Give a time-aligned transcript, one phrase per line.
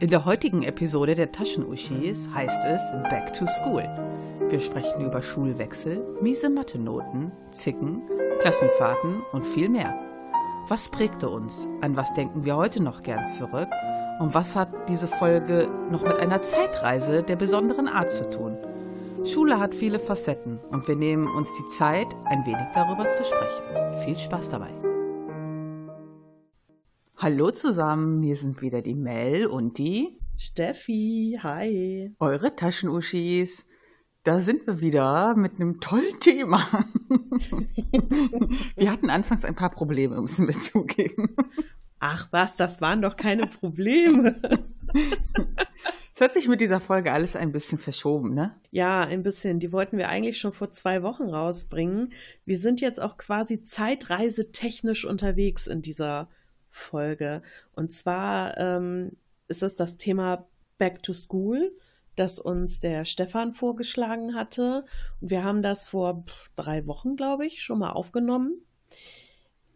[0.00, 3.82] In der heutigen Episode der Taschenuschis heißt es Back to School.
[4.48, 8.02] Wir sprechen über Schulwechsel, miese Mathe-Noten, Zicken,
[8.38, 9.98] Klassenfahrten und viel mehr.
[10.68, 11.66] Was prägte uns?
[11.80, 13.68] An was denken wir heute noch gern zurück?
[14.20, 18.56] Und was hat diese Folge noch mit einer Zeitreise der besonderen Art zu tun?
[19.24, 24.04] Schule hat viele Facetten und wir nehmen uns die Zeit, ein wenig darüber zu sprechen.
[24.04, 24.70] Viel Spaß dabei.
[27.20, 31.36] Hallo zusammen, hier sind wieder die Mel und die Steffi.
[31.42, 32.14] Hi.
[32.20, 33.66] Eure Taschenuschis.
[34.22, 36.64] Da sind wir wieder mit einem tollen Thema.
[38.76, 41.34] wir hatten anfangs ein paar Probleme, müssen wir zugeben.
[41.98, 44.40] Ach was, das waren doch keine Probleme.
[46.14, 48.60] Es hat sich mit dieser Folge alles ein bisschen verschoben, ne?
[48.72, 49.60] Ja, ein bisschen.
[49.60, 52.12] Die wollten wir eigentlich schon vor zwei Wochen rausbringen.
[52.44, 56.28] Wir sind jetzt auch quasi zeitreisetechnisch unterwegs in dieser
[56.78, 57.42] Folge.
[57.72, 59.16] Und zwar ähm,
[59.48, 60.46] ist es das Thema
[60.78, 61.72] Back to School,
[62.16, 64.84] das uns der Stefan vorgeschlagen hatte.
[65.20, 66.24] Und wir haben das vor
[66.56, 68.62] drei Wochen, glaube ich, schon mal aufgenommen.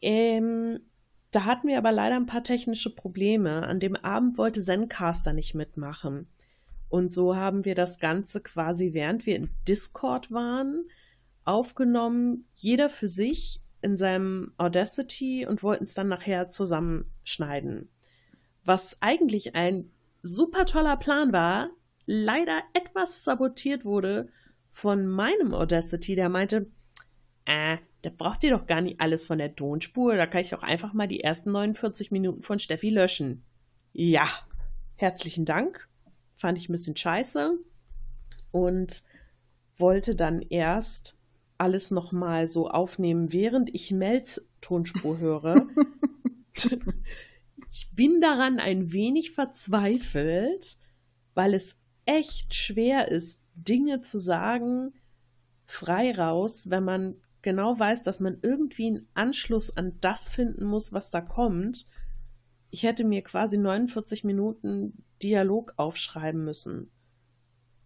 [0.00, 0.80] Ähm,
[1.30, 3.66] da hatten wir aber leider ein paar technische Probleme.
[3.66, 6.26] An dem Abend wollte Zencaster nicht mitmachen.
[6.90, 10.84] Und so haben wir das Ganze quasi, während wir in Discord waren,
[11.44, 17.90] aufgenommen, jeder für sich in seinem Audacity und wollten es dann nachher zusammenschneiden.
[18.64, 19.90] Was eigentlich ein
[20.22, 21.70] super toller Plan war,
[22.06, 24.28] leider etwas sabotiert wurde
[24.72, 26.70] von meinem Audacity, der meinte,
[27.44, 30.62] äh, da braucht ihr doch gar nicht alles von der Tonspur, da kann ich doch
[30.62, 33.44] einfach mal die ersten 49 Minuten von Steffi löschen.
[33.92, 34.26] Ja,
[34.96, 35.88] herzlichen Dank.
[36.36, 37.58] Fand ich ein bisschen scheiße
[38.50, 39.02] und
[39.76, 41.16] wollte dann erst
[41.58, 45.66] alles nochmal so aufnehmen, während ich Mels Tonspur höre.
[47.70, 50.78] ich bin daran ein wenig verzweifelt,
[51.34, 54.94] weil es echt schwer ist, Dinge zu sagen,
[55.66, 60.92] frei raus, wenn man genau weiß, dass man irgendwie einen Anschluss an das finden muss,
[60.92, 61.86] was da kommt.
[62.70, 66.90] Ich hätte mir quasi 49 Minuten Dialog aufschreiben müssen.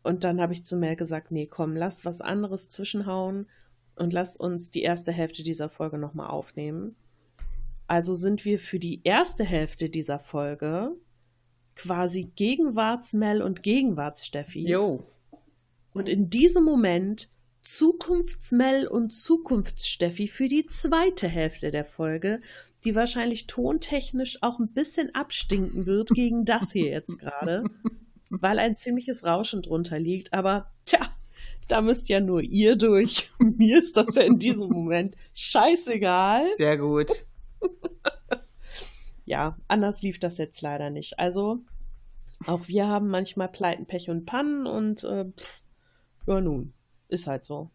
[0.06, 3.48] Und dann habe ich zu Mel gesagt, nee, komm, lass was anderes zwischenhauen
[3.96, 6.94] und lass uns die erste Hälfte dieser Folge nochmal aufnehmen.
[7.88, 10.92] Also sind wir für die erste Hälfte dieser Folge
[11.74, 14.68] quasi Gegenwartsmel und Gegenwartssteffi.
[14.68, 15.02] Jo.
[15.92, 17.28] Und in diesem Moment
[17.62, 22.40] Zukunftsmel und Zukunftssteffi für die zweite Hälfte der Folge,
[22.84, 27.64] die wahrscheinlich tontechnisch auch ein bisschen abstinken wird gegen das hier jetzt gerade,
[28.30, 30.32] weil ein ziemliches Rauschen drunter liegt.
[30.32, 31.00] Aber tja,
[31.68, 33.30] da müsst ja nur ihr durch.
[33.38, 36.44] Mir ist das ja in diesem Moment scheißegal.
[36.56, 37.26] Sehr gut.
[39.24, 41.18] ja, anders lief das jetzt leider nicht.
[41.18, 41.60] Also,
[42.46, 45.62] auch wir haben manchmal Pleiten, Pech und Pannen und äh, pff,
[46.26, 46.74] ja nun,
[47.08, 47.70] ist halt so.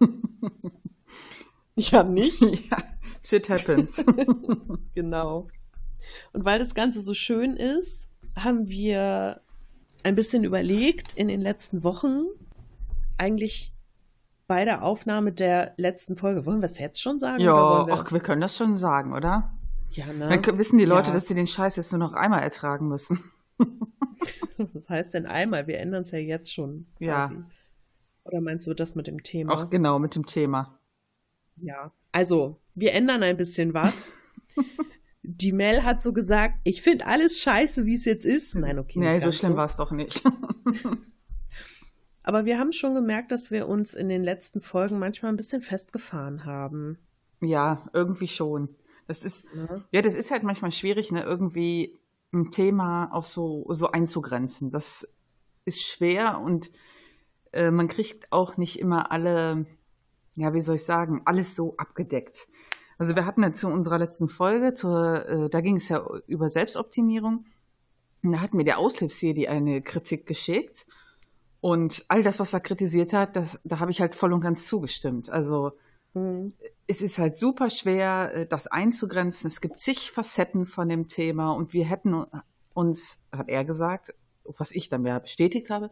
[1.76, 2.40] ja, nicht?
[2.70, 2.78] Ja,
[3.22, 4.04] shit happens.
[4.94, 5.48] genau.
[6.32, 9.40] Und weil das Ganze so schön ist, haben wir
[10.04, 12.26] ein bisschen überlegt in den letzten Wochen,
[13.18, 13.72] eigentlich
[14.46, 16.46] bei der Aufnahme der letzten Folge.
[16.46, 17.40] Wollen wir es jetzt schon sagen?
[17.40, 17.94] Ja, wir...
[17.94, 19.52] ach, wir können das schon sagen, oder?
[19.90, 20.28] Ja, ne?
[20.28, 21.14] Dann wissen die Leute, ja.
[21.14, 23.18] dass sie den Scheiß jetzt nur noch einmal ertragen müssen.
[24.72, 25.66] Was heißt denn einmal?
[25.66, 26.86] Wir ändern es ja jetzt schon.
[26.98, 27.34] Quasi.
[27.34, 27.50] Ja.
[28.24, 29.52] Oder meinst du das mit dem Thema?
[29.54, 30.78] Ach, genau, mit dem Thema.
[31.56, 34.14] Ja, also, wir ändern ein bisschen was.
[35.26, 38.54] die Mel hat so gesagt, ich finde alles scheiße, wie es jetzt ist.
[38.54, 38.98] Nein, okay.
[38.98, 39.56] Nee, so schlimm so.
[39.58, 40.22] war es doch nicht.
[42.22, 45.62] Aber wir haben schon gemerkt, dass wir uns in den letzten Folgen manchmal ein bisschen
[45.62, 46.98] festgefahren haben.
[47.40, 48.68] Ja, irgendwie schon.
[49.06, 51.98] Das ist, ja, ja das ist halt manchmal schwierig, ne, irgendwie
[52.32, 54.70] ein Thema auf so, so einzugrenzen.
[54.70, 55.08] Das
[55.64, 56.70] ist schwer und
[57.52, 59.66] äh, man kriegt auch nicht immer alle,
[60.34, 62.48] ja, wie soll ich sagen, alles so abgedeckt.
[62.98, 66.48] Also wir hatten ja zu unserer letzten Folge, zur, äh, da ging es ja über
[66.48, 67.44] Selbstoptimierung.
[68.22, 70.86] Und da hat mir der Aushilfsjedi eine Kritik geschickt.
[71.60, 74.66] Und all das, was er kritisiert hat, das, da habe ich halt voll und ganz
[74.66, 75.28] zugestimmt.
[75.30, 75.72] Also
[76.14, 76.52] mhm.
[76.86, 79.48] es ist halt super schwer, äh, das einzugrenzen.
[79.48, 82.24] Es gibt zig Facetten von dem Thema und wir hätten
[82.74, 84.14] uns, hat er gesagt,
[84.44, 85.90] was ich dann mehr bestätigt habe,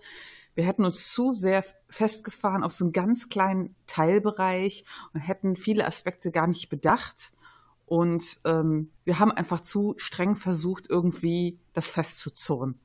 [0.55, 5.87] wir hätten uns zu sehr festgefahren auf so einen ganz kleinen Teilbereich und hätten viele
[5.87, 7.33] Aspekte gar nicht bedacht.
[7.87, 12.79] Und ähm, wir haben einfach zu streng versucht, irgendwie das festzuzurren.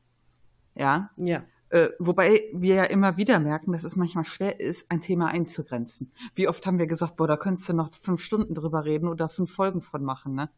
[0.75, 1.12] Ja.
[1.18, 1.44] Ja.
[1.69, 6.12] Äh, wobei wir ja immer wieder merken, dass es manchmal schwer ist, ein Thema einzugrenzen.
[6.34, 9.28] Wie oft haben wir gesagt, boah, da könntest du noch fünf Stunden drüber reden oder
[9.28, 10.50] fünf Folgen von machen, ne?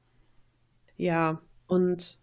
[0.98, 2.20] Ja, und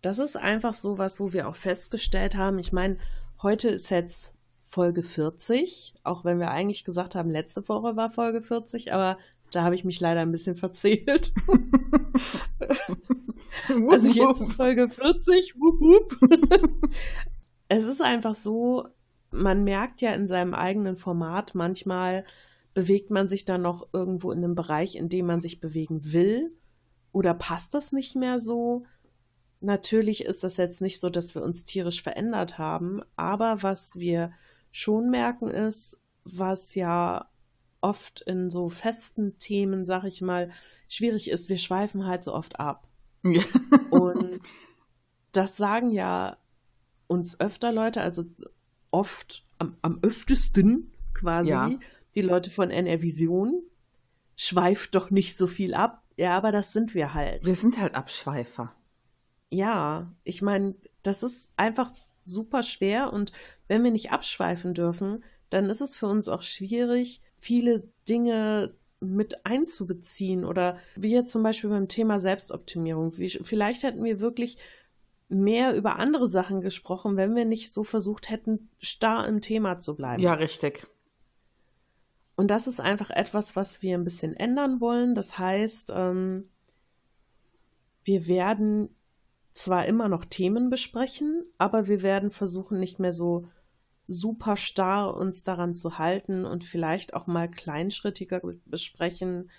[0.00, 2.58] das ist einfach so was, wo wir auch festgestellt haben.
[2.58, 2.98] Ich meine,
[3.42, 4.34] heute ist jetzt
[4.66, 9.18] Folge 40, auch wenn wir eigentlich gesagt haben, letzte Woche war Folge 40, aber
[9.52, 11.32] da habe ich mich leider ein bisschen verzählt.
[13.88, 15.54] also jetzt ist Folge 40.
[15.60, 16.18] Wup, wup.
[17.68, 18.88] es ist einfach so,
[19.30, 22.24] man merkt ja in seinem eigenen Format manchmal,
[22.72, 26.52] bewegt man sich dann noch irgendwo in einem Bereich, in dem man sich bewegen will?
[27.12, 28.84] Oder passt das nicht mehr so?
[29.64, 34.30] Natürlich ist das jetzt nicht so, dass wir uns tierisch verändert haben, aber was wir
[34.72, 37.30] schon merken ist, was ja
[37.80, 40.50] oft in so festen Themen, sag ich mal,
[40.88, 42.88] schwierig ist, wir schweifen halt so oft ab.
[43.22, 43.42] Ja.
[43.90, 44.42] Und
[45.32, 46.36] das sagen ja
[47.06, 48.24] uns öfter Leute, also
[48.90, 51.70] oft, am, am öftesten quasi, ja.
[52.14, 53.62] die Leute von NR Vision,
[54.36, 56.04] schweift doch nicht so viel ab.
[56.16, 57.46] Ja, aber das sind wir halt.
[57.46, 58.74] Wir sind halt Abschweifer.
[59.50, 61.92] Ja, ich meine, das ist einfach
[62.24, 63.32] super schwer und
[63.68, 69.44] wenn wir nicht abschweifen dürfen, dann ist es für uns auch schwierig, viele Dinge mit
[69.44, 73.18] einzubeziehen oder wie jetzt zum Beispiel beim Thema Selbstoptimierung.
[73.18, 74.56] Wie, vielleicht hätten wir wirklich
[75.28, 79.94] mehr über andere Sachen gesprochen, wenn wir nicht so versucht hätten, starr im Thema zu
[79.94, 80.22] bleiben.
[80.22, 80.86] Ja, richtig.
[82.36, 85.14] Und das ist einfach etwas, was wir ein bisschen ändern wollen.
[85.14, 86.48] Das heißt, ähm,
[88.02, 88.94] wir werden
[89.54, 93.48] zwar immer noch Themen besprechen, aber wir werden versuchen, nicht mehr so
[94.06, 99.50] super starr uns daran zu halten und vielleicht auch mal kleinschrittiger besprechen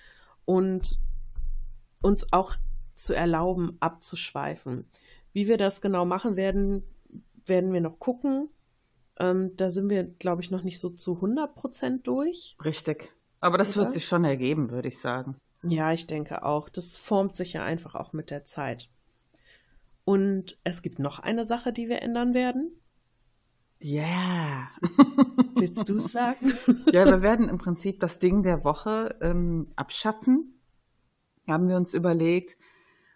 [0.44, 1.00] und
[2.02, 2.56] uns auch
[2.94, 4.86] zu erlauben, abzuschweifen.
[5.34, 6.84] Wie wir das genau machen werden,
[7.46, 8.50] werden wir noch gucken.
[9.18, 12.56] Ähm, da sind wir, glaube ich, noch nicht so zu 100 Prozent durch.
[12.64, 13.12] Richtig.
[13.40, 13.86] Aber das Oder?
[13.86, 15.38] wird sich schon ergeben, würde ich sagen.
[15.64, 16.70] Ja, ich denke auch.
[16.70, 18.90] Das formt sich ja einfach auch mit der Zeit.
[20.06, 22.80] Und es gibt noch eine Sache, die wir ändern werden.
[23.80, 24.04] Ja.
[24.04, 24.70] Yeah.
[25.56, 26.54] Willst du es sagen?
[26.92, 30.62] ja, wir werden im Prinzip das Ding der Woche ähm, abschaffen.
[31.48, 32.58] Haben wir uns überlegt,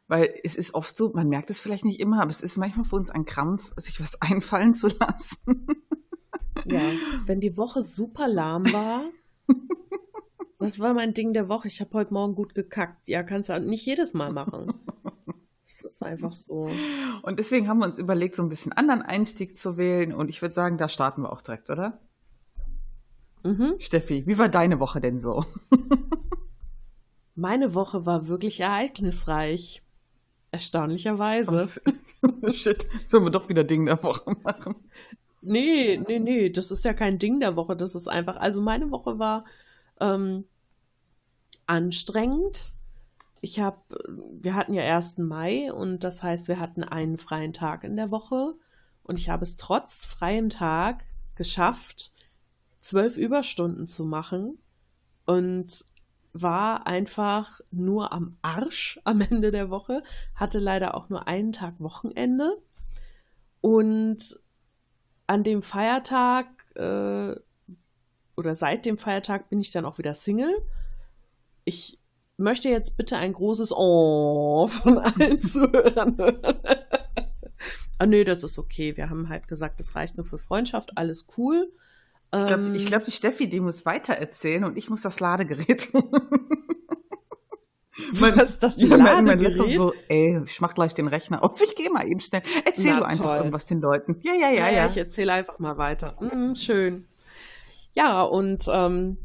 [0.07, 2.85] weil es ist oft so, man merkt es vielleicht nicht immer, aber es ist manchmal
[2.85, 5.67] für uns ein Krampf, sich was einfallen zu lassen.
[6.65, 6.81] ja,
[7.25, 9.03] wenn die Woche super lahm war.
[10.61, 11.69] Das war mein Ding der Woche.
[11.69, 13.07] Ich habe heute Morgen gut gekackt.
[13.07, 14.73] Ja, kannst du nicht jedes Mal machen.
[15.69, 16.67] Das ist einfach so.
[17.21, 20.13] Und deswegen haben wir uns überlegt, so ein bisschen anderen Einstieg zu wählen.
[20.13, 21.99] Und ich würde sagen, da starten wir auch direkt, oder?
[23.43, 23.75] Mhm.
[23.77, 25.45] Steffi, wie war deine Woche denn so?
[27.35, 29.83] Meine Woche war wirklich ereignisreich.
[30.51, 31.69] Erstaunlicherweise.
[32.51, 34.75] Shit, sollen wir doch wieder Ding der Woche machen?
[35.41, 37.75] Nee, nee, nee, das ist ja kein Ding der Woche.
[37.75, 39.45] Das ist einfach, also meine Woche war
[40.01, 40.45] ähm,
[41.67, 42.75] anstrengend
[43.41, 43.77] ich habe,
[44.41, 45.17] wir hatten ja 1.
[45.19, 48.55] Mai und das heißt, wir hatten einen freien Tag in der Woche
[49.03, 51.05] und ich habe es trotz freiem Tag
[51.35, 52.11] geschafft,
[52.79, 54.59] zwölf Überstunden zu machen
[55.25, 55.85] und
[56.33, 60.03] war einfach nur am Arsch am Ende der Woche,
[60.35, 62.61] hatte leider auch nur einen Tag Wochenende
[63.61, 64.39] und
[65.27, 67.35] an dem Feiertag äh,
[68.35, 70.55] oder seit dem Feiertag bin ich dann auch wieder Single.
[71.65, 71.99] Ich
[72.39, 76.57] möchte jetzt bitte ein großes Oh von allen Zuhörern hören.
[77.97, 78.97] ah, nee, das ist okay.
[78.97, 81.71] Wir haben halt gesagt, das reicht nur für Freundschaft, alles cool.
[82.31, 85.91] Ich glaube, ähm, glaub, die Steffi, die muss weitererzählen und ich muss das Ladegerät.
[88.13, 89.57] Was das ja, Ladegerät?
[89.57, 91.61] Mein so, ey, ich mach gleich den Rechner aus.
[91.61, 92.43] Ich gehe mal eben schnell.
[92.65, 93.37] Erzähl Na, du einfach toll.
[93.37, 94.19] irgendwas den Leuten.
[94.21, 94.71] Ja, ja, ja, ja.
[94.71, 94.85] ja.
[94.87, 96.15] Ich erzähle einfach mal weiter.
[96.21, 97.07] Mm, schön.
[97.93, 99.17] Ja, und ähm,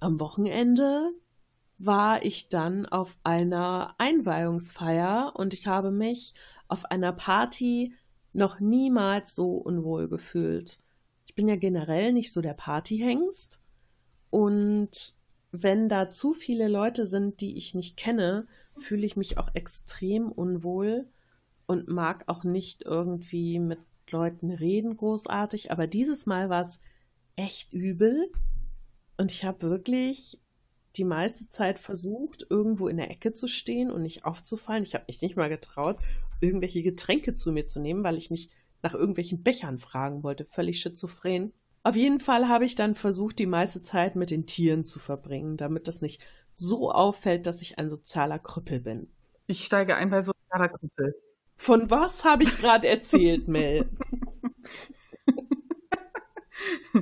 [0.00, 1.10] am Wochenende
[1.78, 6.34] war ich dann auf einer Einweihungsfeier und ich habe mich
[6.66, 7.94] auf einer Party
[8.32, 10.80] noch niemals so unwohl gefühlt.
[11.26, 13.60] Ich bin ja generell nicht so der Partyhengst
[14.30, 15.14] und
[15.50, 20.30] wenn da zu viele Leute sind, die ich nicht kenne, fühle ich mich auch extrem
[20.30, 21.06] unwohl
[21.66, 23.78] und mag auch nicht irgendwie mit
[24.10, 25.70] Leuten reden großartig.
[25.72, 26.80] Aber dieses Mal war es
[27.36, 28.30] echt übel
[29.16, 30.38] und ich habe wirklich
[30.96, 34.82] die meiste Zeit versucht, irgendwo in der Ecke zu stehen und nicht aufzufallen.
[34.82, 35.98] Ich habe mich nicht mal getraut,
[36.40, 38.52] irgendwelche Getränke zu mir zu nehmen, weil ich nicht
[38.82, 40.46] nach irgendwelchen Bechern fragen wollte.
[40.52, 41.52] Völlig schizophren.
[41.82, 45.56] Auf jeden Fall habe ich dann versucht, die meiste Zeit mit den Tieren zu verbringen,
[45.56, 46.20] damit das nicht
[46.52, 49.08] so auffällt, dass ich ein sozialer Krüppel bin.
[49.46, 51.14] Ich steige ein bei sozialer Krüppel.
[51.56, 53.88] Von was habe ich gerade erzählt, Mel?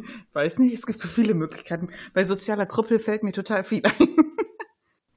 [0.33, 1.89] Weiß nicht, es gibt so viele Möglichkeiten.
[2.15, 4.17] Bei sozialer Krüppel fällt mir total viel ein.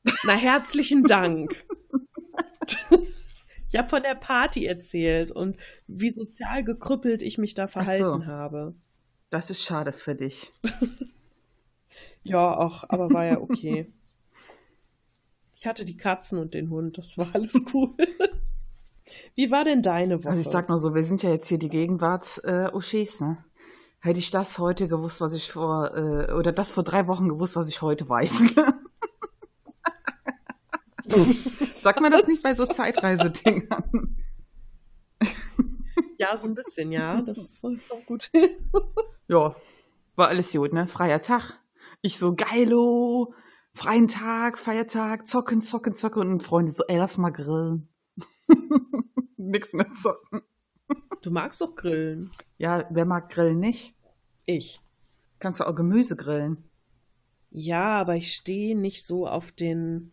[0.24, 1.66] Na, herzlichen Dank.
[3.72, 5.58] Ich habe von der Party erzählt und
[5.88, 8.26] wie sozial gekrüppelt ich mich da verhalten so.
[8.26, 8.74] habe.
[9.30, 10.52] Das ist schade für dich.
[12.24, 13.94] ja, auch, aber war ja okay.
[15.54, 17.94] ich hatte die Katzen und den Hund, das war alles cool.
[19.36, 20.30] Wie war denn deine Woche?
[20.30, 23.46] Also ich sag nur so, wir sind ja jetzt hier die Gegenwarts-Uschis, äh, ne?
[24.02, 27.58] Hätte ich das heute gewusst, was ich vor, äh, oder das vor drei Wochen gewusst,
[27.58, 28.56] was ich heute weiß.
[31.82, 34.16] Sag mir das nicht bei so Zeitreisedingern.
[36.18, 37.22] ja, so ein bisschen, ja.
[37.22, 38.32] Das ist auch gut.
[39.28, 39.56] ja,
[40.16, 40.88] war alles gut, ne?
[40.88, 41.60] Freier Tag.
[42.02, 43.34] Ich so, geilo,
[43.74, 46.22] freien Tag, Feiertag, zocken, zocken, zocken.
[46.22, 47.90] Und Freunde so, ey, lass mal grillen.
[49.38, 50.42] Nix mehr zocken.
[51.22, 52.30] Du magst doch grillen.
[52.58, 53.94] Ja, wer mag grillen nicht?
[54.46, 54.80] Ich.
[55.40, 56.64] Kannst du auch Gemüse grillen?
[57.52, 60.12] Ja, aber ich stehe nicht so auf den.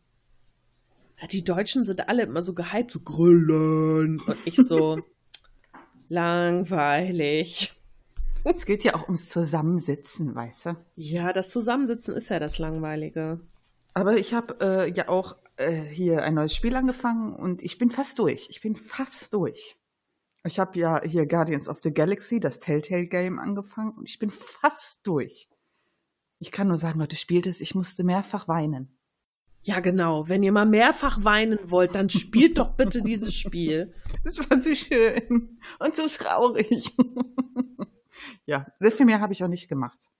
[1.30, 4.20] Die Deutschen sind alle immer so gehypt, so grillen.
[4.20, 5.00] Und ich so
[6.08, 7.74] langweilig.
[8.44, 10.76] Es geht ja auch ums Zusammensitzen, weißt du?
[10.94, 13.40] Ja, das Zusammensitzen ist ja das Langweilige.
[13.94, 17.90] Aber ich habe äh, ja auch äh, hier ein neues Spiel angefangen und ich bin
[17.90, 18.46] fast durch.
[18.50, 19.76] Ich bin fast durch.
[20.46, 24.30] Ich habe ja hier Guardians of the Galaxy, das Telltale Game, angefangen und ich bin
[24.30, 25.48] fast durch.
[26.38, 27.60] Ich kann nur sagen, Leute, spielt es.
[27.60, 28.96] Ich musste mehrfach weinen.
[29.62, 30.28] Ja, genau.
[30.28, 33.92] Wenn ihr mal mehrfach weinen wollt, dann spielt doch bitte dieses Spiel.
[34.24, 36.96] Es war so schön und so traurig.
[38.46, 40.10] ja, sehr viel mehr habe ich auch nicht gemacht.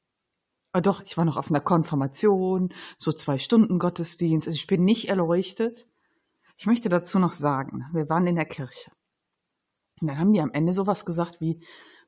[0.72, 4.46] Aber doch, ich war noch auf einer Konfirmation, so zwei Stunden Gottesdienst.
[4.46, 5.88] Also ich bin nicht erleuchtet.
[6.56, 8.90] Ich möchte dazu noch sagen, wir waren in der Kirche.
[10.00, 11.60] Und dann haben die am Ende sowas gesagt wie,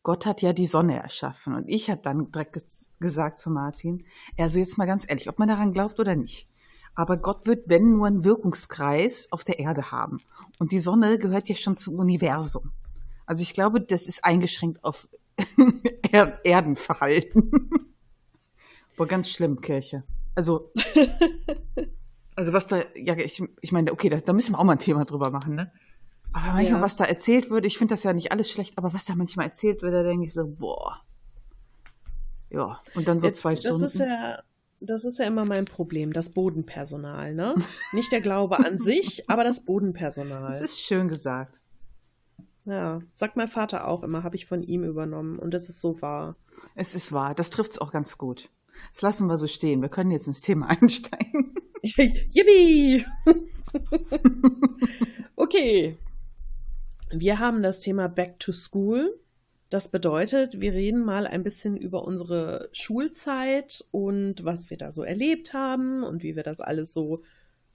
[0.02, 1.54] Gott hat ja die Sonne erschaffen.
[1.54, 2.56] Und ich habe dann direkt
[3.00, 4.04] gesagt zu Martin,
[4.38, 6.48] also jetzt mal ganz ehrlich, ob man daran glaubt oder nicht.
[6.94, 10.18] Aber Gott wird, wenn nur einen Wirkungskreis auf der Erde haben.
[10.58, 12.72] Und die Sonne gehört ja schon zum Universum.
[13.26, 15.08] Also ich glaube, das ist eingeschränkt auf
[16.10, 17.70] er Erdenverhalten.
[18.96, 20.02] Boah, ganz schlimm, Kirche.
[20.34, 20.72] Also,
[22.34, 24.78] also was da, ja, ich, ich meine, okay, da, da müssen wir auch mal ein
[24.78, 25.70] Thema drüber machen, ne?
[26.32, 26.84] Aber manchmal, ja.
[26.84, 29.46] was da erzählt wird, ich finde das ja nicht alles schlecht, aber was da manchmal
[29.46, 31.02] erzählt wird, da denke ich so, boah.
[32.50, 33.84] Ja, und dann so zwei das Stunden.
[33.84, 34.42] Ist ja,
[34.80, 37.54] das ist ja immer mein Problem, das Bodenpersonal, ne?
[37.92, 40.46] Nicht der Glaube an sich, aber das Bodenpersonal.
[40.46, 41.60] Das ist schön gesagt.
[42.64, 46.00] Ja, sagt mein Vater auch immer, habe ich von ihm übernommen und das ist so
[46.02, 46.36] wahr.
[46.74, 48.50] Es ist wahr, das trifft es auch ganz gut.
[48.92, 49.82] Das lassen wir so stehen.
[49.82, 51.54] Wir können jetzt ins Thema einsteigen.
[51.82, 53.06] Yippie!
[55.36, 55.96] okay,
[57.10, 59.18] wir haben das Thema Back to School.
[59.70, 65.02] Das bedeutet, wir reden mal ein bisschen über unsere Schulzeit und was wir da so
[65.02, 67.22] erlebt haben und wie wir das alles so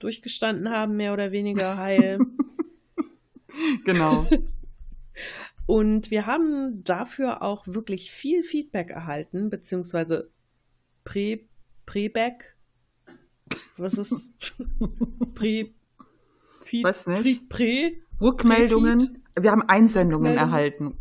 [0.00, 2.18] durchgestanden haben, mehr oder weniger heil.
[3.84, 4.26] genau.
[5.66, 10.30] Und wir haben dafür auch wirklich viel Feedback erhalten, beziehungsweise
[11.04, 11.40] Pre,
[11.86, 12.56] Pre-Back.
[13.76, 14.28] Was ist?
[15.34, 15.70] Pre,
[16.60, 17.48] Feed, Was nicht?
[17.48, 19.24] Pre, Pre Rückmeldungen.
[19.38, 20.96] Wir haben Einsendungen erhalten.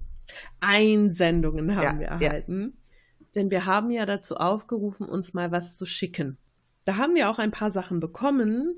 [0.59, 2.61] Einsendungen haben ja, wir erhalten.
[2.61, 3.25] Ja.
[3.35, 6.37] Denn wir haben ja dazu aufgerufen, uns mal was zu schicken.
[6.83, 8.75] Da haben wir auch ein paar Sachen bekommen.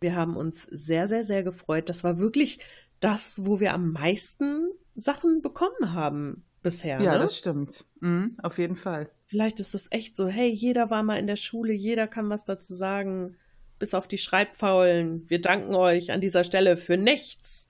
[0.00, 1.88] Wir haben uns sehr, sehr, sehr gefreut.
[1.88, 2.60] Das war wirklich
[3.00, 7.00] das, wo wir am meisten Sachen bekommen haben bisher.
[7.00, 7.18] Ja, ne?
[7.18, 7.84] das stimmt.
[8.00, 9.10] Mhm, auf jeden Fall.
[9.26, 12.44] Vielleicht ist das echt so, hey, jeder war mal in der Schule, jeder kann was
[12.44, 13.36] dazu sagen,
[13.82, 15.28] bis auf die Schreibfaulen.
[15.28, 17.68] Wir danken euch an dieser Stelle für nichts.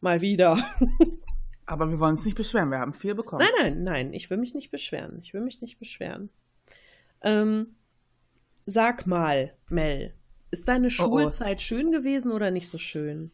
[0.00, 0.56] Mal wieder.
[1.66, 3.46] Aber wir wollen uns nicht beschweren, wir haben viel bekommen.
[3.58, 5.18] Nein, nein, nein, ich will mich nicht beschweren.
[5.20, 6.30] Ich will mich nicht beschweren.
[7.20, 7.76] Ähm,
[8.64, 10.14] sag mal, Mel,
[10.50, 11.62] ist deine Schulzeit oh oh.
[11.62, 13.30] schön gewesen oder nicht so schön?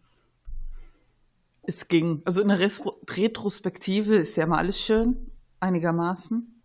[1.63, 2.23] Es ging.
[2.25, 6.61] Also in der Retrospektive ist ja mal alles schön, einigermaßen.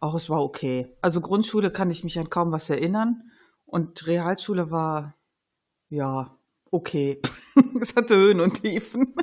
[0.00, 0.88] Auch es war okay.
[1.00, 3.30] Also Grundschule kann ich mich an kaum was erinnern.
[3.74, 5.16] Und Realschule war,
[5.88, 6.38] ja,
[6.70, 7.20] okay.
[7.80, 9.16] es hatte Höhen und Tiefen.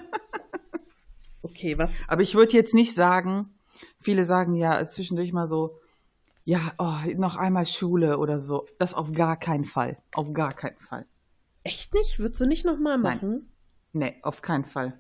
[1.42, 1.94] okay, was?
[2.10, 3.58] Aber ich würde jetzt nicht sagen,
[3.98, 5.80] viele sagen ja zwischendurch mal so,
[6.44, 8.68] ja, oh, noch einmal Schule oder so.
[8.78, 10.04] Das auf gar keinen Fall.
[10.16, 11.06] Auf gar keinen Fall.
[11.64, 12.20] Echt nicht?
[12.20, 13.50] Würdest du nicht nochmal machen?
[13.94, 14.12] Nein.
[14.12, 15.00] Nee, auf keinen Fall.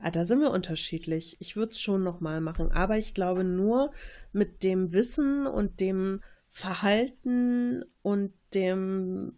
[0.00, 1.36] Ah, da sind wir unterschiedlich.
[1.38, 3.92] Ich würde es schon nochmal machen, aber ich glaube nur
[4.32, 6.22] mit dem Wissen und dem
[6.52, 9.32] Verhalten und dem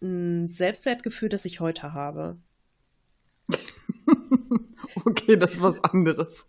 [0.00, 2.36] hm, Selbstwertgefühl, das ich heute habe.
[5.04, 6.46] okay, das ist was anderes.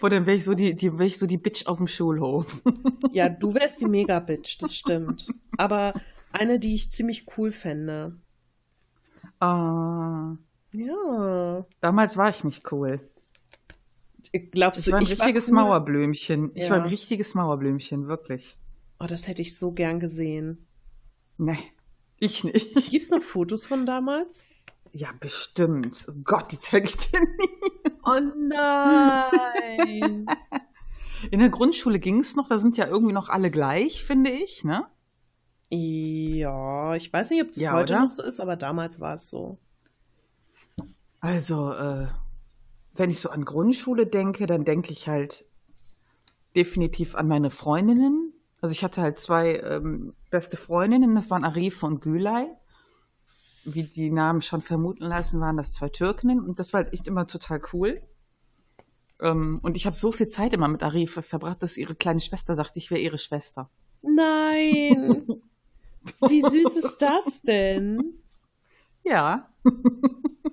[0.00, 2.62] Boah, dann wäre ich so die, die, wär ich so die Bitch auf dem Schulhof.
[3.12, 5.32] ja, du wärst die Mega-Bitch, das stimmt.
[5.56, 5.94] Aber
[6.32, 8.16] eine, die ich ziemlich cool fände.
[9.40, 10.36] Ah.
[10.72, 11.64] Ja.
[11.80, 13.00] Damals war ich nicht cool.
[14.50, 15.68] Glaubst du, ich war ein ich richtiges war cool?
[15.68, 16.50] Mauerblümchen.
[16.54, 16.70] Ich ja.
[16.70, 18.58] war ein richtiges Mauerblümchen, wirklich.
[19.00, 20.66] Oh, das hätte ich so gern gesehen.
[21.36, 21.72] Nee,
[22.18, 22.74] ich nicht.
[22.90, 24.44] Gibt es noch Fotos von damals?
[24.92, 26.06] Ja, bestimmt.
[26.08, 27.92] Oh Gott, die zeige ich dir nie.
[28.04, 30.26] Oh nein.
[31.30, 34.64] In der Grundschule ging es noch, da sind ja irgendwie noch alle gleich, finde ich,
[34.64, 34.86] ne?
[35.70, 38.02] Ja, ich weiß nicht, ob das ja, heute oder?
[38.04, 39.58] noch so ist, aber damals war es so.
[41.20, 42.06] Also, äh,
[42.94, 45.44] wenn ich so an Grundschule denke, dann denke ich halt
[46.56, 48.32] definitiv an meine Freundinnen.
[48.60, 52.46] Also ich hatte halt zwei ähm, beste Freundinnen, das waren Arif und Gülay.
[53.64, 57.06] Wie die Namen schon vermuten lassen, waren das zwei Türkinnen und das war halt echt
[57.06, 58.00] immer total cool.
[59.20, 62.56] Ähm, und ich habe so viel Zeit immer mit Arif verbracht, dass ihre kleine Schwester
[62.56, 63.70] dachte, ich wäre ihre Schwester.
[64.02, 65.26] Nein!
[66.28, 68.22] Wie süß ist das denn?
[69.04, 69.48] Ja.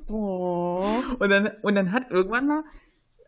[0.07, 0.83] Oh.
[1.19, 2.63] Und dann, und dann hat irgendwann mal,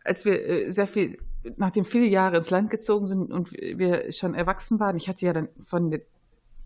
[0.04, 1.18] als wir äh, sehr viel,
[1.56, 5.32] nachdem viele Jahre ins Land gezogen sind und wir schon erwachsen waren, ich hatte ja
[5.32, 5.90] dann von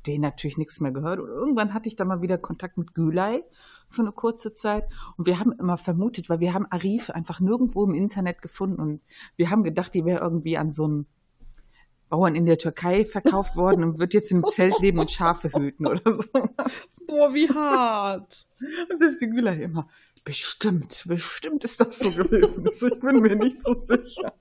[0.07, 1.21] denen natürlich nichts mehr gehört.
[1.21, 3.43] Und irgendwann hatte ich dann mal wieder Kontakt mit Gülay
[3.89, 4.85] für eine kurze Zeit.
[5.17, 9.01] Und wir haben immer vermutet, weil wir haben Arif einfach nirgendwo im Internet gefunden und
[9.37, 11.07] wir haben gedacht, die wäre irgendwie an so einem
[12.09, 15.51] Bauern in der Türkei verkauft worden und wird jetzt in einem Zelt leben und Schafe
[15.53, 16.29] hüten oder so.
[17.07, 18.47] Boah, wie hart.
[18.91, 19.89] Und ist die Güler immer.
[20.25, 22.67] Bestimmt, bestimmt ist das so gewesen.
[22.67, 24.35] Also ich bin mir nicht so sicher.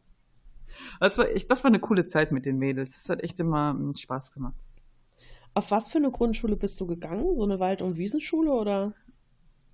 [1.02, 2.94] Das war, echt, das war eine coole Zeit mit den Mädels.
[2.94, 4.56] Das hat echt immer Spaß gemacht.
[5.54, 7.34] Auf was für eine Grundschule bist du gegangen?
[7.34, 8.94] So eine Wald- und Wiesenschule oder?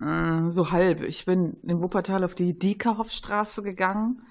[0.00, 1.02] Äh, so halb.
[1.02, 4.22] Ich bin in Wuppertal auf die Diekerhoffstraße gegangen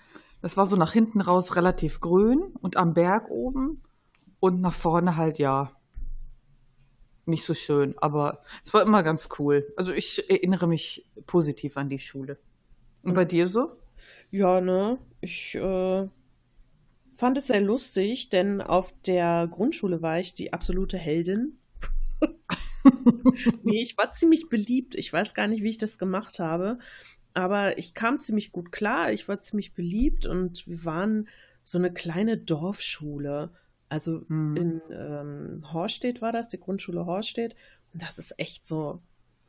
[0.42, 3.82] das war so nach hinten raus relativ grün und am Berg oben
[4.40, 5.72] und nach vorne halt ja
[7.26, 9.74] nicht so schön, aber es war immer ganz cool.
[9.76, 12.38] Also ich erinnere mich positiv an die Schule.
[13.04, 13.72] Und bei dir so?
[14.32, 14.98] Ja, ne?
[15.20, 16.08] Ich äh,
[17.18, 21.58] fand es sehr lustig, denn auf der Grundschule war ich die absolute Heldin.
[23.64, 24.96] nee, ich war ziemlich beliebt.
[24.96, 26.78] Ich weiß gar nicht, wie ich das gemacht habe.
[27.34, 31.28] Aber ich kam ziemlich gut klar, ich war ziemlich beliebt und wir waren
[31.62, 33.52] so eine kleine Dorfschule.
[33.90, 34.56] Also mhm.
[34.56, 37.56] in ähm, Horstedt war das, die Grundschule Horstedt.
[37.94, 39.02] Und das ist echt so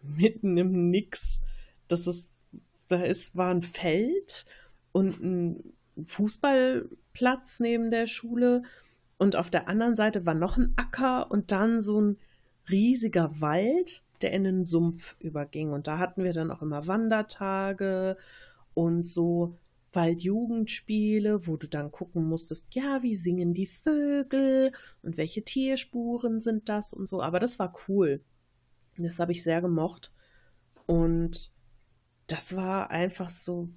[0.02, 1.40] mitten im Nix.
[1.86, 2.34] Das ist,
[2.88, 4.46] da ist, war ein Feld
[4.92, 5.72] und ein
[7.18, 8.62] Fußballplatz neben der Schule.
[9.18, 12.18] Und auf der anderen Seite war noch ein Acker und dann so ein
[12.70, 15.70] riesiger Wald der in den Sumpf überging.
[15.70, 18.16] Und da hatten wir dann auch immer Wandertage
[18.74, 19.56] und so
[19.92, 26.68] Waldjugendspiele, wo du dann gucken musstest, ja, wie singen die Vögel und welche Tierspuren sind
[26.68, 27.22] das und so.
[27.22, 28.20] Aber das war cool.
[28.96, 30.12] Das habe ich sehr gemocht.
[30.86, 31.52] Und
[32.26, 33.68] das war einfach so,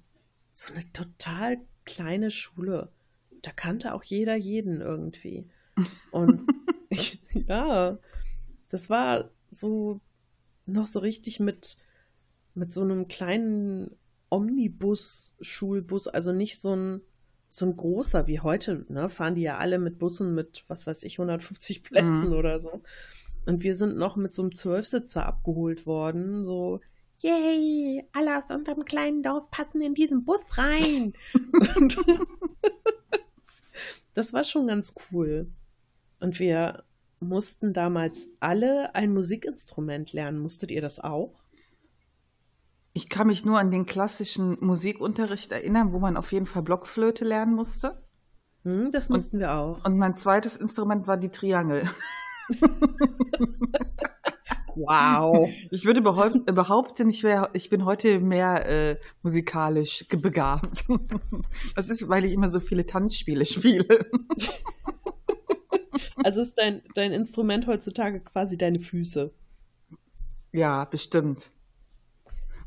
[0.50, 2.90] so eine total kleine Schule.
[3.42, 5.48] Da kannte auch jeder jeden irgendwie.
[6.10, 6.46] Und
[7.34, 7.98] ja,
[8.68, 10.00] das war so
[10.66, 11.76] noch so richtig mit,
[12.54, 13.96] mit so einem kleinen
[14.30, 17.00] Omnibus-Schulbus, also nicht so ein,
[17.48, 19.08] so ein großer wie heute, ne?
[19.10, 22.34] Fahren die ja alle mit Bussen mit, was weiß ich, 150 Plätzen mhm.
[22.34, 22.82] oder so.
[23.44, 26.80] Und wir sind noch mit so einem Zwölfsitzer abgeholt worden, so,
[27.18, 31.12] yay, alle aus unserem kleinen Dorf passen in diesen Bus rein.
[34.14, 35.50] das war schon ganz cool.
[36.20, 36.84] Und wir
[37.20, 40.38] mussten damals alle ein Musikinstrument lernen.
[40.38, 41.44] Musstet ihr das auch?
[42.92, 47.24] Ich kann mich nur an den klassischen Musikunterricht erinnern, wo man auf jeden Fall Blockflöte
[47.24, 48.02] lernen musste.
[48.64, 49.84] Hm, das mussten und, wir auch.
[49.84, 51.88] Und mein zweites Instrument war die Triangel.
[54.76, 55.48] wow.
[55.70, 60.84] Ich würde behaupten, ich, wär, ich bin heute mehr äh, musikalisch begabt.
[61.76, 63.86] Das ist, weil ich immer so viele Tanzspiele spiele.
[66.24, 69.32] Also ist dein, dein Instrument heutzutage quasi deine Füße.
[70.52, 71.50] Ja, bestimmt.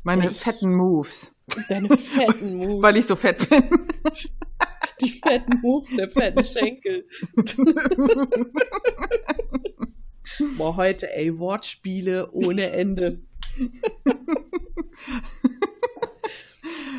[0.02, 1.34] Meine ich, fetten Moves.
[1.68, 2.82] Deine fetten Moves.
[2.82, 3.64] Weil ich so fett bin.
[5.00, 7.06] Die fetten Moves der fetten Schenkel.
[10.56, 13.22] Boah, heute, ey, Wortspiele ohne Ende.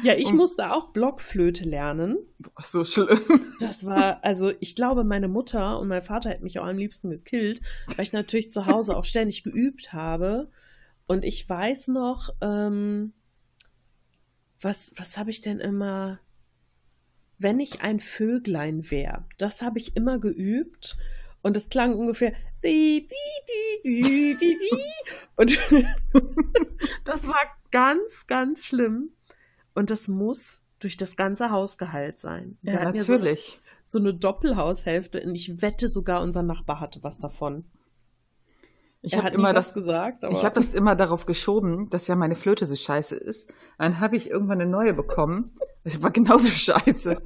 [0.03, 2.17] Ja, ich und, musste auch Blockflöte lernen.
[2.39, 3.19] Boah, so schlimm.
[3.59, 7.09] Das war, also ich glaube, meine Mutter und mein Vater hätten mich auch am liebsten
[7.09, 10.49] gekillt, weil ich natürlich zu Hause auch ständig geübt habe.
[11.07, 13.13] Und ich weiß noch, ähm,
[14.61, 16.19] was, was habe ich denn immer,
[17.37, 20.97] wenn ich ein Vöglein wäre, das habe ich immer geübt.
[21.41, 22.33] Und es klang ungefähr,
[25.36, 25.58] Und
[27.03, 27.39] das war
[27.71, 29.12] ganz, ganz schlimm.
[29.73, 32.58] Und das muss durch das ganze Hausgehalt sein.
[32.62, 33.53] Wir ja, natürlich.
[33.56, 37.65] Ja so, so, eine Doppelhaushälfte und ich wette sogar, unser Nachbar hatte was davon.
[39.01, 40.23] Ich habe immer das gesagt.
[40.30, 43.53] ich habe das immer darauf geschoben, dass ja meine Flöte so scheiße ist.
[43.77, 45.45] Dann habe ich irgendwann eine neue bekommen.
[45.84, 47.21] Das war genauso scheiße.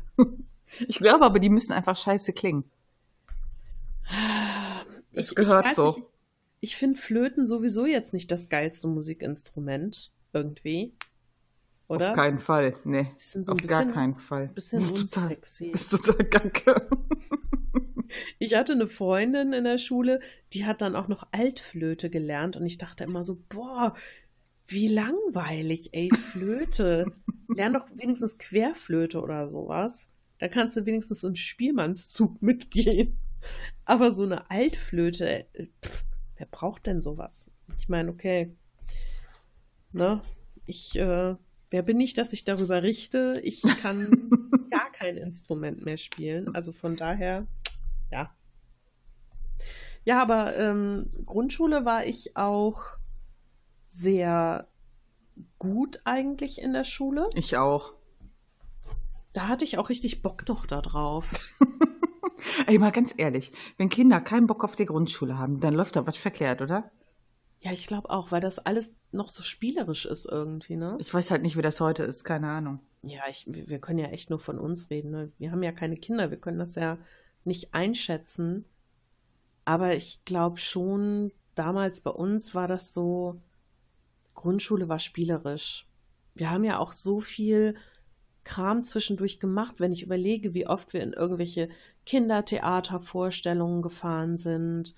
[0.88, 2.66] Ich glaube aber, die müssen einfach scheiße klingen.
[5.14, 5.88] Das ich, gehört ich so.
[5.88, 6.08] Nicht,
[6.62, 10.12] ich finde Flöten sowieso jetzt nicht das geilste Musikinstrument.
[10.34, 10.94] Irgendwie.
[11.88, 12.12] Oder?
[12.12, 12.76] Auf keinen Fall.
[12.86, 13.12] Nee.
[13.18, 14.48] So auf bisschen, gar keinen Fall.
[14.50, 15.72] Bisschen das ist unsexy.
[15.72, 16.90] Total, ist total kacke.
[18.40, 20.20] Ich hatte eine Freundin in der Schule,
[20.52, 23.96] die hat dann auch noch Altflöte gelernt und ich dachte immer so, boah,
[24.68, 27.06] wie langweilig, ey, Flöte.
[27.48, 30.10] Lern doch wenigstens Querflöte oder sowas.
[30.40, 33.18] Da kannst du wenigstens im Spielmannszug mitgehen.
[33.86, 35.46] Aber so eine Altflöte,
[35.84, 36.04] pff,
[36.38, 37.52] wer braucht denn sowas?
[37.78, 38.56] Ich meine, okay.
[39.92, 40.22] Ne?
[40.66, 41.36] Ich, äh,
[41.70, 43.42] wer bin ich, dass ich darüber richte?
[43.44, 44.30] Ich kann
[44.72, 46.54] gar kein Instrument mehr spielen.
[46.56, 47.48] Also von daher
[48.12, 48.36] ja.
[50.04, 52.84] Ja, aber ähm, Grundschule war ich auch
[53.88, 54.68] sehr
[55.60, 57.30] gut eigentlich in der Schule.
[57.36, 57.94] Ich auch.
[59.34, 61.34] Da hatte ich auch richtig Bock noch da drauf.
[62.68, 66.06] Ey, mal ganz ehrlich, wenn Kinder keinen Bock auf die Grundschule haben, dann läuft da
[66.08, 66.92] was verkehrt, oder?
[67.60, 70.98] Ja, ich glaube auch, weil das alles noch so spielerisch ist irgendwie, ne?
[71.00, 72.80] Ich weiß halt nicht, wie das heute ist, keine Ahnung.
[73.04, 75.12] Ja, ich, wir können ja echt nur von uns reden.
[75.12, 75.32] Ne?
[75.38, 76.98] Wir haben ja keine Kinder, wir können das ja
[77.44, 78.66] nicht einschätzen.
[79.64, 83.40] Aber ich glaube schon, damals bei uns war das so,
[84.34, 85.88] Grundschule war spielerisch.
[86.34, 87.76] Wir haben ja auch so viel
[88.44, 91.70] Kram zwischendurch gemacht, wenn ich überlege, wie oft wir in irgendwelche
[92.06, 94.96] Kindertheatervorstellungen gefahren sind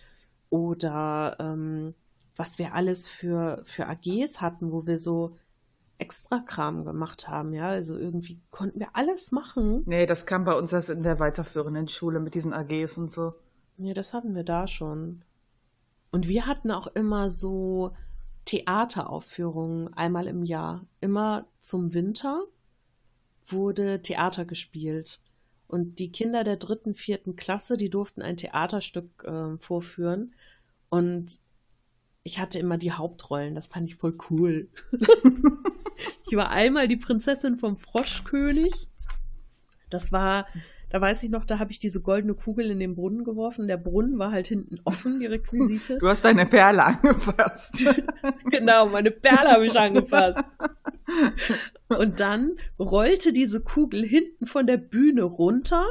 [0.49, 1.93] oder ähm,
[2.36, 5.38] was wir alles für, für AGs hatten, wo wir so
[5.97, 7.69] extra Kram gemacht haben, ja.
[7.69, 9.84] Also irgendwie konnten wir alles machen.
[9.86, 13.34] Nee, das kam bei uns erst in der weiterführenden Schule mit diesen AGs und so.
[13.77, 15.23] Nee, das hatten wir da schon.
[16.12, 17.95] Und wir hatten auch immer so
[18.45, 20.86] Theateraufführungen einmal im Jahr.
[20.99, 22.43] Immer zum Winter
[23.47, 25.19] wurde Theater gespielt.
[25.67, 30.36] Und die Kinder der dritten, vierten Klasse, die durften ein Theaterstück äh, vorführen.
[30.89, 31.39] Und
[32.23, 33.56] ich hatte immer die Hauptrollen.
[33.56, 34.69] Das fand ich voll cool.
[36.29, 38.88] ich war einmal die Prinzessin vom Froschkönig.
[39.89, 40.47] Das war,
[40.93, 43.67] da weiß ich noch, da habe ich diese goldene Kugel in den Brunnen geworfen.
[43.67, 45.97] Der Brunnen war halt hinten offen, die Requisite.
[45.99, 47.79] Du hast deine Perle angefasst.
[48.51, 50.43] genau, meine Perle habe ich angefasst.
[51.88, 55.84] Und dann rollte diese Kugel hinten von der Bühne runter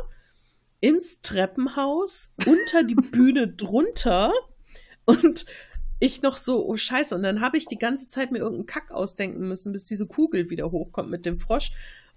[0.79, 4.33] ins Treppenhaus, unter die Bühne drunter
[5.05, 5.47] und
[5.99, 8.91] ich noch so, oh Scheiße, und dann habe ich die ganze Zeit mir irgendeinen Kack
[8.93, 11.73] ausdenken müssen, bis diese Kugel wieder hochkommt mit dem Frosch.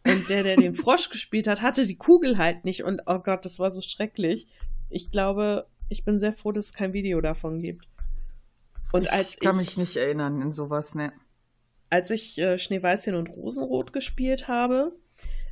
[0.05, 2.83] Und der, der den Frosch gespielt hat, hatte die Kugel halt nicht.
[2.83, 4.47] Und oh Gott, das war so schrecklich.
[4.89, 7.87] Ich glaube, ich bin sehr froh, dass es kein Video davon gibt.
[8.91, 11.11] Und als ich kann ich, mich nicht erinnern in sowas, ne?
[11.89, 14.95] Als ich äh, Schneeweißchen und Rosenrot gespielt habe,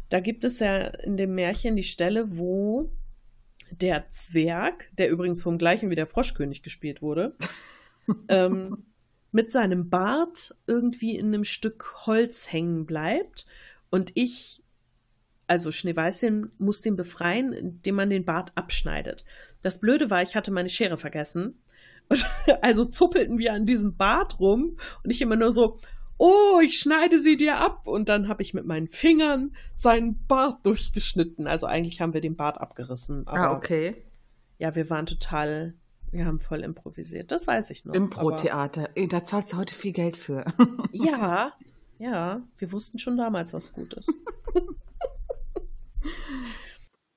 [0.10, 2.92] da gibt es ja in dem Märchen die Stelle, wo
[3.72, 7.36] der Zwerg, der übrigens vom gleichen wie der Froschkönig gespielt wurde,
[8.28, 8.86] ähm,
[9.32, 13.48] mit seinem Bart irgendwie in einem Stück Holz hängen bleibt
[13.94, 14.64] und ich,
[15.46, 19.24] also Schneeweißchen, muss den befreien, indem man den Bart abschneidet.
[19.62, 21.62] Das Blöde war, ich hatte meine Schere vergessen.
[22.64, 25.78] also zuppelten wir an diesem Bart rum und ich immer nur so,
[26.18, 27.86] oh, ich schneide sie dir ab.
[27.86, 31.46] Und dann habe ich mit meinen Fingern seinen Bart durchgeschnitten.
[31.46, 33.28] Also eigentlich haben wir den Bart abgerissen.
[33.28, 33.96] ah, okay.
[34.58, 35.76] Ja, wir waren total
[36.12, 37.94] wir haben voll improvisiert, das weiß ich noch.
[37.94, 40.46] Impro-Theater, da zahlst du heute viel Geld für.
[40.92, 41.54] ja,
[42.04, 44.10] ja, wir wussten schon damals, was gut ist.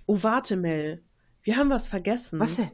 [0.07, 1.03] oh, warte, Mel,
[1.43, 2.39] wir haben was vergessen.
[2.39, 2.71] Was denn?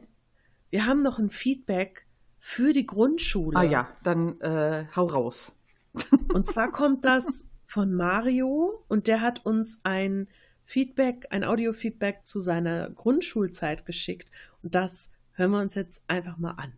[0.69, 2.05] Wir haben noch ein Feedback
[2.39, 3.57] für die Grundschule.
[3.57, 5.57] Ah ja, dann äh, hau raus.
[6.33, 10.27] und zwar kommt das von Mario und der hat uns ein
[10.65, 14.29] Feedback, ein Audio-Feedback zu seiner Grundschulzeit geschickt
[14.61, 16.73] und das hören wir uns jetzt einfach mal an.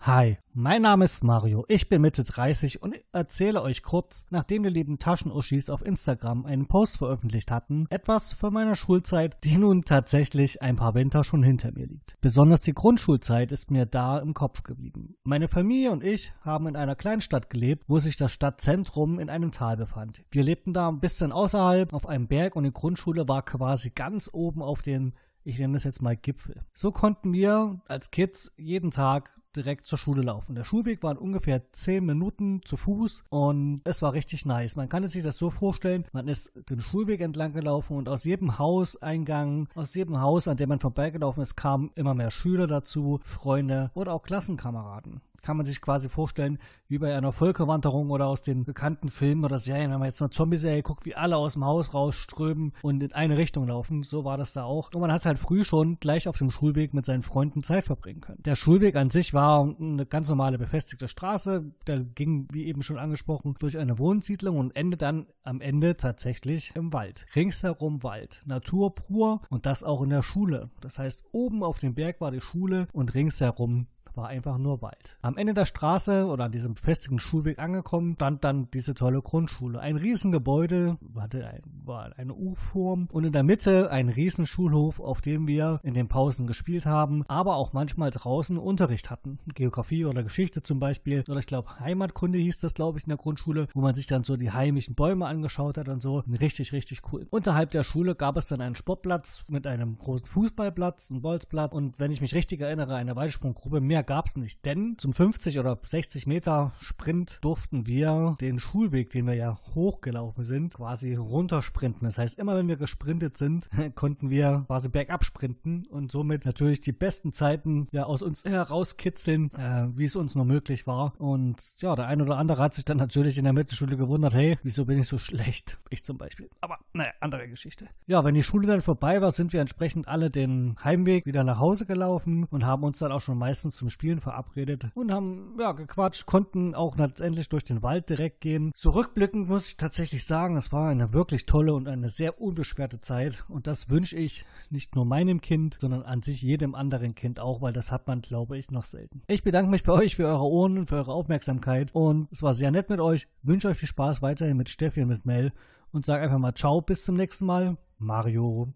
[0.00, 4.68] Hi, mein Name ist Mario, ich bin Mitte 30 und erzähle euch kurz, nachdem die
[4.68, 10.62] lieben Taschenuschis auf Instagram einen Post veröffentlicht hatten, etwas von meiner Schulzeit, die nun tatsächlich
[10.62, 12.16] ein paar Winter schon hinter mir liegt.
[12.20, 15.16] Besonders die Grundschulzeit ist mir da im Kopf geblieben.
[15.24, 19.50] Meine Familie und ich haben in einer Kleinstadt gelebt, wo sich das Stadtzentrum in einem
[19.50, 20.22] Tal befand.
[20.30, 24.30] Wir lebten da ein bisschen außerhalb auf einem Berg und die Grundschule war quasi ganz
[24.32, 25.14] oben auf dem
[25.46, 26.64] ich nenne das jetzt mal Gipfel.
[26.74, 30.54] So konnten wir als Kids jeden Tag direkt zur Schule laufen.
[30.54, 34.76] Der Schulweg war ungefähr zehn Minuten zu Fuß und es war richtig nice.
[34.76, 38.58] Man kann sich das so vorstellen, man ist den Schulweg entlang gelaufen und aus jedem
[38.58, 43.90] Hauseingang, aus jedem Haus, an dem man vorbeigelaufen ist, kamen immer mehr Schüler dazu, Freunde
[43.94, 48.64] oder auch Klassenkameraden kann man sich quasi vorstellen, wie bei einer Völkerwanderung oder aus den
[48.64, 51.94] bekannten Filmen oder Serien, wenn man jetzt eine Zombie-Serie guckt, wie alle aus dem Haus
[51.94, 54.02] rausströmen und in eine Richtung laufen.
[54.02, 54.92] So war das da auch.
[54.92, 58.22] Und man hat halt früh schon gleich auf dem Schulweg mit seinen Freunden Zeit verbringen
[58.22, 58.42] können.
[58.42, 61.70] Der Schulweg an sich war eine ganz normale befestigte Straße.
[61.86, 66.72] Der ging, wie eben schon angesprochen, durch eine Wohnsiedlung und endet dann am Ende tatsächlich
[66.74, 67.24] im Wald.
[67.36, 68.42] Ringsherum Wald.
[68.46, 70.70] Natur pur und das auch in der Schule.
[70.80, 75.18] Das heißt, oben auf dem Berg war die Schule und ringsherum war einfach nur Wald.
[75.22, 79.80] Am Ende der Straße oder an diesem festigen Schulweg angekommen, stand dann diese tolle Grundschule.
[79.80, 85.46] Ein Riesengebäude, hatte ein, war eine U-Form und in der Mitte ein Riesenschulhof, auf dem
[85.46, 89.38] wir in den Pausen gespielt haben, aber auch manchmal draußen Unterricht hatten.
[89.54, 91.24] Geografie oder Geschichte zum Beispiel.
[91.28, 94.24] Oder ich glaube Heimatkunde hieß das, glaube ich, in der Grundschule, wo man sich dann
[94.24, 96.22] so die heimischen Bäume angeschaut hat und so.
[96.40, 97.26] Richtig, richtig cool.
[97.30, 101.98] Unterhalb der Schule gab es dann einen Sportplatz mit einem großen Fußballplatz, ein Bolzplatz und
[101.98, 103.80] wenn ich mich richtig erinnere, eine Weitsprunggruppe.
[103.80, 109.10] Mehr gab es nicht, denn zum 50 oder 60 Meter Sprint durften wir den Schulweg,
[109.10, 112.04] den wir ja hochgelaufen sind, quasi runtersprinten.
[112.04, 116.80] Das heißt, immer wenn wir gesprintet sind, konnten wir quasi bergab sprinten und somit natürlich
[116.80, 121.14] die besten Zeiten ja aus uns herauskitzeln, äh, wie es uns nur möglich war.
[121.18, 124.58] Und ja, der ein oder andere hat sich dann natürlich in der Mittelschule gewundert, hey,
[124.62, 125.78] wieso bin ich so schlecht?
[125.90, 126.48] Ich zum Beispiel.
[126.60, 127.88] Aber naja, andere Geschichte.
[128.06, 131.58] Ja, wenn die Schule dann vorbei war, sind wir entsprechend alle den Heimweg wieder nach
[131.58, 135.72] Hause gelaufen und haben uns dann auch schon meistens zum Spielen verabredet und haben ja
[135.72, 138.70] gequatscht, konnten auch letztendlich durch den Wald direkt gehen.
[138.74, 143.46] Zurückblickend muss ich tatsächlich sagen, es war eine wirklich tolle und eine sehr unbeschwerte Zeit
[143.48, 147.62] und das wünsche ich nicht nur meinem Kind, sondern an sich jedem anderen Kind auch,
[147.62, 149.22] weil das hat man, glaube ich, noch selten.
[149.28, 152.52] Ich bedanke mich bei euch für eure Ohren und für eure Aufmerksamkeit und es war
[152.52, 153.28] sehr nett mit euch.
[153.42, 155.54] Wünsche euch viel Spaß weiterhin mit Steffi und mit Mel
[155.90, 157.78] und sage einfach mal Ciao, bis zum nächsten Mal.
[157.96, 158.74] Mario.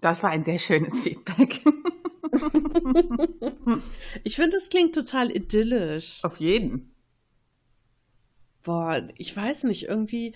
[0.00, 1.62] Das war ein sehr schönes Feedback.
[4.24, 6.24] ich finde, das klingt total idyllisch.
[6.24, 6.94] Auf jeden.
[8.62, 10.34] Boah, ich weiß nicht, irgendwie.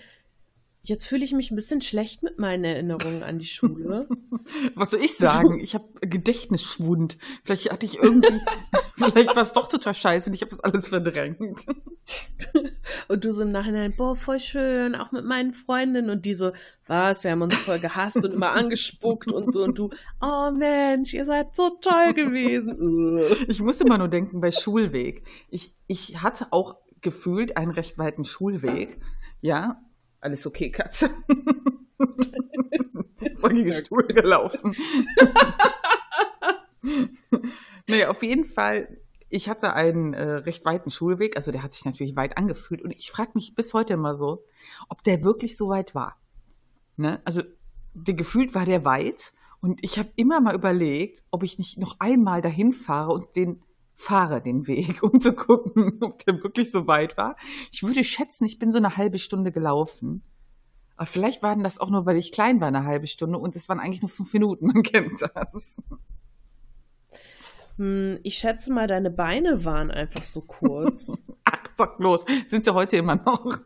[0.87, 4.07] Jetzt fühle ich mich ein bisschen schlecht mit meinen Erinnerungen an die Schule.
[4.75, 5.59] Was soll ich sagen?
[5.59, 7.17] Ich habe Gedächtnisschwund.
[7.43, 8.39] Vielleicht hatte ich irgendwie,
[8.95, 11.65] vielleicht war es doch total scheiße und ich habe das alles verdrängt.
[13.09, 16.09] Und du so im Nachhinein, boah, voll schön, auch mit meinen Freundinnen.
[16.09, 16.53] Und die so,
[16.87, 19.63] was, wir haben uns voll gehasst und immer angespuckt und so.
[19.63, 19.89] Und du,
[20.21, 23.19] oh Mensch, ihr seid so toll gewesen.
[23.49, 25.25] ich muss immer nur denken bei Schulweg.
[25.49, 29.01] Ich, ich hatte auch gefühlt einen recht weiten Schulweg.
[29.41, 29.81] Ja,
[30.19, 31.09] alles okay, Katze.
[33.35, 34.75] Voll gegen den Stuhl gelaufen.
[37.87, 38.97] naja, auf jeden Fall
[39.29, 42.91] ich hatte einen äh, recht weiten Schulweg, also der hat sich natürlich weit angefühlt und
[42.91, 44.43] ich frage mich bis heute immer so,
[44.87, 46.17] ob der wirklich so weit war.
[46.95, 47.21] Ne?
[47.25, 47.43] Also
[47.93, 51.97] der gefühlt war der weit und ich habe immer mal überlegt, ob ich nicht noch
[51.99, 53.61] einmal dahin fahre und den
[53.97, 57.35] fahre den Weg, um zu gucken, ob der wirklich so weit war.
[57.71, 60.23] Ich würde schätzen, ich bin so eine halbe Stunde gelaufen.
[60.95, 63.69] Aber vielleicht waren das auch nur, weil ich klein war, eine halbe Stunde und es
[63.69, 65.77] waren eigentlich nur fünf Minuten, man kennt das.
[67.77, 71.21] Hm, ich schätze mal, deine Beine waren einfach so kurz.
[71.43, 72.25] Ach, sag bloß.
[72.45, 73.45] Sind sie heute immer noch?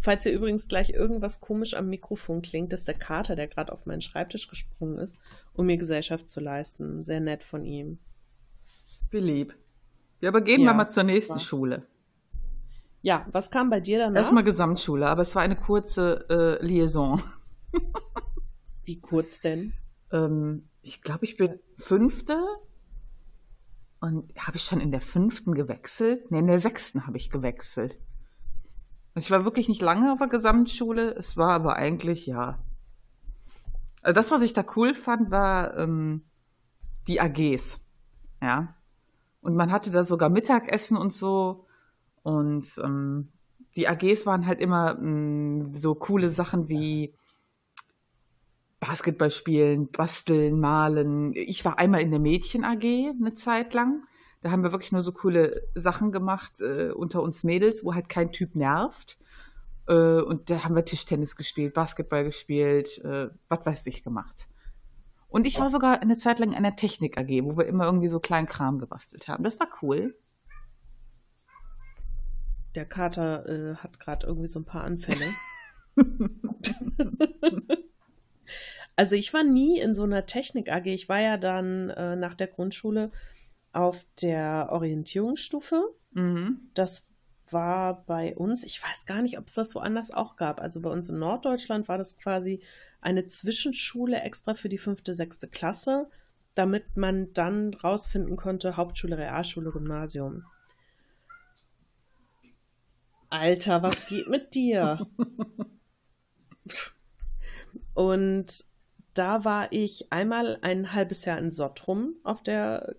[0.00, 3.86] Falls ihr übrigens gleich irgendwas komisch am Mikrofon klingt, ist der Kater, der gerade auf
[3.86, 5.18] meinen Schreibtisch gesprungen ist,
[5.52, 7.04] um mir Gesellschaft zu leisten.
[7.04, 7.98] Sehr nett von ihm.
[9.10, 9.56] Wie lieb.
[10.20, 11.40] Ja, aber gehen ja, wir mal zur nächsten war.
[11.40, 11.86] Schule.
[13.02, 14.18] Ja, was kam bei dir danach?
[14.18, 17.22] Erstmal Gesamtschule, aber es war eine kurze äh, Liaison.
[18.84, 19.72] Wie kurz denn?
[20.12, 22.38] Ähm, ich glaube, ich bin fünfte
[24.00, 26.30] und habe ich schon in der fünften gewechselt?
[26.30, 27.98] Ne, in der sechsten habe ich gewechselt.
[29.14, 32.58] Also ich war wirklich nicht lange auf der Gesamtschule, es war aber eigentlich, ja.
[34.02, 36.22] Also das, was ich da cool fand, war ähm,
[37.06, 37.80] die AGs.
[38.42, 38.74] Ja.
[39.40, 41.66] Und man hatte da sogar Mittagessen und so.
[42.22, 43.28] Und ähm,
[43.76, 47.14] die AGs waren halt immer mh, mm, so coole Sachen wie
[48.80, 51.32] Basketball spielen, basteln, malen.
[51.34, 54.04] Ich war einmal in der Mädchen AG eine Zeit lang.
[54.40, 58.08] Da haben wir wirklich nur so coole Sachen gemacht äh, unter uns Mädels, wo halt
[58.08, 59.18] kein Typ nervt.
[59.86, 64.48] Äh, und da haben wir Tischtennis gespielt, Basketball gespielt, äh, was weiß ich gemacht.
[65.30, 68.08] Und ich war sogar eine Zeit lang in einer Technik AG, wo wir immer irgendwie
[68.08, 69.44] so kleinen Kram gebastelt haben.
[69.44, 70.14] Das war cool.
[72.74, 75.26] Der Kater äh, hat gerade irgendwie so ein paar Anfälle.
[79.00, 80.84] Also ich war nie in so einer Technik-AG.
[80.84, 83.10] Ich war ja dann äh, nach der Grundschule
[83.72, 85.94] auf der Orientierungsstufe.
[86.10, 86.68] Mhm.
[86.74, 87.06] Das
[87.52, 90.60] war bei uns, ich weiß gar nicht, ob es das woanders auch gab.
[90.60, 92.62] Also bei uns in Norddeutschland war das quasi
[93.00, 96.10] eine Zwischenschule extra für die fünfte, sechste Klasse,
[96.54, 100.44] damit man dann rausfinden konnte, Hauptschule, Realschule, Gymnasium.
[103.30, 105.06] Alter, was geht mit dir?
[107.94, 108.64] Und
[109.14, 112.96] da war ich einmal ein halbes Jahr in Sottrum auf der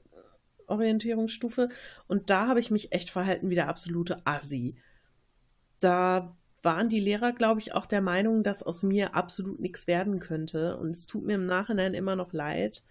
[0.72, 1.70] Orientierungsstufe
[2.08, 4.76] und da habe ich mich echt verhalten wie der absolute Assi.
[5.80, 10.20] Da waren die Lehrer, glaube ich, auch der Meinung, dass aus mir absolut nichts werden
[10.20, 10.78] könnte.
[10.78, 12.84] Und es tut mir im Nachhinein immer noch leid.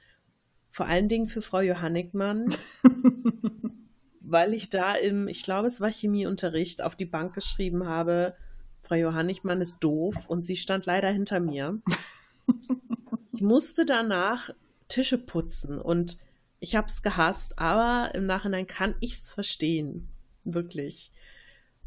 [0.73, 2.55] Vor allen Dingen für Frau Johannigmann,
[4.21, 8.35] weil ich da im, ich glaube, es war Chemieunterricht, auf die Bank geschrieben habe,
[8.83, 11.81] Frau Johannigmann ist doof und sie stand leider hinter mir.
[13.33, 14.51] ich musste danach
[14.89, 16.19] Tische putzen und
[16.61, 20.09] ich habe es gehasst, aber im Nachhinein kann ich es verstehen.
[20.45, 21.13] Wirklich.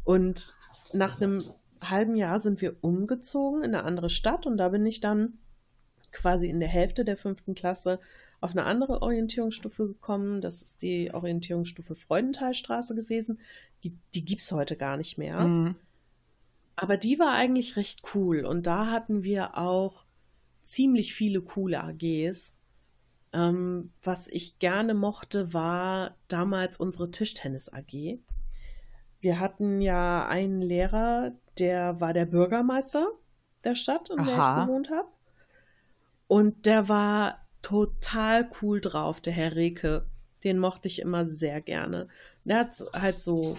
[0.02, 0.54] Und
[0.92, 1.42] nach einem
[1.80, 5.38] halben Jahr sind wir umgezogen in eine andere Stadt und da bin ich dann
[6.12, 8.00] quasi in der Hälfte der fünften Klasse
[8.40, 10.40] auf eine andere Orientierungsstufe gekommen.
[10.40, 13.40] Das ist die Orientierungsstufe Freudenthalstraße gewesen.
[13.82, 15.40] Die, die gibt es heute gar nicht mehr.
[15.40, 15.76] Mhm.
[16.76, 20.04] Aber die war eigentlich recht cool und da hatten wir auch
[20.62, 22.58] ziemlich viele coole AGs.
[23.34, 28.20] Ähm, was ich gerne mochte, war damals unsere Tischtennis AG.
[29.18, 33.08] Wir hatten ja einen Lehrer, der war der Bürgermeister
[33.64, 35.08] der Stadt, in der ich gewohnt habe.
[36.28, 40.06] Und der war total cool drauf, der Herr Reke.
[40.44, 42.08] Den mochte ich immer sehr gerne.
[42.44, 43.56] Der hat halt so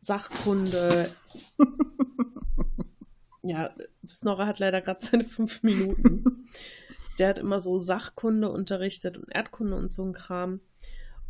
[0.00, 1.10] Sachkunde.
[3.42, 3.70] ja,
[4.08, 6.48] Snorre hat leider gerade seine fünf Minuten.
[7.18, 10.60] Der hat immer so Sachkunde unterrichtet und Erdkunde und so ein Kram.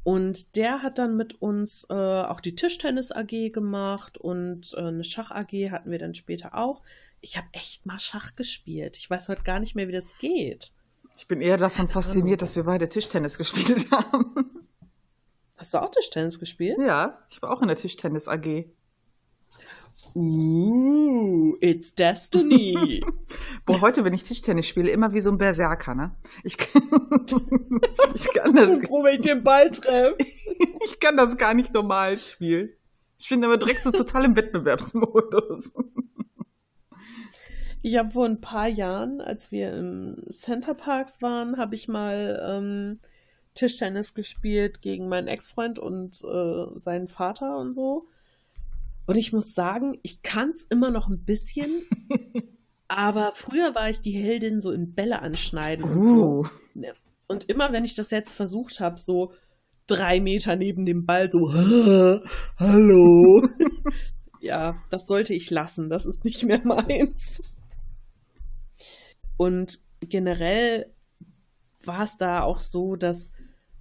[0.02, 5.02] Und der hat dann mit uns äh, auch die Tischtennis AG gemacht und äh, eine
[5.02, 6.82] Schach AG hatten wir dann später auch.
[7.22, 8.98] Ich habe echt mal Schach gespielt.
[8.98, 10.72] Ich weiß heute gar nicht mehr, wie das geht.
[11.16, 14.66] Ich bin eher davon fasziniert, dass wir beide Tischtennis gespielt haben.
[15.56, 16.76] Hast du auch Tischtennis gespielt?
[16.78, 18.66] Ja, ich war auch in der Tischtennis AG.
[20.16, 23.02] Uh, it's destiny.
[23.66, 26.14] Boah, heute, wenn ich Tischtennis spiele, immer wie so ein Berserker, ne?
[26.44, 26.82] Ich kann,
[28.14, 28.76] ich kann das.
[28.86, 30.16] Froh, wenn ich den Ball treffe.
[30.84, 32.70] ich kann das gar nicht normal spielen.
[33.18, 35.72] Ich bin aber direkt so total im Wettbewerbsmodus.
[37.82, 42.40] Ich habe vor ein paar Jahren, als wir im Center Parks waren, habe ich mal
[42.42, 43.00] ähm,
[43.54, 48.08] Tischtennis gespielt gegen meinen Ex-Freund und äh, seinen Vater und so.
[49.06, 51.82] Und ich muss sagen, ich kann es immer noch ein bisschen,
[52.88, 56.44] aber früher war ich die Heldin so in Bälle anschneiden und uh.
[56.44, 56.46] so.
[57.26, 59.32] Und immer, wenn ich das jetzt versucht habe, so
[59.86, 61.52] drei Meter neben dem Ball, so,
[62.58, 63.48] hallo.
[64.40, 65.88] ja, das sollte ich lassen.
[65.90, 67.42] Das ist nicht mehr meins.
[69.36, 70.92] Und generell
[71.82, 73.32] war es da auch so, dass,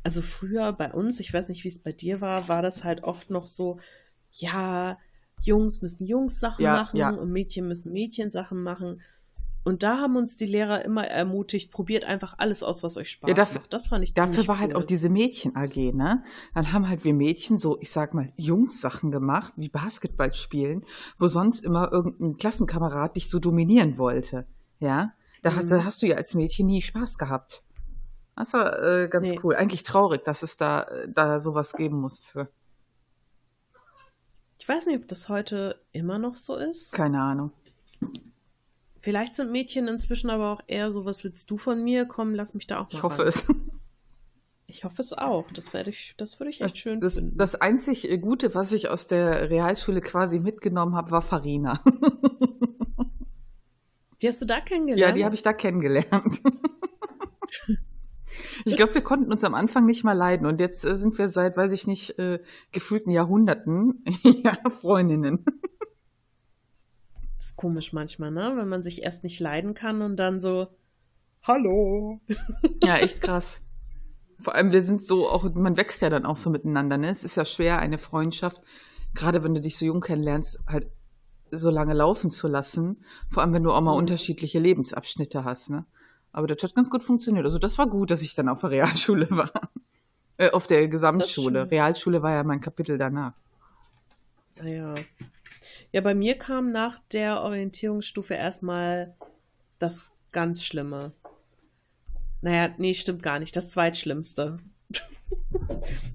[0.04, 3.04] also früher bei uns, ich weiß nicht, wie es bei dir war, war das halt
[3.04, 3.80] oft noch so,
[4.32, 4.98] ja,
[5.46, 7.10] Jungs müssen Jungs Sachen ja, machen ja.
[7.10, 9.02] und Mädchen müssen Mädchen Sachen machen.
[9.66, 13.30] Und da haben uns die Lehrer immer ermutigt, probiert einfach alles aus, was euch Spaß
[13.30, 13.72] ja, dafür, macht.
[13.72, 14.76] Das fand ich Dafür war halt cool.
[14.76, 16.24] halt auch diese Mädchen-AG, ne?
[16.54, 20.84] Dann haben halt wir Mädchen so, ich sag mal, Jungs-Sachen gemacht, wie Basketball spielen,
[21.18, 24.46] wo sonst immer irgendein Klassenkamerad dich so dominieren wollte.
[24.80, 25.14] Ja?
[25.44, 25.56] Da, mhm.
[25.56, 27.64] hast, da hast du ja als Mädchen nie Spaß gehabt.
[28.36, 29.40] Das war äh, ganz nee.
[29.44, 29.56] cool.
[29.56, 32.50] Eigentlich traurig, dass es da, da sowas geben muss für.
[34.64, 36.94] Ich weiß nicht, ob das heute immer noch so ist.
[36.94, 37.52] Keine Ahnung.
[39.02, 42.06] Vielleicht sind Mädchen inzwischen aber auch eher so, was willst du von mir?
[42.06, 42.98] Komm, lass mich da auch mal.
[42.98, 43.28] Ich hoffe ran.
[43.28, 43.46] es.
[44.68, 45.52] Ich hoffe es auch.
[45.52, 47.38] Das, werde ich, das würde ich echt das, schön das, finden.
[47.38, 51.84] Das einzig Gute, was ich aus der Realschule quasi mitgenommen habe, war Farina.
[54.22, 55.02] Die hast du da kennengelernt?
[55.02, 56.40] Ja, die habe ich da kennengelernt.
[58.66, 61.30] Ich glaube, wir konnten uns am Anfang nicht mal leiden und jetzt äh, sind wir
[61.30, 62.40] seit, weiß ich nicht, äh,
[62.72, 65.46] gefühlten Jahrhunderten ja, Freundinnen.
[67.38, 68.54] Das ist komisch manchmal, ne?
[68.56, 70.68] Wenn man sich erst nicht leiden kann und dann so,
[71.42, 72.20] hallo.
[72.84, 73.62] Ja, echt krass.
[74.40, 77.10] Vor allem, wir sind so auch, man wächst ja dann auch so miteinander, ne?
[77.10, 78.62] Es ist ja schwer, eine Freundschaft,
[79.14, 80.88] gerade wenn du dich so jung kennenlernst, halt
[81.52, 83.04] so lange laufen zu lassen.
[83.30, 84.00] Vor allem, wenn du auch mal mhm.
[84.00, 85.86] unterschiedliche Lebensabschnitte hast, ne?
[86.34, 87.46] Aber das hat ganz gut funktioniert.
[87.46, 89.52] Also das war gut, dass ich dann auf der Realschule war.
[90.38, 91.70] Äh, auf der Gesamtschule.
[91.70, 93.34] Realschule war ja mein Kapitel danach.
[94.64, 94.96] Ja.
[95.92, 99.16] Ja, bei mir kam nach der Orientierungsstufe erstmal
[99.78, 101.14] das ganz Schlimme.
[102.42, 103.56] Naja, nee, stimmt gar nicht.
[103.56, 104.58] Das Zweitschlimmste.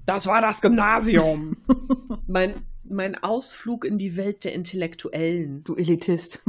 [0.05, 1.55] Das war das Gymnasium.
[2.27, 5.63] mein, mein Ausflug in die Welt der Intellektuellen.
[5.63, 6.41] Du Elitist.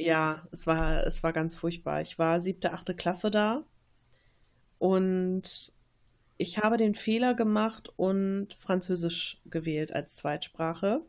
[0.00, 2.00] Ja, es war, es war ganz furchtbar.
[2.00, 3.64] Ich war siebte, achte Klasse da
[4.78, 5.72] und
[6.38, 11.02] ich habe den Fehler gemacht und Französisch gewählt als Zweitsprache.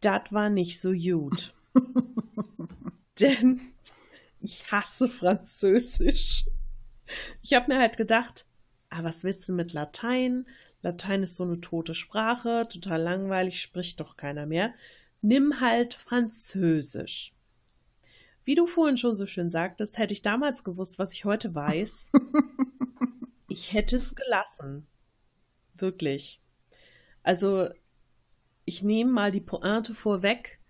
[0.00, 1.54] Das war nicht so gut.
[3.20, 3.60] Denn
[4.40, 6.46] ich hasse Französisch.
[7.42, 8.46] Ich habe mir halt gedacht,
[8.90, 10.46] ah, was willst du mit Latein?
[10.82, 14.74] Latein ist so eine tote Sprache, total langweilig, spricht doch keiner mehr.
[15.22, 17.35] Nimm halt Französisch.
[18.46, 22.12] Wie du vorhin schon so schön sagtest, hätte ich damals gewusst, was ich heute weiß.
[23.48, 24.86] ich hätte es gelassen.
[25.74, 26.40] Wirklich.
[27.24, 27.68] Also,
[28.64, 30.60] ich nehme mal die Pointe vorweg.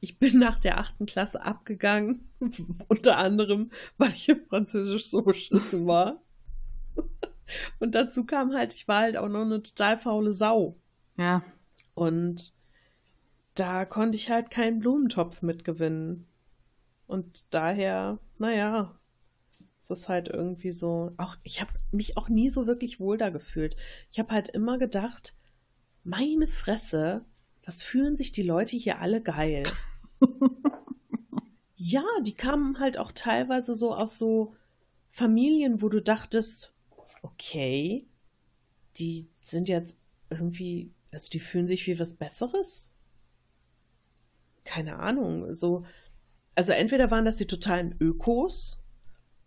[0.00, 2.28] Ich bin nach der achten Klasse abgegangen,
[2.88, 6.20] unter anderem, weil ich im Französisch so beschissen war.
[7.80, 10.76] Und dazu kam halt, ich war halt auch noch eine total faule Sau.
[11.16, 11.42] Ja.
[11.94, 12.52] Und
[13.54, 16.26] da konnte ich halt keinen Blumentopf mitgewinnen.
[17.12, 18.98] Und daher, naja,
[19.78, 21.12] es ist halt irgendwie so.
[21.18, 23.76] Auch ich habe mich auch nie so wirklich wohl da gefühlt.
[24.10, 25.34] Ich habe halt immer gedacht,
[26.04, 27.26] meine Fresse,
[27.66, 29.64] was fühlen sich die Leute hier alle geil.
[31.76, 34.54] ja, die kamen halt auch teilweise so aus so
[35.10, 36.72] Familien, wo du dachtest,
[37.20, 38.06] okay,
[38.96, 39.98] die sind jetzt
[40.30, 42.94] irgendwie, also die fühlen sich wie was Besseres.
[44.64, 45.84] Keine Ahnung, so,
[46.54, 48.78] also entweder waren das die totalen Ökos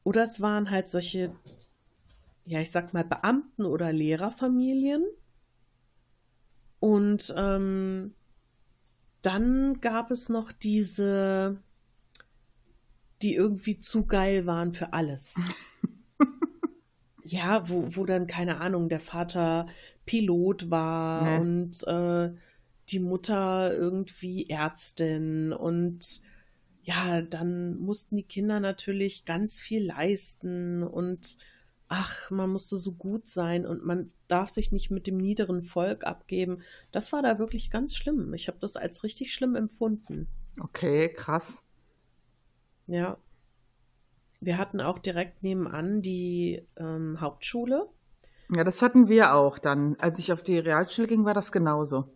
[0.04, 1.36] oder es waren halt solche,
[2.46, 5.04] ja, ich sag mal, Beamten- oder Lehrerfamilien.
[6.80, 8.14] Und ähm,
[9.22, 11.58] dann gab es noch diese,
[13.22, 15.40] die irgendwie zu geil waren für alles.
[17.24, 19.66] ja, wo, wo dann, keine Ahnung, der Vater
[20.06, 21.38] Pilot war ja.
[21.40, 22.36] und äh,
[22.90, 26.22] die Mutter irgendwie Ärztin und
[26.86, 31.38] ja, dann mussten die Kinder natürlich ganz viel leisten und
[31.88, 36.06] ach, man musste so gut sein und man darf sich nicht mit dem niederen Volk
[36.06, 36.62] abgeben.
[36.92, 38.36] Das war da wirklich ganz schlimm.
[38.36, 40.28] Ich habe das als richtig schlimm empfunden.
[40.62, 41.64] Okay, krass.
[42.86, 43.18] Ja.
[44.40, 47.90] Wir hatten auch direkt nebenan die ähm, Hauptschule.
[48.56, 49.96] Ja, das hatten wir auch dann.
[49.98, 52.14] Als ich auf die Realschule ging, war das genauso.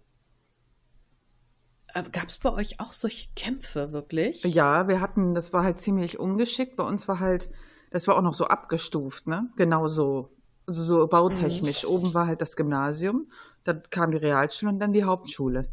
[1.93, 4.43] Äh, Gab es bei euch auch solche Kämpfe wirklich?
[4.43, 6.75] Ja, wir hatten, das war halt ziemlich ungeschickt.
[6.75, 7.49] Bei uns war halt,
[7.91, 9.49] das war auch noch so abgestuft, ne?
[9.55, 10.29] Genau so.
[10.67, 11.83] Also so bautechnisch.
[11.83, 11.89] Mhm.
[11.89, 13.31] Oben war halt das Gymnasium,
[13.63, 15.67] dann kam die Realschule und dann die Hauptschule.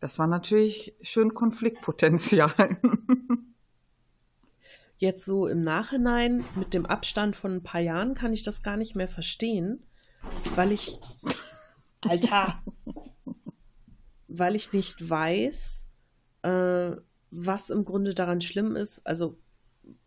[0.00, 2.50] Das war natürlich schön Konfliktpotenzial.
[4.98, 8.78] Jetzt so im Nachhinein, mit dem Abstand von ein paar Jahren, kann ich das gar
[8.78, 9.82] nicht mehr verstehen,
[10.54, 10.98] weil ich.
[12.00, 12.62] Alter!
[14.28, 15.88] Weil ich nicht weiß,
[16.42, 16.90] äh,
[17.30, 19.36] was im Grunde daran schlimm ist, also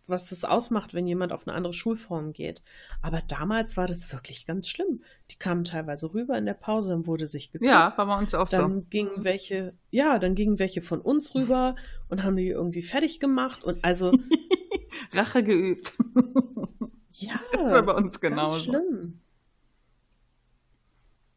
[0.09, 2.63] was das ausmacht, wenn jemand auf eine andere Schulform geht.
[3.01, 5.03] Aber damals war das wirklich ganz schlimm.
[5.32, 7.70] Die kamen teilweise rüber in der Pause, dann wurde sich geguckt.
[7.70, 8.67] Ja, war bei uns auch dann so.
[8.67, 11.76] Dann gingen welche, ja, dann gingen welche von uns rüber
[12.07, 14.11] und haben die irgendwie fertig gemacht und also
[15.13, 15.93] Rache geübt.
[17.13, 18.55] ja, das war bei uns genauso.
[18.55, 19.22] Ganz schlimm.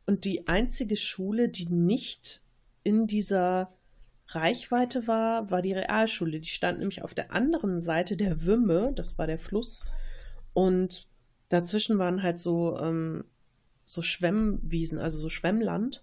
[0.07, 2.43] Und die einzige Schule, die nicht
[2.83, 3.73] in dieser
[4.29, 6.41] Reichweite war, war die Realschule.
[6.41, 9.87] Die stand nämlich auf der anderen Seite der Wümme, das war der Fluss.
[10.55, 11.09] Und
[11.49, 13.25] dazwischen waren halt so, ähm,
[13.85, 16.03] so Schwemmwiesen, also so Schwemmland.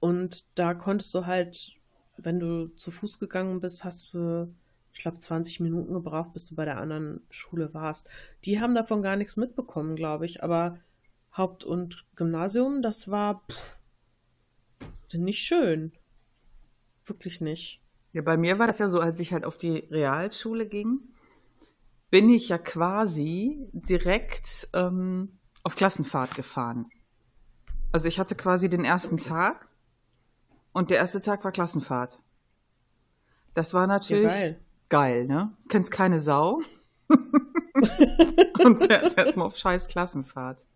[0.00, 1.72] Und da konntest du halt,
[2.16, 4.52] wenn du zu Fuß gegangen bist, hast du,
[4.92, 8.10] ich glaube, 20 Minuten gebraucht, bis du bei der anderen Schule warst.
[8.44, 10.42] Die haben davon gar nichts mitbekommen, glaube ich.
[10.42, 10.78] Aber
[11.36, 13.75] Haupt- und Gymnasium, das war pff,
[15.14, 15.92] nicht schön.
[17.04, 17.82] Wirklich nicht.
[18.12, 21.00] Ja, bei mir war das ja so, als ich halt auf die Realschule ging,
[22.10, 26.86] bin ich ja quasi direkt ähm, auf Klassenfahrt gefahren.
[27.92, 29.68] Also ich hatte quasi den ersten Tag
[30.72, 32.20] und der erste Tag war Klassenfahrt.
[33.54, 34.60] Das war natürlich ja, geil.
[34.88, 35.56] geil, ne?
[35.68, 36.60] Kennst keine Sau
[38.64, 40.66] und fährst erstmal auf scheiß Klassenfahrt.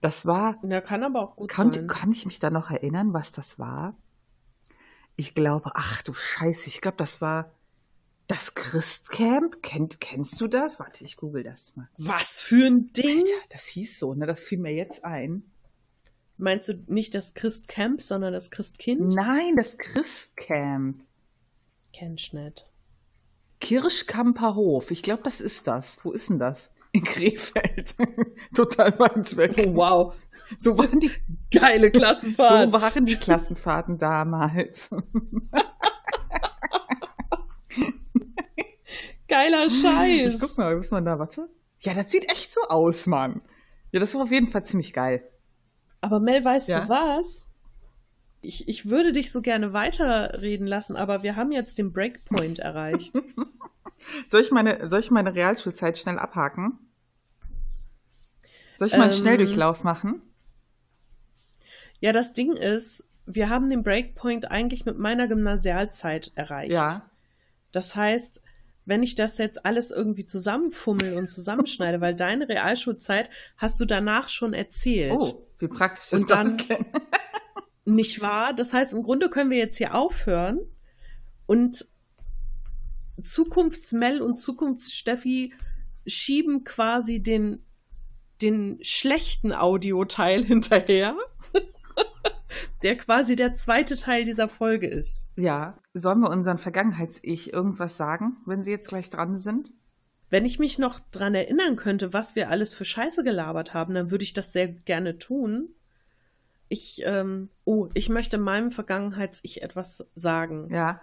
[0.00, 0.58] Das war.
[0.62, 1.86] Ja, kann aber auch gut kann, sein.
[1.86, 3.96] Kann ich mich da noch erinnern, was das war?
[5.16, 7.50] Ich glaube, ach du Scheiße, ich glaube, das war
[8.26, 9.62] das Christcamp.
[9.62, 10.78] Kennt, kennst du das?
[10.78, 11.88] Warte, ich google das mal.
[11.96, 13.20] Was für ein Ding?
[13.20, 14.26] Alter, das hieß so, ne?
[14.26, 15.42] Das fiel mir jetzt ein.
[16.36, 19.14] Meinst du nicht das Christcamp, sondern das Christkind?
[19.14, 21.02] Nein, das Christcamp.
[21.94, 22.66] Kennst nicht.
[23.60, 24.90] Kirschkamper Hof.
[24.90, 26.04] Ich glaube, das ist das.
[26.04, 26.72] Wo ist denn das?
[26.96, 27.94] In Krefeld.
[28.54, 29.54] Total weit weg.
[29.66, 30.14] Oh, wow.
[30.56, 31.10] So waren die
[31.50, 32.72] geile Klassenfahrten.
[32.72, 34.88] So waren die Klassenfahrten damals.
[39.28, 40.34] Geiler Scheiß.
[40.34, 41.48] Ich guck mal, muss man da, warte.
[41.80, 43.42] Ja, das sieht echt so aus, Mann.
[43.90, 45.28] Ja, das war auf jeden Fall ziemlich geil.
[46.00, 46.80] Aber Mel, weißt ja?
[46.80, 47.46] du was?
[48.40, 53.12] Ich, ich würde dich so gerne weiterreden lassen, aber wir haben jetzt den Breakpoint erreicht.
[54.28, 56.78] soll, ich meine, soll ich meine Realschulzeit schnell abhaken?
[58.76, 60.22] Soll ich mal einen ähm, Schnelldurchlauf machen?
[62.00, 66.72] Ja, das Ding ist, wir haben den Breakpoint eigentlich mit meiner Gymnasialzeit erreicht.
[66.72, 67.10] Ja.
[67.72, 68.40] Das heißt,
[68.84, 74.28] wenn ich das jetzt alles irgendwie zusammenfummel und zusammenschneide, weil deine Realschulzeit hast du danach
[74.28, 75.16] schon erzählt.
[75.18, 76.86] Oh, wie praktisch ist das denn?
[77.84, 78.52] nicht wahr?
[78.54, 80.60] Das heißt, im Grunde können wir jetzt hier aufhören
[81.46, 81.86] und
[83.22, 85.52] Zukunftsmel und Zukunftssteffi
[86.06, 87.64] schieben quasi den,
[88.42, 91.16] den schlechten Audioteil hinterher
[92.82, 95.28] der quasi der zweite Teil dieser Folge ist.
[95.36, 99.72] Ja, sollen wir unseren Vergangenheits-Ich irgendwas sagen, wenn sie jetzt gleich dran sind?
[100.28, 104.10] Wenn ich mich noch dran erinnern könnte, was wir alles für Scheiße gelabert haben, dann
[104.10, 105.68] würde ich das sehr gerne tun.
[106.68, 110.68] Ich, ähm, oh, ich möchte meinem Vergangenheits-Ich etwas sagen.
[110.72, 111.00] Ja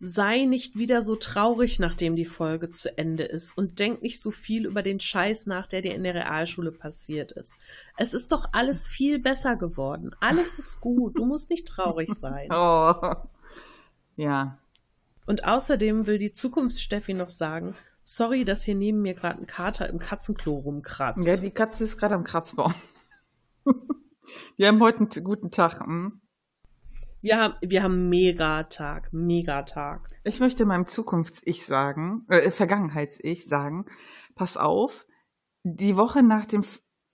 [0.00, 4.30] sei nicht wieder so traurig, nachdem die Folge zu Ende ist und denk nicht so
[4.30, 7.56] viel über den Scheiß nach, der dir in der Realschule passiert ist.
[7.96, 10.14] Es ist doch alles viel besser geworden.
[10.20, 11.18] Alles ist gut.
[11.18, 12.48] Du musst nicht traurig sein.
[12.60, 13.14] Oh.
[14.16, 14.58] Ja.
[15.26, 19.88] Und außerdem will die Zukunftssteffi noch sagen, sorry, dass hier neben mir gerade ein Kater
[19.88, 21.26] im Katzenklo rumkratzt.
[21.26, 22.74] Ja, die Katze ist gerade am Kratzbaum.
[24.58, 25.80] Die haben heute einen guten Tag.
[25.80, 26.20] Hm?
[27.20, 30.08] Wir haben, wir haben Megatag, Megatag.
[30.22, 33.86] Ich möchte meinem Zukunfts-Ich sagen, äh, Vergangenheits-Ich sagen,
[34.36, 35.04] pass auf,
[35.64, 36.64] die Woche nach dem,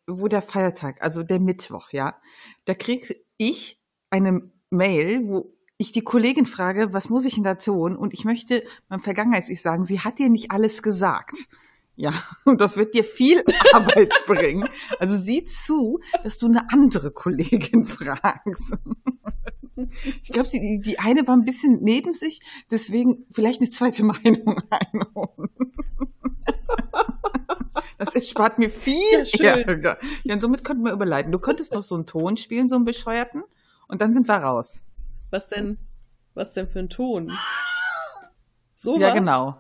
[0.07, 2.21] wo der Feiertag, also der Mittwoch, ja,
[2.67, 3.81] da krieg ich
[4.11, 7.97] eine Mail, wo ich die Kollegin frage, was muss ich denn da tun?
[7.97, 11.49] Und ich möchte meinem Vergangenheits-Ich sagen, sie hat dir nicht alles gesagt.
[11.97, 12.13] Ja,
[12.45, 13.43] und das wird dir viel
[13.73, 14.69] Arbeit bringen.
[14.99, 18.75] Also sieh zu, dass du eine andere Kollegin fragst.
[20.23, 24.63] Ich glaube, die, die eine war ein bisschen neben sich, deswegen vielleicht eine zweite Meinung
[24.71, 25.51] einholen.
[27.99, 29.99] Das erspart mir viel ja, Ärger.
[30.25, 31.33] Ja, und somit könnten wir überleiten.
[31.33, 33.43] Du könntest noch so einen Ton spielen, so einen bescheuerten,
[33.89, 34.83] und dann sind wir raus.
[35.31, 35.79] Was denn?
[36.35, 37.33] Was denn für ein Ton?
[38.75, 39.57] So Ja, genau.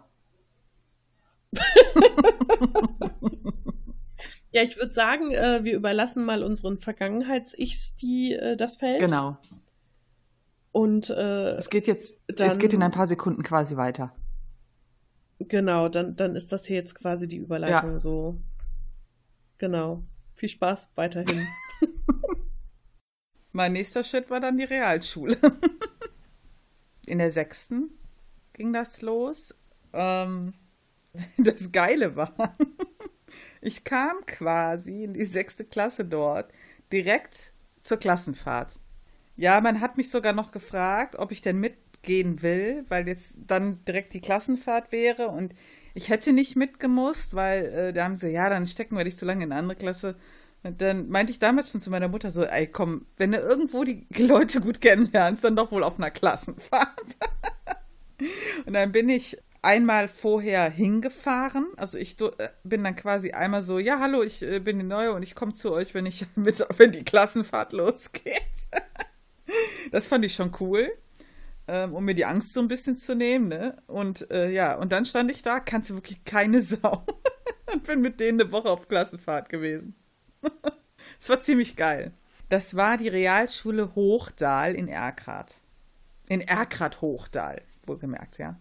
[4.51, 8.99] ja, ich würde sagen, äh, wir überlassen mal unseren Vergangenheits-Ichs die äh, das Feld.
[8.99, 9.37] Genau.
[10.75, 14.13] Und äh, es geht jetzt, dann, es geht in ein paar Sekunden quasi weiter.
[15.39, 18.01] Genau, dann, dann ist das hier jetzt quasi die Überleitung ja.
[18.01, 18.41] so.
[19.59, 20.03] Genau.
[20.35, 21.47] Viel Spaß weiterhin.
[23.53, 25.37] mein nächster Schritt war dann die Realschule.
[27.07, 27.97] in der sechsten
[28.53, 29.55] ging das los.
[29.93, 30.55] Ähm,
[31.39, 32.35] das Geile war,
[33.61, 36.51] ich kam quasi in die sechste Klasse dort
[36.91, 38.81] direkt zur Klassenfahrt.
[39.37, 43.85] Ja, man hat mich sogar noch gefragt, ob ich denn mitgehen will, weil jetzt dann
[43.85, 45.55] direkt die Klassenfahrt wäre und
[45.95, 49.27] ich hätte nicht mitgemusst, weil äh, da haben sie, ja, dann stecken wir dich so
[49.27, 50.17] lange in eine andere Klasse.
[50.65, 53.85] Und dann meinte ich damals schon zu meiner Mutter so, ey, komm, wenn du irgendwo
[53.85, 57.17] die Leute gut kennenlernst, dann doch wohl auf einer Klassenfahrt.
[58.67, 61.67] und dann bin ich einmal vorher hingefahren.
[61.77, 62.31] Also ich äh,
[62.65, 65.55] bin dann quasi einmal so, ja, hallo, ich äh, bin die Neue und ich komme
[65.55, 68.43] zu euch, wenn ich mit, wenn die Klassenfahrt losgeht.
[69.91, 70.93] Das fand ich schon cool,
[71.69, 73.49] ähm, um mir die Angst so ein bisschen zu nehmen.
[73.49, 73.77] Ne?
[73.87, 77.05] Und äh, ja, und dann stand ich da, kannte wirklich keine Sau.
[77.73, 79.95] und bin mit denen eine Woche auf Klassenfahrt gewesen.
[81.21, 82.13] Es war ziemlich geil.
[82.49, 85.63] Das war die Realschule Hochdahl in Erkrath.
[86.29, 88.59] In Erkrath Hochdahl, wohlgemerkt, ja.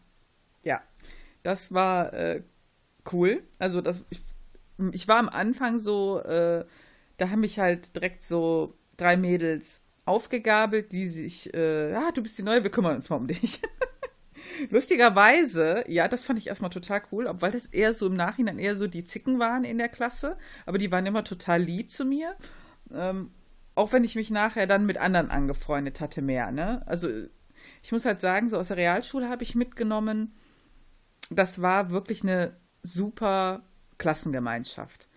[0.63, 0.81] Ja,
[1.43, 2.43] das war äh,
[3.11, 3.43] cool.
[3.59, 4.21] Also das, ich,
[4.91, 6.65] ich, war am Anfang so, äh,
[7.17, 12.37] da haben mich halt direkt so drei Mädels aufgegabelt, die sich, äh, ja, du bist
[12.37, 13.61] die Neue, wir kümmern uns mal um dich.
[14.69, 18.75] Lustigerweise, ja, das fand ich erstmal total cool, obwohl das eher so im Nachhinein eher
[18.75, 22.35] so die Zicken waren in der Klasse, aber die waren immer total lieb zu mir.
[22.91, 23.31] Ähm,
[23.75, 26.83] auch wenn ich mich nachher dann mit anderen angefreundet hatte mehr, ne?
[26.85, 27.09] Also
[27.81, 30.35] ich muss halt sagen, so aus der Realschule habe ich mitgenommen,
[31.29, 33.63] das war wirklich eine super
[33.97, 35.07] Klassengemeinschaft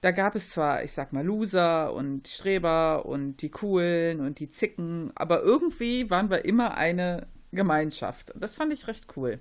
[0.00, 4.48] da gab es zwar, ich sag mal, Loser und Streber und die Coolen und die
[4.48, 8.32] Zicken, aber irgendwie waren wir immer eine Gemeinschaft.
[8.36, 9.40] Das fand ich recht cool.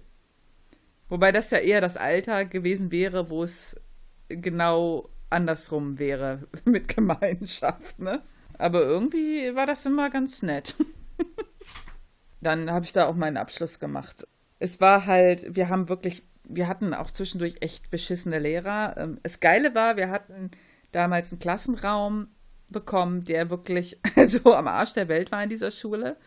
[1.07, 3.75] Wobei das ja eher das Alter gewesen wäre, wo es
[4.27, 8.21] genau andersrum wäre mit Gemeinschaft, ne?
[8.57, 10.75] Aber irgendwie war das immer ganz nett.
[12.41, 14.27] Dann habe ich da auch meinen Abschluss gemacht.
[14.59, 18.95] Es war halt, wir haben wirklich, wir hatten auch zwischendurch echt beschissene Lehrer.
[18.97, 20.51] Ähm, das Geile war, wir hatten
[20.91, 22.27] damals einen Klassenraum
[22.69, 26.17] bekommen, der wirklich so am Arsch der Welt war in dieser Schule.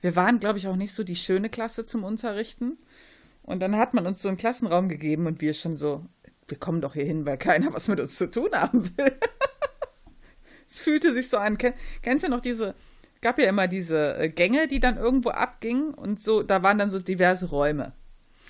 [0.00, 2.78] Wir waren, glaube ich, auch nicht so die schöne Klasse zum Unterrichten.
[3.42, 6.04] Und dann hat man uns so einen Klassenraum gegeben und wir schon so,
[6.46, 9.12] wir kommen doch hier hin, weil keiner was mit uns zu tun haben will.
[10.68, 11.56] es fühlte sich so an.
[12.02, 12.74] Kennst du noch diese,
[13.14, 16.78] es gab ja immer diese äh, Gänge, die dann irgendwo abgingen und so, da waren
[16.78, 17.92] dann so diverse Räume.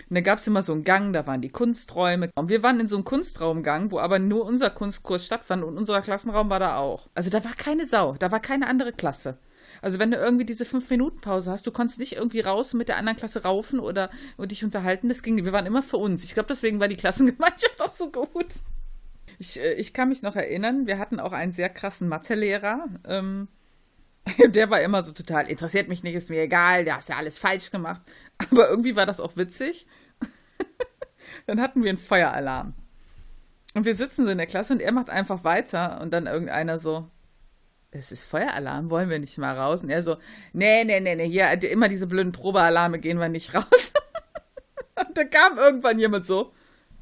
[0.09, 2.30] Und da gab es immer so einen Gang, da waren die Kunsträume.
[2.34, 6.01] Und wir waren in so einem Kunstraumgang, wo aber nur unser Kunstkurs stattfand und unser
[6.01, 7.09] Klassenraum war da auch.
[7.14, 9.38] Also da war keine Sau, da war keine andere Klasse.
[9.82, 12.88] Also wenn du irgendwie diese fünf Minuten Pause hast, du konntest nicht irgendwie raus mit
[12.88, 15.09] der anderen Klasse raufen oder und dich unterhalten.
[15.09, 15.44] Das ging.
[15.44, 16.24] Wir waren immer für uns.
[16.24, 18.46] Ich glaube, deswegen war die Klassengemeinschaft auch so gut.
[19.38, 22.86] Ich, äh, ich kann mich noch erinnern, wir hatten auch einen sehr krassen Mathelehrer.
[23.07, 23.49] Ähm,
[24.49, 27.38] der war immer so total, interessiert mich nicht, ist mir egal, der hat ja alles
[27.38, 28.03] falsch gemacht.
[28.51, 29.86] Aber irgendwie war das auch witzig.
[31.47, 32.74] dann hatten wir einen Feueralarm.
[33.74, 36.78] Und wir sitzen so in der Klasse und er macht einfach weiter und dann irgendeiner
[36.78, 37.11] so,
[37.91, 39.82] es ist Feueralarm, wollen wir nicht mal raus?
[39.82, 40.16] Und er so,
[40.53, 43.93] nee, nee, nee, nee, hier, immer diese blöden Probealarme gehen wir nicht raus.
[44.99, 46.53] und da kam irgendwann jemand so,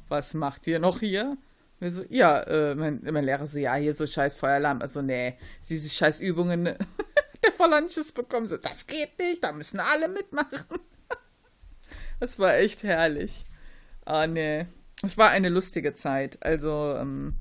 [0.09, 1.37] was macht ihr noch hier?
[1.79, 4.81] Und wir so, ja, äh, mein, mein Lehrer so, ja, hier so scheiß Feueralarm.
[4.81, 5.37] Also, nee,
[5.69, 6.65] diese scheiß Übungen,
[7.43, 10.79] der Vollanches bekommen, so, das geht nicht, da müssen alle mitmachen.
[12.19, 13.45] Das war echt herrlich.
[14.05, 14.65] Ah, nee.
[15.03, 16.37] Es war eine lustige Zeit.
[16.43, 17.35] Also, ähm,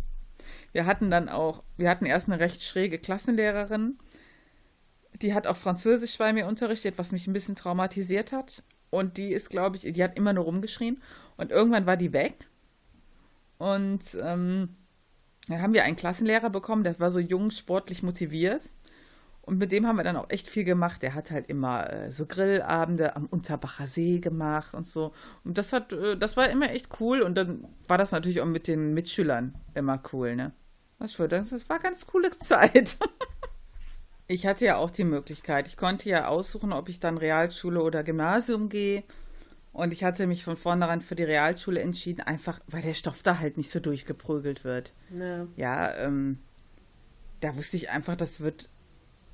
[0.72, 3.98] wir hatten dann auch, wir hatten erst eine recht schräge Klassenlehrerin.
[5.22, 8.62] Die hat auch Französisch bei mir unterrichtet, was mich ein bisschen traumatisiert hat.
[8.90, 11.02] Und die ist, glaube ich, die hat immer nur rumgeschrien.
[11.36, 12.46] Und irgendwann war die weg.
[13.58, 14.76] Und ähm,
[15.48, 18.62] dann haben wir einen Klassenlehrer bekommen, der war so jung, sportlich motiviert.
[19.46, 21.02] Und mit dem haben wir dann auch echt viel gemacht.
[21.02, 25.12] Der hat halt immer äh, so Grillabende am Unterbacher See gemacht und so.
[25.44, 27.22] Und das hat, äh, das war immer echt cool.
[27.22, 30.52] Und dann war das natürlich auch mit den Mitschülern immer cool, ne?
[30.98, 31.50] Was für das?
[31.50, 32.98] Das war ganz coole Zeit.
[34.26, 35.68] ich hatte ja auch die Möglichkeit.
[35.68, 39.04] Ich konnte ja aussuchen, ob ich dann Realschule oder Gymnasium gehe.
[39.72, 43.38] Und ich hatte mich von vornherein für die Realschule entschieden, einfach weil der Stoff da
[43.38, 44.92] halt nicht so durchgeprügelt wird.
[45.16, 46.40] Ja, ja ähm,
[47.38, 48.70] da wusste ich einfach, das wird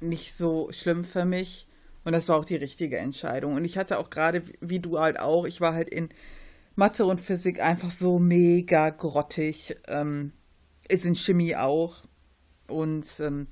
[0.03, 1.67] nicht so schlimm für mich.
[2.05, 3.55] Und das war auch die richtige Entscheidung.
[3.55, 6.09] Und ich hatte auch gerade, wie du halt auch, ich war halt in
[6.75, 9.77] Mathe und Physik einfach so mega grottig.
[9.89, 10.33] Ähm,
[10.89, 12.03] ist in Chemie auch.
[12.67, 13.47] Und ähm,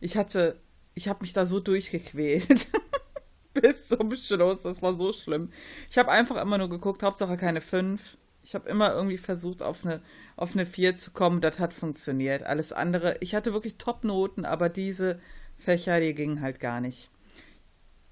[0.00, 0.60] ich hatte,
[0.94, 2.66] ich habe mich da so durchgequält.
[3.54, 4.62] Bis zum Schluss.
[4.62, 5.50] Das war so schlimm.
[5.90, 8.16] Ich habe einfach immer nur geguckt, Hauptsache keine fünf.
[8.42, 10.02] Ich habe immer irgendwie versucht, auf eine,
[10.36, 11.40] auf eine 4 zu kommen.
[11.40, 12.42] Das hat funktioniert.
[12.42, 15.20] Alles andere, ich hatte wirklich Top-Noten, aber diese
[15.62, 17.10] Fächer, die gingen halt gar nicht.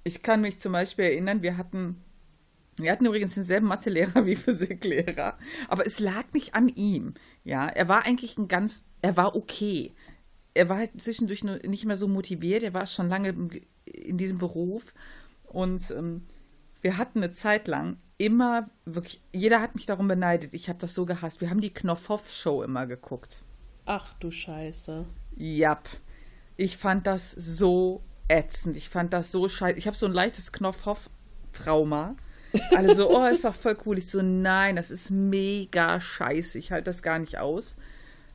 [0.05, 2.03] Ich kann mich zum Beispiel erinnern, wir hatten
[2.77, 5.37] wir hatten übrigens denselben Mathelehrer wie Physiklehrer,
[5.69, 7.15] aber es lag nicht an ihm.
[7.45, 9.93] Ja, er war eigentlich ein ganz, er war okay.
[10.55, 12.63] Er war halt zwischendurch nur nicht mehr so motiviert.
[12.63, 13.35] Er war schon lange
[13.85, 14.95] in diesem Beruf
[15.45, 16.23] und ähm,
[16.81, 20.55] wir hatten eine Zeit lang immer wirklich, jeder hat mich darum beneidet.
[20.55, 21.41] Ich habe das so gehasst.
[21.41, 23.43] Wir haben die Knopfhoff-Show immer geguckt.
[23.87, 25.07] Ach du Scheiße.
[25.37, 25.89] Jap.
[26.61, 28.77] Ich fand das so ätzend.
[28.77, 29.79] Ich fand das so scheiße.
[29.79, 32.17] Ich habe so ein leichtes Knopfhoff-Trauma.
[32.77, 33.97] Alle so, oh, ist doch voll cool.
[33.97, 36.59] Ich so, nein, das ist mega scheiße.
[36.59, 37.77] Ich halte das gar nicht aus.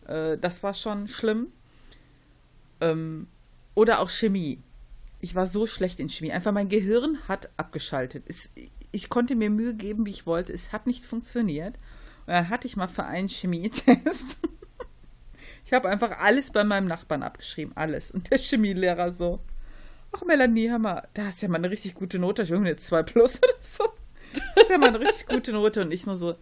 [0.07, 1.51] Äh, das war schon schlimm.
[2.81, 3.27] Ähm,
[3.75, 4.59] oder auch Chemie.
[5.21, 6.31] Ich war so schlecht in Chemie.
[6.31, 8.23] Einfach mein Gehirn hat abgeschaltet.
[8.27, 8.53] Es,
[8.91, 10.51] ich konnte mir Mühe geben, wie ich wollte.
[10.51, 11.75] Es hat nicht funktioniert.
[12.25, 14.39] Und dann hatte ich mal für einen Chemietest.
[15.65, 17.73] ich habe einfach alles bei meinem Nachbarn abgeschrieben.
[17.75, 18.11] Alles.
[18.11, 19.39] Und der Chemielehrer so.
[20.11, 22.43] Ach, Melanie, hör mal, da hast ja mal eine richtig gute Note.
[22.43, 23.83] Ich irgendwie eine 2 plus oder so.
[24.55, 26.35] Das ist ja mal eine richtig gute Note und ich nur so,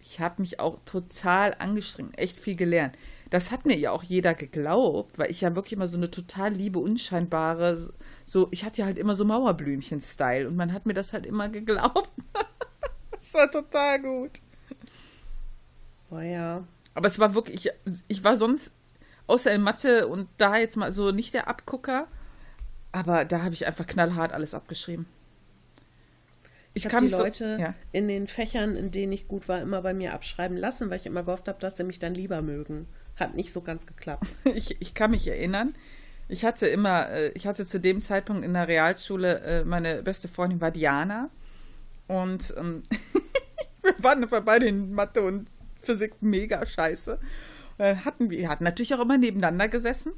[0.00, 2.96] ich habe mich auch total angestrengt, echt viel gelernt.
[3.30, 6.52] Das hat mir ja auch jeder geglaubt, weil ich ja wirklich immer so eine total
[6.52, 7.92] liebe, unscheinbare,
[8.24, 11.48] so, ich hatte ja halt immer so Mauerblümchen-Style und man hat mir das halt immer
[11.48, 12.10] geglaubt.
[13.10, 14.40] das war total gut.
[16.08, 16.64] Boah, ja.
[16.96, 18.72] Aber es war wirklich, ich, ich war sonst,
[19.26, 22.08] außer in Mathe und da jetzt mal so nicht der Abgucker,
[22.90, 25.04] aber da habe ich einfach knallhart alles abgeschrieben.
[26.72, 27.74] Ich, ich habe die Leute so, ja.
[27.92, 31.04] in den Fächern, in denen ich gut war, immer bei mir abschreiben lassen, weil ich
[31.04, 32.86] immer gehofft habe, dass sie mich dann lieber mögen.
[33.16, 34.26] Hat nicht so ganz geklappt.
[34.54, 35.74] ich, ich kann mich erinnern.
[36.28, 40.28] Ich hatte immer, äh, ich hatte zu dem Zeitpunkt in der Realschule, äh, meine beste
[40.28, 41.28] Freundin war Diana.
[42.08, 42.84] Und ähm,
[43.82, 45.50] wir waren beide in Mathe und
[45.86, 47.18] Physik mega scheiße.
[47.78, 50.12] dann hatten wir hatten natürlich auch immer nebeneinander gesessen.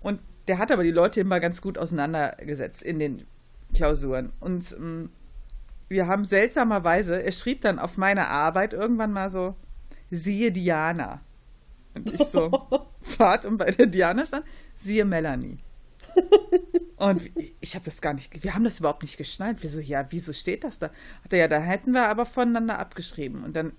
[0.00, 3.26] Und der hat aber die Leute immer ganz gut auseinandergesetzt in den
[3.74, 4.32] Klausuren.
[4.40, 5.10] Und ähm,
[5.88, 9.56] wir haben seltsamerweise, er schrieb dann auf meine Arbeit irgendwann mal so,
[10.10, 11.20] siehe Diana.
[11.94, 12.50] Und ich so,
[13.02, 14.44] Fahrt und bei der Diana stand,
[14.74, 15.58] siehe Melanie.
[16.96, 17.30] Und
[17.60, 19.62] ich habe das gar nicht, wir haben das überhaupt nicht geschnallt.
[19.62, 20.90] Wir so, ja, wieso steht das da?
[21.24, 23.42] Hat er, ja, da hätten wir aber voneinander abgeschrieben.
[23.42, 23.72] Und dann,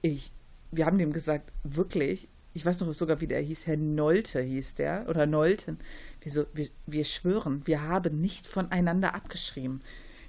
[0.00, 0.32] ich,
[0.70, 4.74] wir haben dem gesagt, wirklich, ich weiß noch sogar, wie der hieß, Herr Nolte hieß
[4.76, 5.78] der, oder Nolten.
[6.20, 9.80] Wir so, wir, wir schwören, wir haben nicht voneinander abgeschrieben.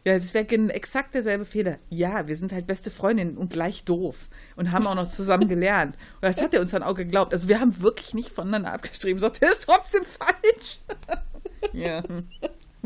[0.05, 1.77] Ja, das wäre exakt derselbe Fehler.
[1.89, 5.97] Ja, wir sind halt beste Freundinnen und gleich doof und haben auch noch zusammen gelernt.
[6.15, 7.33] Und das hat er uns dann auch geglaubt.
[7.33, 9.19] Also wir haben wirklich nicht voneinander abgeschrieben.
[9.19, 10.79] Sagt, der ist trotzdem falsch.
[11.73, 12.01] ja,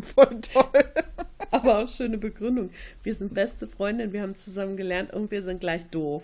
[0.01, 0.85] voll toll.
[1.51, 2.71] Aber auch schöne Begründung.
[3.03, 6.23] Wir sind beste Freundinnen, wir haben zusammen gelernt und wir sind gleich doof.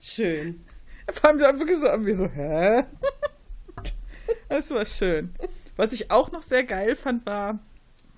[0.00, 0.64] Schön.
[1.10, 2.84] Vor allem wirklich so, wir so, hä?
[4.48, 5.34] Das war schön.
[5.76, 7.58] Was ich auch noch sehr geil fand, war,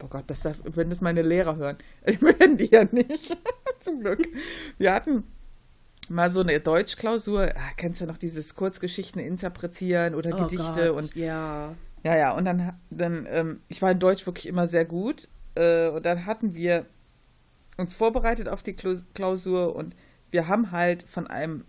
[0.03, 1.77] Oh Gott, das darf, wenn das meine Lehrer hören.
[2.07, 3.37] Ich hören die ja nicht.
[3.81, 4.21] Zum Glück.
[4.79, 5.25] Wir hatten
[6.09, 7.51] mal so eine Deutschklausur.
[7.55, 11.75] Ah, kennst du noch dieses Kurzgeschichten interpretieren oder oh Gedichte Gott, und ja.
[12.03, 15.29] Ja, ja, und dann, dann ähm, ich war in Deutsch wirklich immer sehr gut.
[15.55, 16.87] Äh, und dann hatten wir
[17.77, 19.95] uns vorbereitet auf die Klausur und
[20.31, 21.65] wir haben halt von einem,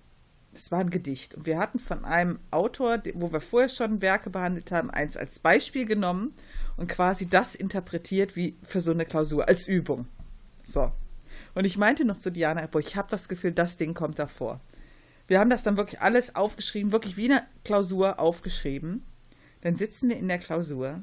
[0.54, 4.30] das war ein Gedicht, und wir hatten von einem Autor, wo wir vorher schon Werke
[4.30, 6.34] behandelt haben, eins als Beispiel genommen
[6.78, 10.08] und quasi das interpretiert wie für so eine Klausur als Übung.
[10.64, 10.92] So.
[11.54, 14.60] Und ich meinte noch zu Diana, boah, ich habe das Gefühl, das Ding kommt davor.
[15.28, 19.06] Wir haben das dann wirklich alles aufgeschrieben, wirklich wie eine Klausur aufgeschrieben.
[19.62, 21.02] Dann sitzen wir in der Klausur.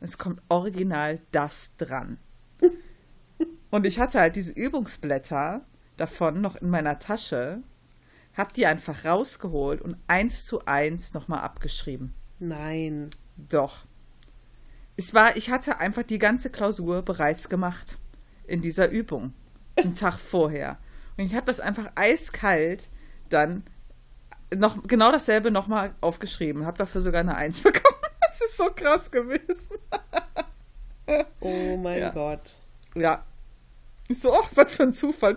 [0.00, 2.18] Es kommt original das dran.
[3.70, 5.64] Und ich hatte halt diese Übungsblätter
[6.00, 7.62] davon noch in meiner Tasche,
[8.36, 12.14] hab die einfach rausgeholt und eins zu eins nochmal abgeschrieben.
[12.38, 13.10] Nein.
[13.36, 13.86] Doch.
[14.96, 17.98] Es war, ich hatte einfach die ganze Klausur bereits gemacht
[18.46, 19.34] in dieser Übung,
[19.76, 20.78] einen Tag vorher.
[21.16, 22.88] Und ich habe das einfach eiskalt
[23.28, 23.64] dann
[24.54, 28.00] noch genau dasselbe nochmal aufgeschrieben, habe dafür sogar eine Eins bekommen.
[28.20, 29.68] Das ist so krass gewesen.
[31.40, 32.10] Oh mein ja.
[32.10, 32.54] Gott.
[32.94, 33.24] Ja.
[34.10, 35.36] Ich so, ach, was für ein Zufall.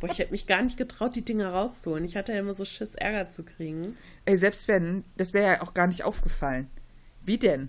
[0.00, 2.04] Boah, ich hätte mich gar nicht getraut, die Dinger rauszuholen.
[2.04, 3.96] Ich hatte ja immer so Schiss, Ärger zu kriegen.
[4.24, 6.68] Ey, selbst wenn, das wäre ja auch gar nicht aufgefallen.
[7.24, 7.68] Wie denn?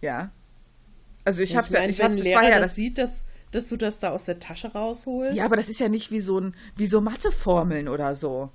[0.00, 0.30] Ja.
[1.24, 3.98] Also ich habe ja, ich hab, das war ja das sieht, dass, dass du das
[3.98, 5.36] da aus der Tasche rausholst.
[5.36, 8.52] Ja, aber das ist ja nicht wie so ein wie so Matheformeln oder so.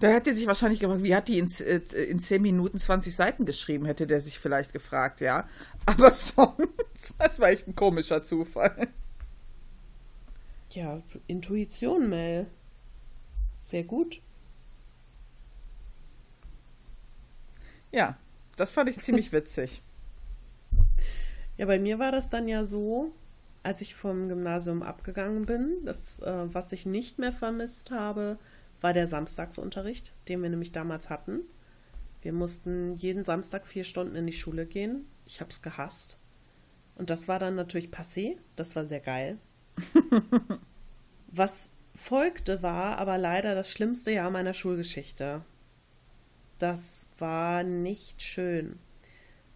[0.00, 3.44] Da hätte sich wahrscheinlich gefragt, wie hat die in, äh, in 10 Minuten 20 Seiten
[3.44, 5.46] geschrieben, hätte der sich vielleicht gefragt, ja.
[5.86, 8.88] Aber sonst, das war echt ein komischer Zufall.
[10.70, 12.46] Ja, Intuition, Mel.
[13.62, 14.22] Sehr gut.
[17.92, 18.16] Ja,
[18.56, 19.82] das fand ich ziemlich witzig.
[21.58, 23.12] Ja, bei mir war das dann ja so,
[23.62, 28.38] als ich vom Gymnasium abgegangen bin, das, äh, was ich nicht mehr vermisst habe,
[28.80, 31.40] war der Samstagsunterricht, den wir nämlich damals hatten.
[32.22, 35.06] Wir mussten jeden Samstag vier Stunden in die Schule gehen.
[35.26, 36.18] Ich habe es gehasst.
[36.96, 38.36] Und das war dann natürlich passé.
[38.56, 39.38] Das war sehr geil.
[41.28, 45.42] Was folgte, war aber leider das schlimmste Jahr meiner Schulgeschichte.
[46.58, 48.78] Das war nicht schön.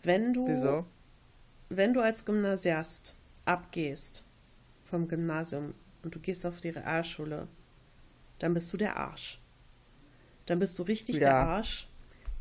[0.03, 0.87] Wenn du Wieso?
[1.69, 3.15] wenn du als Gymnasiast
[3.45, 4.25] abgehst
[4.85, 7.49] vom Gymnasium und du gehst auf die Realschule,
[8.45, 9.41] dann bist du der Arsch.
[10.45, 11.21] Dann bist du richtig ja.
[11.21, 11.89] der Arsch,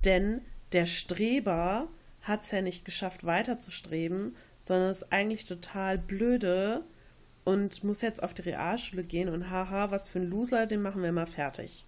[0.03, 0.41] denn
[0.73, 1.87] der Streber
[2.21, 4.35] hat es ja nicht geschafft, weiterzustreben,
[4.65, 6.83] sondern ist eigentlich total blöde
[7.45, 11.01] und muss jetzt auf die Realschule gehen und haha, was für ein Loser, den machen
[11.03, 11.85] wir mal fertig.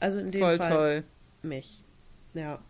[0.00, 1.04] Also in dem Voll Fall toll.
[1.42, 1.84] mich.
[2.32, 2.62] Ja.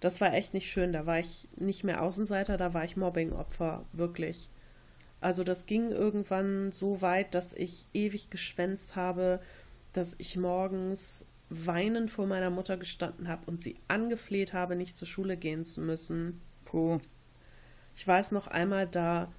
[0.00, 0.92] Das war echt nicht schön.
[0.92, 4.50] Da war ich nicht mehr Außenseiter, da war ich Mobbingopfer, wirklich.
[5.20, 9.40] Also das ging irgendwann so weit, dass ich ewig geschwänzt habe,
[9.98, 15.08] dass ich morgens weinend vor meiner Mutter gestanden habe und sie angefleht habe, nicht zur
[15.08, 16.40] Schule gehen zu müssen.
[16.64, 17.00] Puh.
[17.96, 19.32] Ich weiß noch einmal, da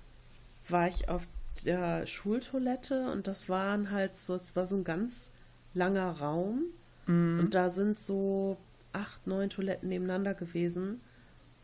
[0.68, 1.28] war ich auf
[1.66, 5.32] der Schultoilette und das waren halt so, es war so ein ganz
[5.74, 6.66] langer Raum
[7.06, 7.40] mhm.
[7.40, 8.58] und da sind so
[8.92, 11.00] acht, neun Toiletten nebeneinander gewesen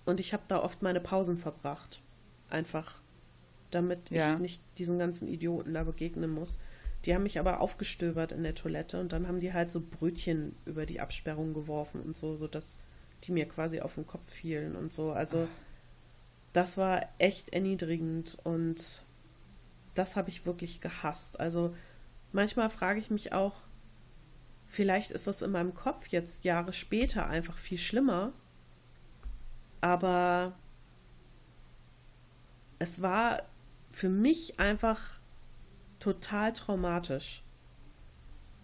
[0.05, 2.01] und ich habe da oft meine Pausen verbracht.
[2.49, 3.01] Einfach,
[3.71, 4.35] damit ja.
[4.35, 6.61] ich nicht diesen ganzen Idioten da begegnen muss.
[7.05, 10.55] Die haben mich aber aufgestöbert in der Toilette und dann haben die halt so Brötchen
[10.65, 12.77] über die Absperrung geworfen und so, sodass
[13.23, 15.11] die mir quasi auf den Kopf fielen und so.
[15.11, 15.47] Also
[16.53, 19.03] das war echt erniedrigend und
[19.93, 21.39] das habe ich wirklich gehasst.
[21.39, 21.75] Also
[22.31, 23.55] manchmal frage ich mich auch,
[24.67, 28.33] vielleicht ist das in meinem Kopf jetzt Jahre später einfach viel schlimmer.
[29.81, 30.53] Aber
[32.79, 33.43] es war
[33.91, 35.19] für mich einfach
[36.05, 37.41] total traumatisch.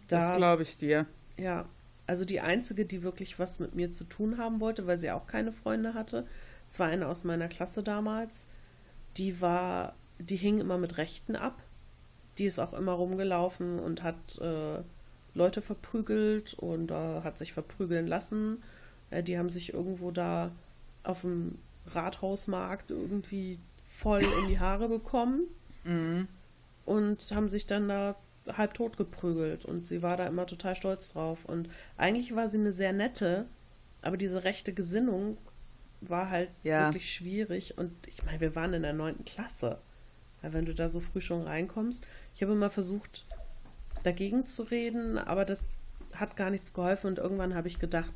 [0.07, 1.07] Da, das glaube ich dir.
[1.37, 1.65] Ja,
[2.05, 5.25] also die einzige, die wirklich was mit mir zu tun haben wollte, weil sie auch
[5.25, 6.27] keine Freunde hatte,
[6.67, 8.45] es war eine aus meiner Klasse damals,
[9.17, 11.61] die war, die hing immer mit Rechten ab.
[12.37, 14.79] Die ist auch immer rumgelaufen und hat äh,
[15.33, 18.63] Leute verprügelt und äh, hat sich verprügeln lassen.
[19.09, 20.51] Äh, die haben sich irgendwo da
[21.03, 25.47] auf dem Rathausmarkt irgendwie voll in die Haare bekommen
[25.83, 26.27] mhm.
[26.91, 28.17] Und haben sich dann da
[28.47, 31.45] halb tot geprügelt und sie war da immer total stolz drauf.
[31.45, 33.45] Und eigentlich war sie eine sehr nette,
[34.01, 35.37] aber diese rechte Gesinnung
[36.01, 36.87] war halt ja.
[36.87, 37.77] wirklich schwierig.
[37.77, 39.77] Und ich meine, wir waren in der neunten Klasse.
[40.41, 43.25] Weil wenn du da so früh schon reinkommst, ich habe immer versucht,
[44.03, 45.63] dagegen zu reden, aber das
[46.13, 48.11] hat gar nichts geholfen und irgendwann habe ich gedacht,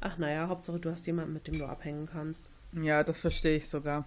[0.00, 2.48] ach naja, Hauptsache du hast jemanden, mit dem du abhängen kannst.
[2.72, 4.06] Ja, das verstehe ich sogar.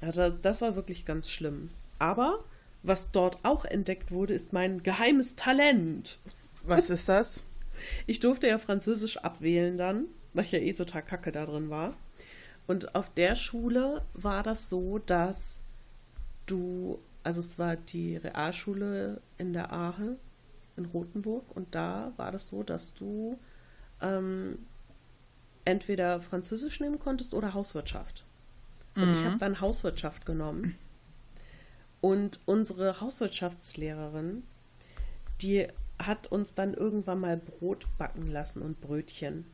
[0.00, 1.70] Also das war wirklich ganz schlimm.
[1.98, 2.44] Aber
[2.82, 6.18] was dort auch entdeckt wurde, ist mein geheimes Talent.
[6.64, 7.44] Was ist das?
[8.08, 11.94] Ich durfte ja Französisch abwählen dann, weil ich ja eh total kacke da drin war.
[12.66, 15.62] Und auf der Schule war das so, dass
[16.46, 20.16] du, also es war die Realschule in der Ahe
[20.76, 23.38] in Rothenburg und da war das so, dass du
[24.00, 24.58] ähm,
[25.64, 28.24] entweder Französisch nehmen konntest oder Hauswirtschaft.
[28.96, 29.14] Und mhm.
[29.14, 30.76] ich habe dann Hauswirtschaft genommen.
[32.00, 34.44] Und unsere Hauswirtschaftslehrerin,
[35.40, 35.66] die
[35.98, 39.44] hat uns dann irgendwann mal Brot backen lassen und Brötchen.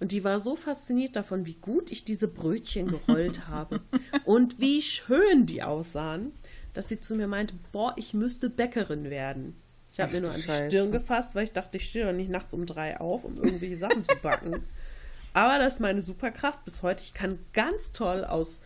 [0.00, 3.80] Und die war so fasziniert davon, wie gut ich diese Brötchen gerollt habe
[4.24, 6.32] und wie schön die aussahen,
[6.74, 9.56] dass sie zu mir meinte, boah, ich müsste Bäckerin werden.
[9.92, 10.66] Ich habe mir nur an die Scheiße.
[10.66, 13.78] Stirn gefasst, weil ich dachte, ich stehe doch nicht nachts um drei auf, um irgendwelche
[13.78, 14.62] Sachen zu backen.
[15.32, 17.02] Aber das ist meine Superkraft bis heute.
[17.02, 18.60] Ich kann ganz toll aus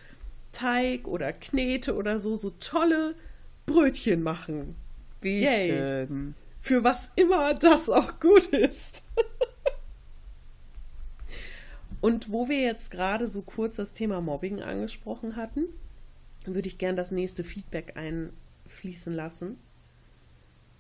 [0.53, 3.15] Teig oder Knete oder so so tolle
[3.67, 4.77] Brötchen machen.
[5.21, 5.69] Wie Yay.
[5.71, 6.35] schön.
[6.61, 9.03] Für was immer das auch gut ist.
[12.01, 15.67] Und wo wir jetzt gerade so kurz das Thema Mobbing angesprochen hatten,
[16.45, 19.59] würde ich gern das nächste Feedback einfließen lassen.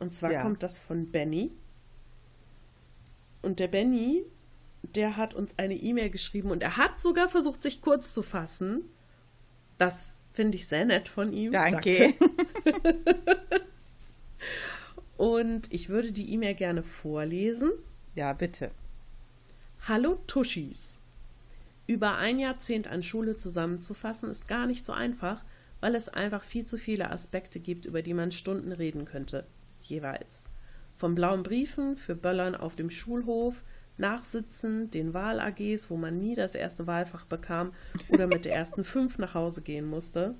[0.00, 0.42] Und zwar ja.
[0.42, 1.52] kommt das von Benny.
[3.40, 4.24] Und der Benny,
[4.82, 8.84] der hat uns eine E-Mail geschrieben und er hat sogar versucht, sich kurz zu fassen.
[9.78, 11.52] Das finde ich sehr nett von ihm.
[11.52, 12.14] Danke.
[12.64, 13.06] Danke.
[15.16, 17.72] und ich würde die E-Mail gerne vorlesen.
[18.14, 18.70] Ja, bitte.
[19.88, 20.98] Hallo Tuschis.
[21.86, 25.42] Über ein Jahrzehnt an Schule zusammenzufassen ist gar nicht so einfach,
[25.80, 29.46] weil es einfach viel zu viele Aspekte gibt, über die man Stunden reden könnte,
[29.80, 30.44] jeweils.
[30.96, 33.64] Von blauen Briefen für Böllern auf dem Schulhof,
[33.98, 37.72] Nachsitzen, den Wahl-AGs, wo man nie das erste Wahlfach bekam
[38.08, 40.34] oder mit der ersten fünf nach Hause gehen musste,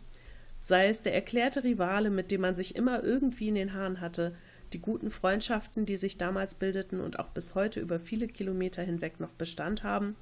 [0.59, 4.35] sei es der erklärte Rivale, mit dem man sich immer irgendwie in den Haaren hatte,
[4.73, 9.21] die guten Freundschaften, die sich damals bildeten und auch bis heute über viele Kilometer hinweg
[9.21, 10.17] noch Bestand haben,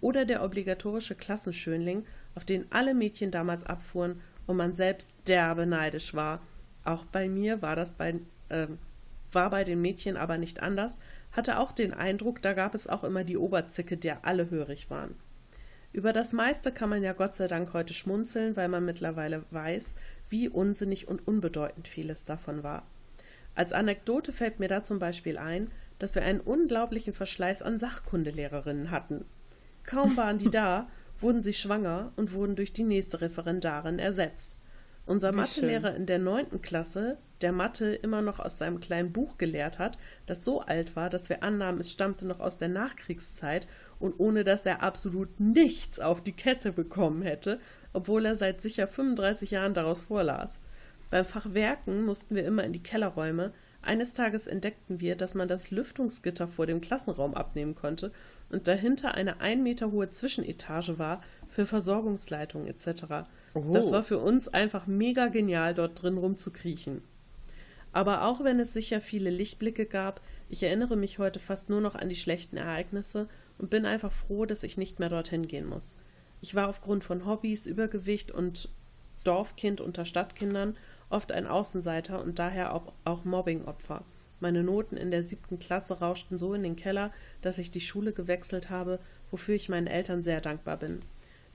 [0.00, 2.04] oder der obligatorische Klassenschönling,
[2.34, 6.42] auf den alle Mädchen damals abfuhren und man selbst derbe neidisch war.
[6.84, 8.16] Auch bei mir war das bei,
[8.48, 8.66] äh,
[9.30, 10.98] war bei den Mädchen aber nicht anders,
[11.32, 15.14] hatte auch den Eindruck, da gab es auch immer die Oberzicke, der alle hörig waren.
[15.92, 19.96] Über das meiste kann man ja Gott sei Dank heute schmunzeln, weil man mittlerweile weiß,
[20.30, 22.86] wie unsinnig und unbedeutend vieles davon war.
[23.54, 28.90] Als Anekdote fällt mir da zum Beispiel ein, dass wir einen unglaublichen Verschleiß an Sachkundelehrerinnen
[28.90, 29.26] hatten.
[29.84, 30.88] Kaum waren die da,
[31.20, 34.56] wurden sie schwanger und wurden durch die nächste Referendarin ersetzt.
[35.04, 39.80] Unser Mathelehrer in der neunten Klasse, der Mathe immer noch aus seinem kleinen Buch gelehrt
[39.80, 43.66] hat, das so alt war, dass wir annahmen, es stammte noch aus der Nachkriegszeit
[43.98, 47.58] und ohne dass er absolut nichts auf die Kette bekommen hätte,
[47.92, 50.60] obwohl er seit sicher 35 Jahren daraus vorlas.
[51.10, 53.52] Beim Fach Werken mussten wir immer in die Kellerräume.
[53.82, 58.12] Eines Tages entdeckten wir, dass man das Lüftungsgitter vor dem Klassenraum abnehmen konnte
[58.50, 63.26] und dahinter eine ein Meter hohe Zwischenetage war für Versorgungsleitungen etc.
[63.54, 67.02] Das war für uns einfach mega genial, dort drin rumzukriechen.
[67.92, 71.94] Aber auch wenn es sicher viele Lichtblicke gab, ich erinnere mich heute fast nur noch
[71.94, 73.28] an die schlechten Ereignisse
[73.58, 75.96] und bin einfach froh, dass ich nicht mehr dorthin gehen muss.
[76.40, 78.70] Ich war aufgrund von Hobbys, Übergewicht und
[79.24, 80.76] Dorfkind unter Stadtkindern
[81.10, 84.02] oft ein Außenseiter und daher auch, auch Mobbingopfer.
[84.40, 88.12] Meine Noten in der siebten Klasse rauschten so in den Keller, dass ich die Schule
[88.12, 88.98] gewechselt habe,
[89.30, 91.00] wofür ich meinen Eltern sehr dankbar bin.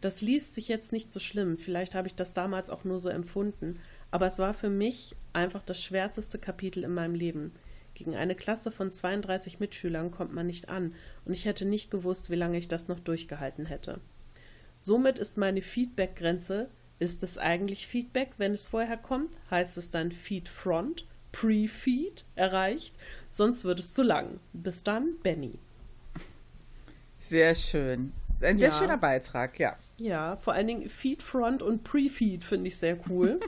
[0.02, 3.10] Das liest sich jetzt nicht so schlimm, vielleicht habe ich das damals auch nur so
[3.10, 3.80] empfunden,
[4.12, 7.52] aber es war für mich einfach das schwärzeste Kapitel in meinem Leben.
[7.96, 10.94] Gegen eine Klasse von 32 Mitschülern kommt man nicht an
[11.26, 14.00] und ich hätte nicht gewusst, wie lange ich das noch durchgehalten hätte.
[14.80, 16.70] Somit ist meine Feedback-Grenze,
[17.00, 22.96] ist es eigentlich Feedback, wenn es vorher kommt, heißt es dann Feed Front, Pre-Feed erreicht,
[23.32, 24.40] sonst wird es zu lang.
[24.54, 25.58] Bis dann, Benny.
[27.20, 28.14] Sehr schön.
[28.42, 28.76] Ein sehr ja.
[28.76, 29.76] schöner Beitrag, ja.
[29.98, 33.40] Ja, vor allen Dingen Feed Front und Pre-Feed finde ich sehr cool.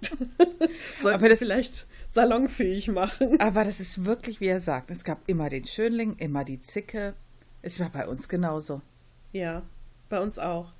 [0.96, 3.40] Sollten aber das vielleicht salonfähig machen.
[3.40, 7.14] Aber das ist wirklich, wie er sagt, es gab immer den Schönling, immer die Zicke.
[7.62, 8.80] Es war bei uns genauso.
[9.32, 9.62] Ja,
[10.08, 10.72] bei uns auch.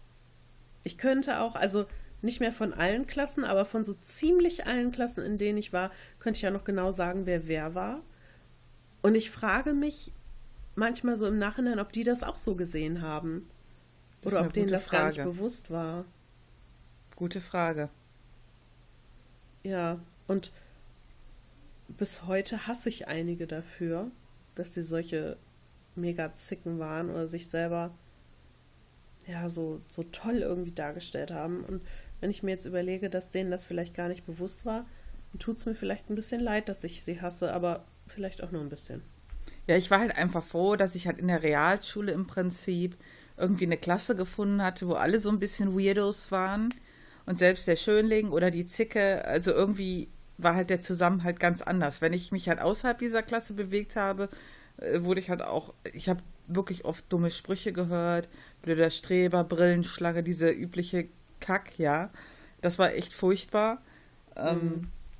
[0.85, 1.87] Ich könnte auch, also
[2.21, 5.91] nicht mehr von allen Klassen, aber von so ziemlich allen Klassen, in denen ich war,
[6.21, 8.03] könnte ich ja noch genau sagen, wer wer war.
[9.03, 10.13] Und ich frage mich
[10.75, 13.49] manchmal so im Nachhinein, ob die das auch so gesehen haben.
[14.25, 15.03] Oder ob denen das Frage.
[15.03, 16.05] gar nicht bewusst war.
[17.17, 17.91] Gute Frage.
[19.65, 19.99] Ja,
[20.29, 20.53] und
[21.89, 24.11] bis heute hasse ich einige dafür,
[24.55, 25.37] dass sie solche
[25.95, 27.93] mega Zicken waren oder sich selber
[29.27, 31.65] ja so, so toll irgendwie dargestellt haben.
[31.65, 31.83] Und
[32.21, 34.87] wenn ich mir jetzt überlege, dass denen das vielleicht gar nicht bewusst war,
[35.33, 38.51] dann tut es mir vielleicht ein bisschen leid, dass ich sie hasse, aber vielleicht auch
[38.51, 39.03] nur ein bisschen.
[39.67, 42.97] Ja, ich war halt einfach froh, dass ich halt in der Realschule im Prinzip
[43.37, 46.69] irgendwie eine Klasse gefunden hatte, wo alle so ein bisschen Weirdos waren.
[47.27, 50.09] Und selbst der Schönling oder die Zicke, also irgendwie
[50.39, 52.01] war halt der Zusammenhalt ganz anders.
[52.01, 54.29] Wenn ich mich halt außerhalb dieser Klasse bewegt habe,
[54.79, 58.29] äh, wurde ich halt auch, ich habe wirklich oft dumme Sprüche gehört,
[58.63, 61.09] blöder Streber, Brillenschlange, diese übliche
[61.41, 62.11] Kack, ja.
[62.61, 63.83] Das war echt furchtbar.
[64.37, 64.63] Ähm, mhm.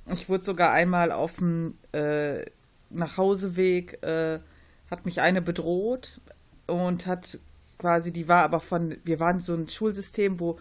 [0.07, 2.43] Ähm, ich wurde sogar einmal auf dem äh,
[2.93, 4.39] Nachhauseweg, äh,
[4.89, 6.21] hat mich eine bedroht
[6.67, 7.39] und hat
[7.79, 10.57] quasi, die war aber von, wir waren so ein Schulsystem, wo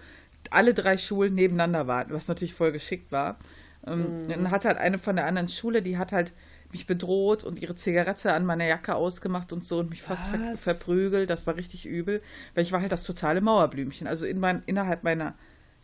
[0.51, 3.39] alle drei Schulen nebeneinander waren, was natürlich voll geschickt war.
[3.87, 4.29] Ähm, mhm.
[4.29, 6.33] Dann hat halt eine von der anderen Schule, die hat halt
[6.73, 10.57] mich bedroht und ihre Zigarette an meiner Jacke ausgemacht und so und mich fast ver
[10.57, 11.29] verprügelt.
[11.29, 12.23] Das war richtig übel,
[12.55, 14.07] weil ich war halt das totale Mauerblümchen.
[14.07, 15.35] Also in mein, innerhalb meiner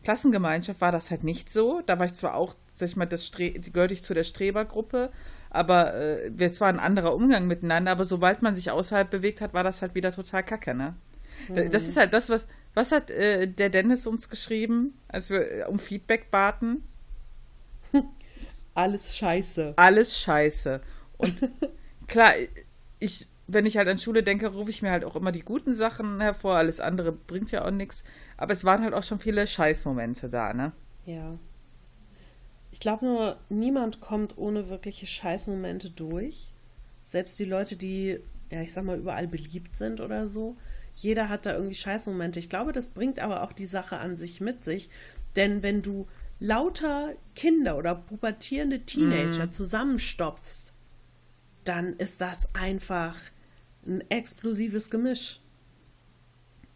[0.03, 1.83] Klassengemeinschaft war das halt nicht so.
[1.85, 5.11] Da war ich zwar auch, sag ich mal, das Stre gehörte ich zu der Strebergruppe,
[5.51, 7.93] aber äh, es war ein anderer Umgang miteinander.
[7.93, 10.95] Aber sobald man sich außerhalb bewegt hat, war das halt wieder total kacke, ne?
[11.49, 11.71] Mhm.
[11.71, 15.65] Das ist halt das, was, was hat äh, der Dennis uns geschrieben, als wir äh,
[15.65, 16.83] um Feedback baten?
[18.75, 19.75] Alles scheiße.
[19.77, 20.81] Alles scheiße.
[21.17, 21.51] Und
[22.07, 22.33] klar,
[22.99, 25.75] ich, wenn ich halt an Schule denke, rufe ich mir halt auch immer die guten
[25.75, 26.57] Sachen hervor.
[26.57, 28.05] Alles andere bringt ja auch nichts.
[28.37, 30.73] Aber es waren halt auch schon viele Scheißmomente da, ne?
[31.07, 31.35] Ja.
[32.79, 36.53] Ich glaube nur, niemand kommt ohne wirkliche Scheißmomente durch.
[37.03, 38.21] Selbst die Leute, die,
[38.53, 40.57] ja, ich sag mal, überall beliebt sind oder so.
[40.95, 42.39] Jeder hat da irgendwie Scheißmomente.
[42.39, 44.91] Ich glaube, das bringt aber auch die Sache an sich mit sich.
[45.35, 46.07] Denn wenn du
[46.39, 49.53] lauter Kinder oder pubertierende Teenager mm.
[49.53, 50.73] zusammenstopfst,
[51.65, 53.17] dann ist das einfach
[53.89, 55.41] ein explosives Gemisch.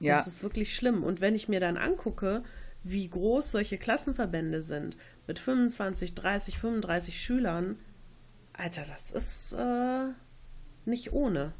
[0.01, 0.17] Ja.
[0.17, 1.05] Das ist wirklich schlimm.
[1.05, 2.43] Und wenn ich mir dann angucke,
[2.83, 4.97] wie groß solche Klassenverbände sind,
[5.27, 7.79] mit 25, 30, 35 Schülern,
[8.53, 10.09] Alter, das ist äh,
[10.85, 11.53] nicht ohne.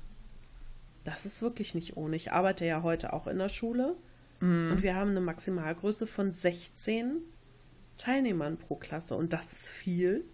[1.05, 2.17] Das ist wirklich nicht ohne.
[2.17, 3.97] Ich arbeite ja heute auch in der Schule
[4.41, 4.71] mm.
[4.73, 7.23] und wir haben eine Maximalgröße von 16
[7.99, 10.25] Teilnehmern pro Klasse und das ist viel.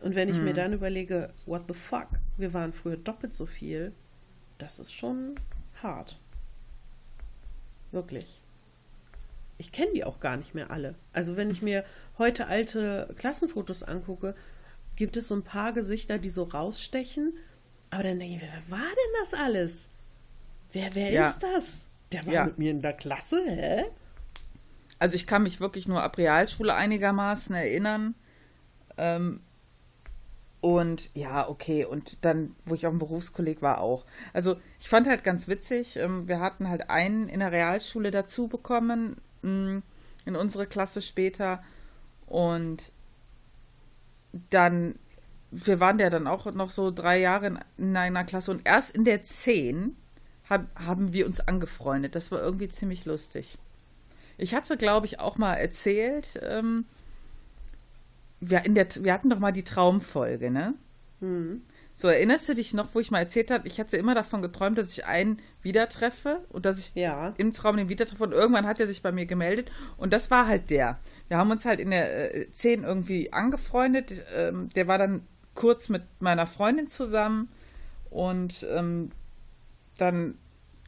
[0.00, 0.44] Und wenn ich mhm.
[0.44, 3.92] mir dann überlege, what the fuck, wir waren früher doppelt so viel,
[4.58, 5.36] das ist schon
[5.80, 6.20] hart.
[7.92, 8.41] Wirklich.
[9.62, 10.96] Ich kenne die auch gar nicht mehr alle.
[11.12, 11.84] Also wenn ich mir
[12.18, 14.34] heute alte Klassenfotos angucke,
[14.96, 17.32] gibt es so ein paar Gesichter, die so rausstechen.
[17.90, 19.88] Aber dann denke ich, wer war denn das alles?
[20.72, 21.28] Wer, wer ja.
[21.28, 21.86] ist das?
[22.10, 22.44] Der war ja.
[22.44, 23.84] mit mir in der Klasse, hä?
[24.98, 28.16] Also ich kann mich wirklich nur ab Realschule einigermaßen erinnern.
[28.96, 29.42] Ähm,
[30.60, 31.84] und ja, okay.
[31.84, 34.06] Und dann, wo ich auf dem Berufskolleg war, auch.
[34.32, 38.46] Also ich fand halt ganz witzig, ähm, wir hatten halt einen in der Realschule dazu
[38.48, 41.62] bekommen, mm, in unsere Klasse später.
[42.26, 42.92] Und
[44.50, 44.94] dann,
[45.50, 48.50] wir waren ja dann auch noch so drei Jahre in, in einer Klasse.
[48.50, 49.96] Und erst in der zehn
[50.48, 52.14] hab, haben wir uns angefreundet.
[52.14, 53.58] Das war irgendwie ziemlich lustig.
[54.38, 56.86] Ich hatte, glaube ich, auch mal erzählt, ähm,
[58.40, 60.74] wir, in der, wir hatten doch mal die Traumfolge, ne?
[61.20, 61.62] Mhm.
[61.94, 64.78] So, erinnerst du dich noch, wo ich mal erzählt habe, ich hatte immer davon geträumt,
[64.78, 67.34] dass ich einen wieder treffe und dass ich ja.
[67.36, 70.30] im Traum den wieder treffe und irgendwann hat er sich bei mir gemeldet und das
[70.30, 70.98] war halt der.
[71.28, 74.12] Wir haben uns halt in der äh, 10 irgendwie angefreundet.
[74.34, 77.50] Ähm, der war dann kurz mit meiner Freundin zusammen
[78.08, 79.10] und ähm,
[79.98, 80.38] dann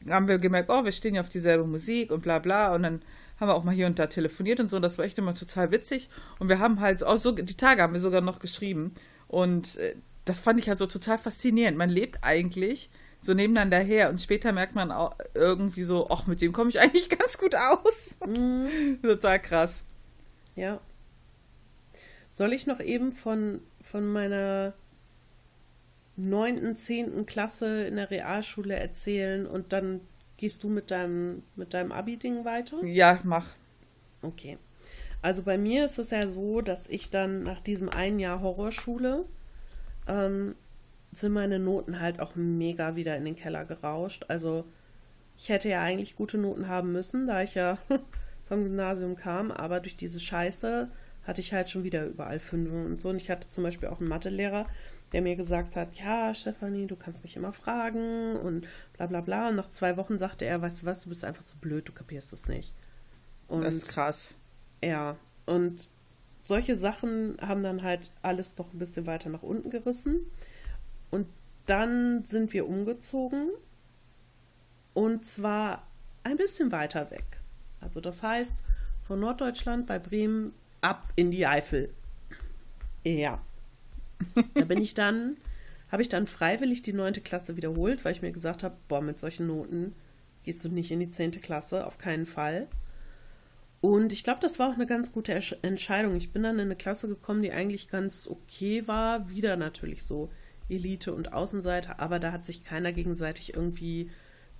[0.09, 3.01] haben wir gemerkt, oh, wir stehen ja auf dieselbe Musik und bla bla und dann
[3.39, 4.77] haben wir auch mal hier und da telefoniert und so.
[4.77, 6.09] Und das war echt immer total witzig.
[6.39, 8.93] Und wir haben halt auch so, die Tage haben wir sogar noch geschrieben.
[9.27, 9.95] Und äh,
[10.25, 11.77] das fand ich also total faszinierend.
[11.77, 16.41] Man lebt eigentlich so nebeneinander her und später merkt man auch irgendwie so, ach, mit
[16.41, 18.15] dem komme ich eigentlich ganz gut aus.
[18.27, 18.99] Mhm.
[19.01, 19.85] total krass.
[20.55, 20.79] Ja.
[22.31, 24.73] Soll ich noch eben von, von meiner
[26.17, 30.01] neunten, zehnten Klasse in der Realschule erzählen und dann
[30.37, 32.83] gehst du mit deinem, mit deinem Abi-Ding weiter?
[32.83, 33.47] Ja, mach.
[34.21, 34.57] Okay.
[35.21, 39.25] Also bei mir ist es ja so, dass ich dann nach diesem einen Jahr Horrorschule
[40.07, 40.55] ähm,
[41.11, 44.25] sind meine Noten halt auch mega wieder in den Keller gerauscht.
[44.27, 44.65] Also
[45.37, 47.77] ich hätte ja eigentlich gute Noten haben müssen, da ich ja
[48.47, 50.89] vom Gymnasium kam, aber durch diese Scheiße
[51.23, 53.09] hatte ich halt schon wieder überall fünf und so.
[53.09, 54.67] Und ich hatte zum Beispiel auch einen Mathelehrer,
[55.11, 59.49] der mir gesagt hat, ja, Stefanie, du kannst mich immer fragen und bla bla bla.
[59.49, 61.93] Und nach zwei Wochen sagte er, weißt du was, du bist einfach zu blöd, du
[61.93, 62.75] kapierst es nicht.
[63.47, 64.35] Und das ist krass.
[64.83, 65.89] Ja, und
[66.45, 70.21] solche Sachen haben dann halt alles noch ein bisschen weiter nach unten gerissen.
[71.11, 71.27] Und
[71.65, 73.49] dann sind wir umgezogen.
[74.93, 75.85] Und zwar
[76.23, 77.25] ein bisschen weiter weg.
[77.81, 78.53] Also das heißt,
[79.03, 81.93] von Norddeutschland bei Bremen ab in die Eifel.
[83.03, 83.41] Ja.
[84.53, 85.37] Da bin ich dann,
[85.91, 89.19] habe ich dann freiwillig die neunte Klasse wiederholt, weil ich mir gesagt habe, boah, mit
[89.19, 89.93] solchen Noten
[90.43, 92.67] gehst du nicht in die zehnte Klasse, auf keinen Fall.
[93.85, 95.31] Und ich glaube, das war auch eine ganz gute
[95.61, 96.15] Entscheidung.
[96.15, 99.29] Ich bin dann in eine Klasse gekommen, die eigentlich ganz okay war.
[99.29, 100.31] Wieder natürlich so
[100.67, 104.09] Elite und Außenseite, aber da hat sich keiner gegenseitig irgendwie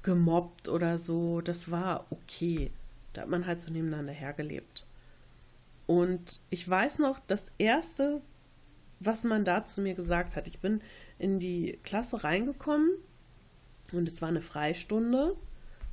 [0.03, 1.41] gemobbt oder so.
[1.41, 2.69] Das war okay.
[3.13, 4.85] Da hat man halt so nebeneinander hergelebt.
[5.87, 8.21] Und ich weiß noch, das erste,
[8.99, 10.81] was man da zu mir gesagt hat, ich bin
[11.17, 12.91] in die Klasse reingekommen
[13.91, 15.35] und es war eine Freistunde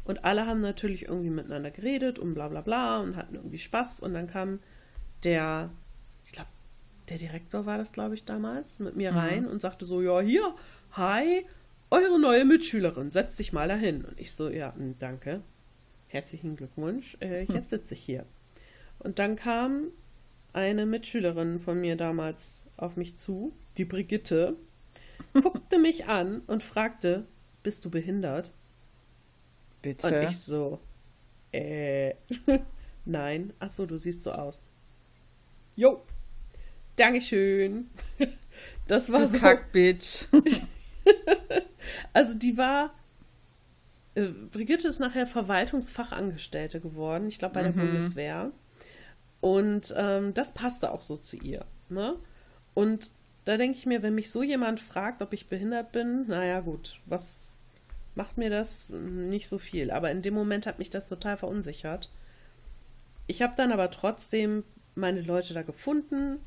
[0.04, 4.00] und alle haben natürlich irgendwie miteinander geredet und bla bla bla und hatten irgendwie Spaß.
[4.00, 4.60] Und dann kam
[5.22, 5.70] der,
[6.24, 6.50] ich glaube,
[7.08, 9.18] der Direktor war das, glaube ich, damals, mit mir mhm.
[9.18, 10.54] rein und sagte so, ja, hier,
[10.92, 11.44] hi,
[11.90, 14.04] eure neue Mitschülerin, setz dich mal dahin.
[14.04, 15.42] Und ich so, ja, hm, danke,
[16.08, 17.54] herzlichen Glückwunsch, äh, hm.
[17.54, 18.26] jetzt sitze ich hier.
[18.98, 19.88] Und dann kam
[20.52, 24.56] eine Mitschülerin von mir damals auf mich zu, die Brigitte,
[25.32, 27.26] guckte mich an und fragte,
[27.62, 28.52] bist du behindert?
[29.82, 30.06] Bitte.
[30.06, 30.78] Und ich so,
[31.52, 32.14] äh,
[33.04, 33.52] nein.
[33.58, 34.66] Ach so, du siehst so aus.
[35.76, 36.02] Jo.
[36.96, 37.90] Dankeschön.
[38.86, 39.38] Das war du so.
[39.38, 40.26] Kackbitch.
[42.12, 42.92] also die war.
[44.14, 47.92] Äh, Brigitte ist nachher Verwaltungsfachangestellte geworden, ich glaube bei der mhm.
[47.92, 48.52] Bundeswehr.
[49.40, 51.64] Und ähm, das passte auch so zu ihr.
[51.88, 52.16] Ne?
[52.74, 53.10] Und
[53.44, 57.00] da denke ich mir, wenn mich so jemand fragt, ob ich behindert bin, naja gut,
[57.06, 57.51] was
[58.14, 59.90] macht mir das nicht so viel.
[59.90, 62.10] Aber in dem Moment hat mich das total verunsichert.
[63.26, 66.38] Ich habe dann aber trotzdem meine Leute da gefunden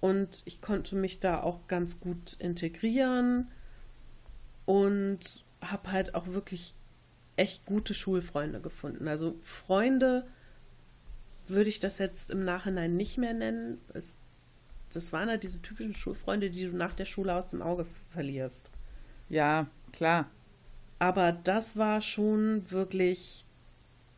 [0.00, 3.50] und ich konnte mich da auch ganz gut integrieren
[4.64, 6.74] und habe halt auch wirklich
[7.36, 9.08] echt gute Schulfreunde gefunden.
[9.08, 10.26] Also Freunde
[11.46, 13.80] würde ich das jetzt im Nachhinein nicht mehr nennen.
[13.94, 14.14] Es,
[14.92, 18.70] das waren halt diese typischen Schulfreunde, die du nach der Schule aus dem Auge verlierst.
[19.28, 20.30] Ja, klar.
[20.98, 23.44] Aber das war schon wirklich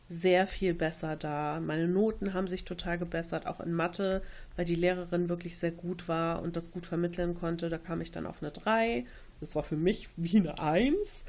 [0.09, 1.61] sehr viel besser da.
[1.61, 4.23] Meine Noten haben sich total gebessert, auch in Mathe,
[4.57, 7.69] weil die Lehrerin wirklich sehr gut war und das gut vermitteln konnte.
[7.69, 9.05] Da kam ich dann auf eine 3.
[9.41, 11.25] Das war für mich wie eine 1.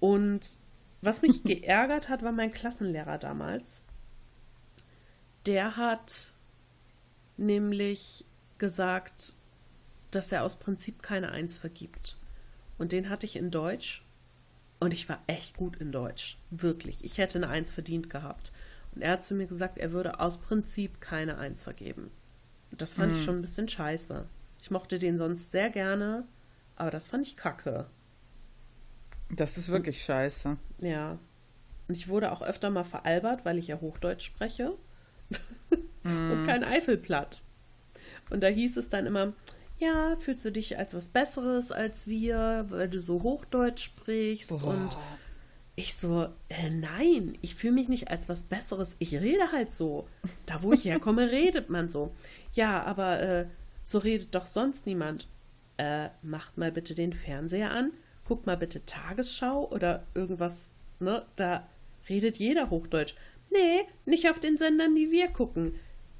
[0.00, 0.56] Und
[1.02, 3.82] was mich geärgert hat, war mein Klassenlehrer damals.
[5.46, 6.32] Der hat
[7.36, 8.24] nämlich
[8.58, 9.34] gesagt,
[10.12, 12.16] dass er aus Prinzip keine 1 vergibt.
[12.78, 14.03] Und den hatte ich in Deutsch
[14.84, 16.36] und ich war echt gut in Deutsch.
[16.50, 17.04] Wirklich.
[17.04, 18.52] Ich hätte eine Eins verdient gehabt.
[18.94, 22.10] Und er hat zu mir gesagt, er würde aus Prinzip keine Eins vergeben.
[22.70, 23.18] Und das fand mhm.
[23.18, 24.26] ich schon ein bisschen scheiße.
[24.60, 26.26] Ich mochte den sonst sehr gerne,
[26.76, 27.86] aber das fand ich kacke.
[29.30, 30.58] Das ist wirklich und, scheiße.
[30.82, 31.18] Ja.
[31.88, 34.76] Und ich wurde auch öfter mal veralbert, weil ich ja Hochdeutsch spreche.
[36.02, 36.30] mm.
[36.30, 37.40] und kein Eifelplatt.
[38.28, 39.32] Und da hieß es dann immer,
[39.78, 44.64] ja, fühlst du dich als was Besseres als wir, weil du so Hochdeutsch sprichst Boah.
[44.64, 44.96] und
[45.76, 48.94] ich so, äh, nein, ich fühle mich nicht als was Besseres.
[49.00, 50.06] Ich rede halt so.
[50.46, 52.14] Da, wo ich herkomme, redet man so.
[52.52, 53.46] Ja, aber äh,
[53.82, 55.28] so redet doch sonst niemand.
[55.76, 57.90] Äh, macht mal bitte den Fernseher an,
[58.24, 60.70] guckt mal bitte Tagesschau oder irgendwas,
[61.00, 61.26] ne?
[61.34, 61.66] Da
[62.08, 63.16] redet jeder Hochdeutsch.
[63.50, 65.74] Nee, nicht auf den Sendern, die wir gucken.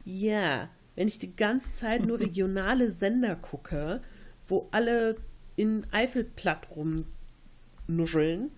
[0.05, 4.01] Ja, wenn ich die ganze Zeit nur regionale Sender gucke,
[4.47, 5.17] wo alle
[5.57, 8.51] in Eifelplatt rumnuscheln,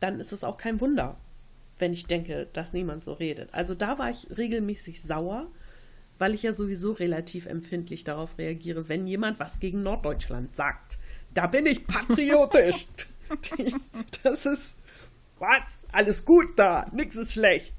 [0.00, 1.16] dann ist es auch kein Wunder,
[1.78, 3.52] wenn ich denke, dass niemand so redet.
[3.52, 5.50] Also da war ich regelmäßig sauer,
[6.18, 10.98] weil ich ja sowieso relativ empfindlich darauf reagiere, wenn jemand was gegen Norddeutschland sagt.
[11.34, 12.86] da bin ich patriotisch.
[14.22, 14.74] das ist,
[15.38, 15.62] was?
[15.92, 17.72] Alles gut da, nichts ist schlecht.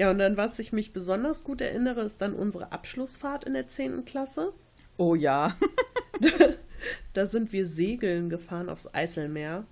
[0.00, 3.66] Ja, und dann, was ich mich besonders gut erinnere, ist dann unsere Abschlussfahrt in der
[3.66, 4.06] 10.
[4.06, 4.54] Klasse.
[4.96, 5.54] Oh ja.
[7.12, 9.66] da, sind wir segeln gefahren aufs Eiselmeer.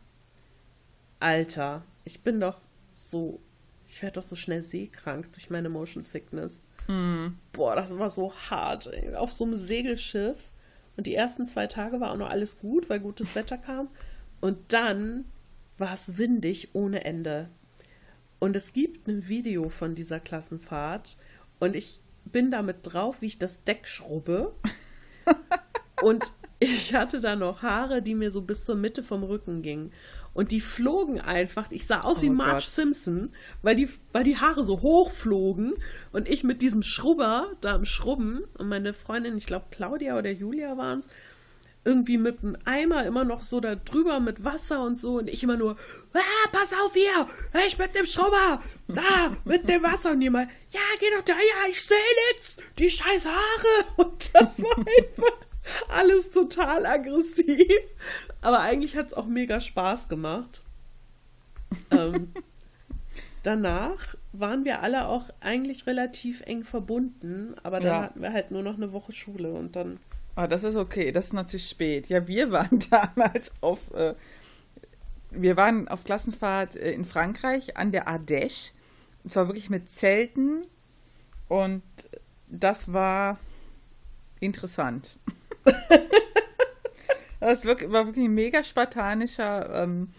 [1.18, 2.60] Alter, ich bin doch
[2.92, 3.40] so,
[3.86, 6.62] ich werde doch so schnell seekrank durch meine Motion Sickness.
[6.88, 7.38] Hm.
[7.52, 8.86] Boah, das war so hart.
[8.88, 9.14] Ey.
[9.14, 10.50] Auf so einem Segelschiff.
[10.98, 13.88] Und die ersten zwei Tage war auch noch alles gut, weil gutes Wetter kam.
[14.42, 15.24] Und dann
[15.78, 17.48] war es windig ohne Ende.
[18.38, 21.16] Und es gibt ein Video von dieser Klassenfahrt.
[21.58, 24.54] Und ich bin damit drauf, wie ich das Deck schrubbe.
[26.02, 26.24] und
[26.60, 29.92] ich hatte da noch Haare, die mir so bis zur Mitte vom Rücken gingen.
[30.34, 31.70] Und die flogen einfach.
[31.70, 32.62] Ich sah aus oh wie Marge Gott.
[32.62, 33.30] Simpson,
[33.62, 35.74] weil die, weil die Haare so hoch flogen.
[36.12, 40.30] Und ich mit diesem Schrubber da am Schrubben und meine Freundin, ich glaube Claudia oder
[40.30, 41.08] Julia waren es,
[41.84, 45.18] irgendwie mit einem Eimer immer noch so da drüber mit Wasser und so.
[45.18, 45.76] Und ich immer nur,
[46.12, 47.26] ah, pass auf hier,
[47.66, 50.12] ich mit dem Schrubber, da, mit dem Wasser.
[50.12, 51.96] Und jemand, ja, geh doch da, ja, ich sehe
[52.32, 53.84] nichts, die scheiß Haare.
[54.08, 55.38] Und das war einfach
[55.88, 57.80] alles total aggressiv.
[58.40, 60.62] Aber eigentlich hat es auch mega Spaß gemacht.
[61.90, 62.32] ähm,
[63.42, 68.02] danach waren wir alle auch eigentlich relativ eng verbunden, aber dann ja.
[68.02, 69.98] hatten wir halt nur noch eine Woche Schule und dann.
[70.38, 72.08] Ah, das ist okay, das ist natürlich spät.
[72.08, 74.14] Ja, wir waren damals auf, äh,
[75.32, 78.70] wir waren auf Klassenfahrt äh, in Frankreich an der Ardèche.
[79.24, 80.64] Und zwar wirklich mit Zelten
[81.48, 81.82] und
[82.46, 83.40] das war
[84.38, 85.18] interessant.
[87.40, 90.12] das war wirklich ein mega spartanischer ähm,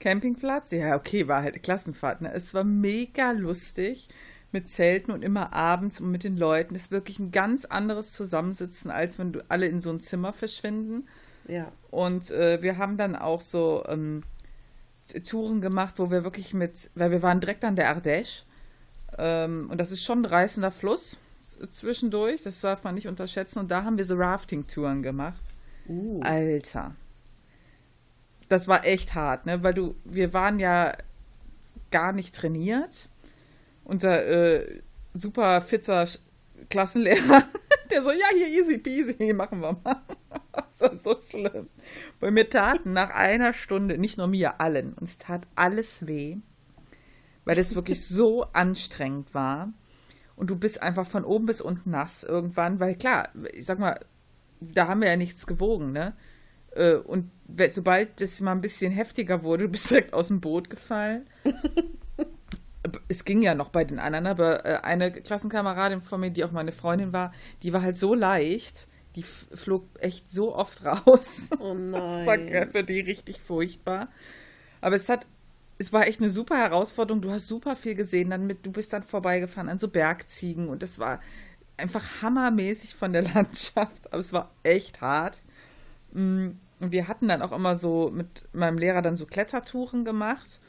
[0.00, 0.70] Campingplatz.
[0.70, 2.22] Ja, okay, war halt Klassenfahrt.
[2.22, 2.32] Ne?
[2.32, 4.08] Es war mega lustig
[4.56, 6.72] mit Zelten und immer abends und mit den Leuten.
[6.72, 10.32] Das ist wirklich ein ganz anderes Zusammensitzen, als wenn du alle in so ein Zimmer
[10.32, 11.06] verschwinden.
[11.46, 11.70] Ja.
[11.90, 14.22] Und äh, wir haben dann auch so ähm,
[15.28, 18.44] Touren gemacht, wo wir wirklich mit, weil wir waren direkt an der Ardèche.
[19.18, 21.18] Ähm, und das ist schon ein reißender Fluss
[21.70, 23.58] zwischendurch, das darf man nicht unterschätzen.
[23.58, 25.42] Und da haben wir so Rafting-Touren gemacht.
[25.86, 26.20] Uh.
[26.22, 26.96] Alter.
[28.48, 29.62] Das war echt hart, ne?
[29.62, 30.92] Weil du, wir waren ja
[31.90, 33.10] gar nicht trainiert.
[33.86, 34.82] Unser äh,
[35.14, 36.06] super fitter
[36.68, 37.44] Klassenlehrer,
[37.90, 40.02] der so, ja, hier easy peasy, machen wir mal.
[40.52, 41.68] Das war so schlimm.
[42.18, 46.38] Weil mir taten nach einer Stunde, nicht nur mir, allen, uns tat alles weh,
[47.44, 49.72] weil es wirklich so anstrengend war
[50.34, 54.00] und du bist einfach von oben bis unten nass irgendwann, weil klar, ich sag mal,
[54.60, 56.14] da haben wir ja nichts gewogen, ne?
[56.72, 57.30] Äh, und
[57.70, 61.26] sobald das mal ein bisschen heftiger wurde, du bist direkt aus dem Boot gefallen.
[63.08, 66.52] Es ging ja noch bei den anderen, aber äh, eine Klassenkameradin von mir, die auch
[66.52, 67.32] meine Freundin war,
[67.62, 71.50] die war halt so leicht, die flog echt so oft raus.
[71.58, 71.92] Oh nein.
[71.92, 74.08] Das war für die richtig furchtbar.
[74.80, 75.26] Aber es hat
[75.78, 77.20] es war echt eine super Herausforderung.
[77.20, 78.30] Du hast super viel gesehen.
[78.30, 81.20] Dann mit, du bist dann vorbeigefahren an so Bergziegen und es war
[81.76, 84.06] einfach hammermäßig von der Landschaft.
[84.06, 85.42] Aber es war echt hart.
[86.12, 86.50] Mm,
[86.80, 90.60] und wir hatten dann auch immer so mit meinem Lehrer dann so Klettertouren gemacht.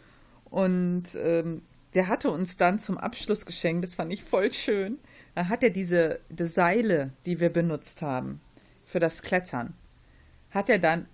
[0.49, 1.61] Und ähm,
[1.97, 3.83] der hatte uns dann zum Abschluss geschenkt.
[3.83, 4.99] Das fand ich voll schön.
[5.33, 8.39] Da hat er diese die Seile, die wir benutzt haben
[8.85, 9.73] für das Klettern,
[10.51, 11.07] hat er dann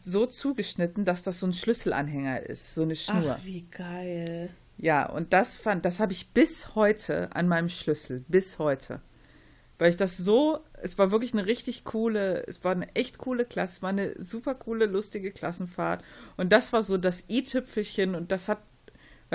[0.00, 3.36] so zugeschnitten, dass das so ein Schlüsselanhänger ist, so eine Schnur.
[3.38, 4.50] Ach, wie geil.
[4.78, 9.00] Ja, und das fand, das habe ich bis heute an meinem Schlüssel, bis heute.
[9.78, 13.44] Weil ich das so, es war wirklich eine richtig coole, es war eine echt coole
[13.44, 16.02] Klasse, war eine super coole, lustige Klassenfahrt.
[16.36, 18.58] Und das war so das i-Tüpfelchen und das hat,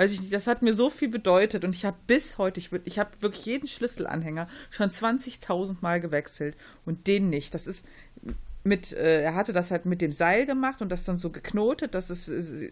[0.00, 1.62] weiß ich nicht, das hat mir so viel bedeutet.
[1.62, 6.56] Und ich habe bis heute, ich, ich habe wirklich jeden Schlüsselanhänger schon 20.000 Mal gewechselt
[6.86, 7.52] und den nicht.
[7.52, 7.86] Das ist,
[8.64, 11.94] mit, äh, er hatte das halt mit dem Seil gemacht und das dann so geknotet,
[11.94, 12.30] dass es,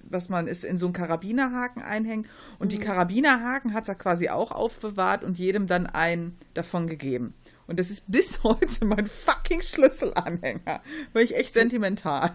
[0.09, 2.27] was man ist, in so einen Karabinerhaken einhängt.
[2.59, 2.79] Und mhm.
[2.79, 7.35] die Karabinerhaken hat er quasi auch aufbewahrt und jedem dann einen davon gegeben.
[7.69, 10.83] Und das ist bis heute mein fucking Schlüsselanhänger.
[11.13, 12.33] War ich echt sentimental.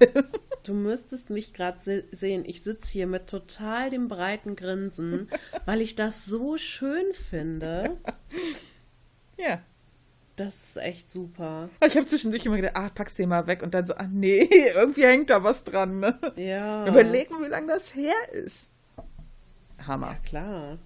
[0.64, 2.46] Du müsstest mich gerade se sehen.
[2.46, 5.30] Ich sitze hier mit total dem breiten Grinsen,
[5.66, 7.98] weil ich das so schön finde.
[9.38, 9.62] Ja.
[10.36, 11.70] Das ist echt super.
[11.86, 14.48] Ich habe zwischendurch immer gedacht, ah, pack's den mal weg und dann so, ah nee,
[14.74, 16.00] irgendwie hängt da was dran.
[16.00, 16.18] Ne?
[16.38, 16.88] Ja.
[16.88, 18.68] Überlegen, wie lange das her ist.
[19.86, 20.12] Hammer.
[20.14, 20.80] Ja, klar.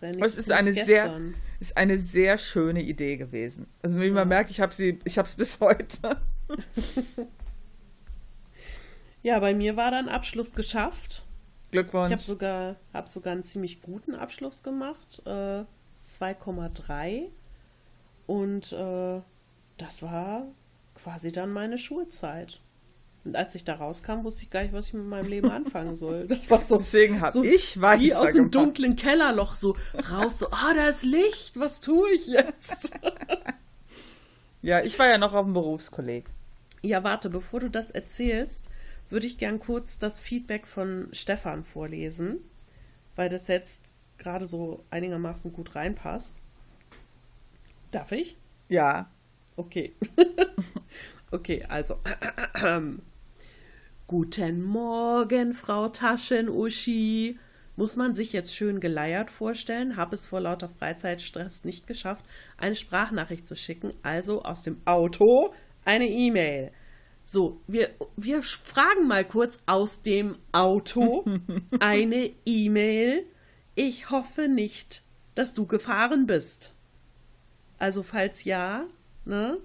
[0.00, 1.20] Ja es ist eine sehr,
[1.60, 3.66] ist eine sehr schöne Idee gewesen.
[3.82, 4.12] Also wie ja.
[4.12, 6.20] man merkt, ich habe sie, ich habe es bis heute.
[9.22, 11.24] ja, bei mir war dann Abschluss geschafft.
[11.70, 12.06] Glückwunsch.
[12.06, 15.22] Ich habe sogar, hab sogar einen ziemlich guten Abschluss gemacht.
[15.26, 15.64] Äh,
[16.08, 17.28] 2,3
[18.26, 19.20] und äh,
[19.76, 20.46] das war
[20.94, 22.60] quasi dann meine Schulzeit.
[23.28, 25.94] Und als ich da rauskam, wusste ich gar nicht, was ich mit meinem Leben anfangen
[25.96, 26.26] soll.
[26.26, 29.76] Das war so, Deswegen habe so ich weiter wie aus dem dunklen Kellerloch so
[30.10, 32.98] raus, so, ah, da ist Licht, was tue ich jetzt?
[34.62, 36.24] ja, ich war ja noch auf dem Berufskolleg.
[36.80, 38.70] Ja, warte, bevor du das erzählst,
[39.10, 42.38] würde ich gern kurz das Feedback von Stefan vorlesen,
[43.14, 46.34] weil das jetzt gerade so einigermaßen gut reinpasst.
[47.90, 48.38] Darf ich?
[48.70, 49.10] Ja.
[49.54, 49.92] Okay.
[51.30, 51.96] okay, also.
[54.10, 57.38] Guten Morgen, Frau Taschenuschi.
[57.76, 62.24] Muss man sich jetzt schön geleiert vorstellen, habe es vor lauter Freizeitstress nicht geschafft,
[62.56, 65.52] eine Sprachnachricht zu schicken, also aus dem Auto
[65.84, 66.72] eine E-Mail.
[67.26, 71.26] So, wir, wir fragen mal kurz aus dem Auto
[71.78, 73.26] eine E-Mail.
[73.74, 75.02] Ich hoffe nicht,
[75.34, 76.72] dass du gefahren bist.
[77.78, 78.86] Also, falls ja,
[79.26, 79.58] ne?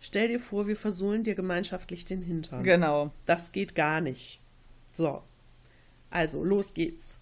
[0.00, 2.64] Stell dir vor, wir versohlen dir gemeinschaftlich den Hintern.
[2.64, 3.12] Genau.
[3.26, 4.40] Das geht gar nicht.
[4.92, 5.22] So.
[6.08, 7.20] Also, los geht's.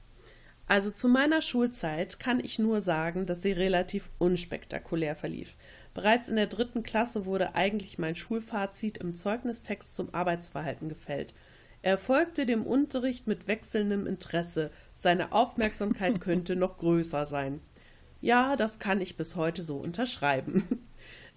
[0.69, 5.57] Also zu meiner Schulzeit kann ich nur sagen, dass sie relativ unspektakulär verlief.
[5.95, 11.35] Bereits in der dritten Klasse wurde eigentlich mein Schulfazit im Zeugnistext zum Arbeitsverhalten gefällt.
[11.81, 14.71] Er folgte dem Unterricht mit wechselndem Interesse.
[14.95, 17.61] Seine Aufmerksamkeit könnte noch größer sein.
[18.21, 20.87] Ja, das kann ich bis heute so unterschreiben.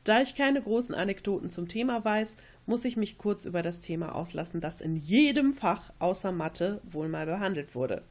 [0.04, 4.16] Da ich keine großen Anekdoten zum Thema weiß, muss ich mich kurz über das Thema
[4.16, 8.02] auslassen, das in jedem Fach außer Mathe wohl mal behandelt wurde.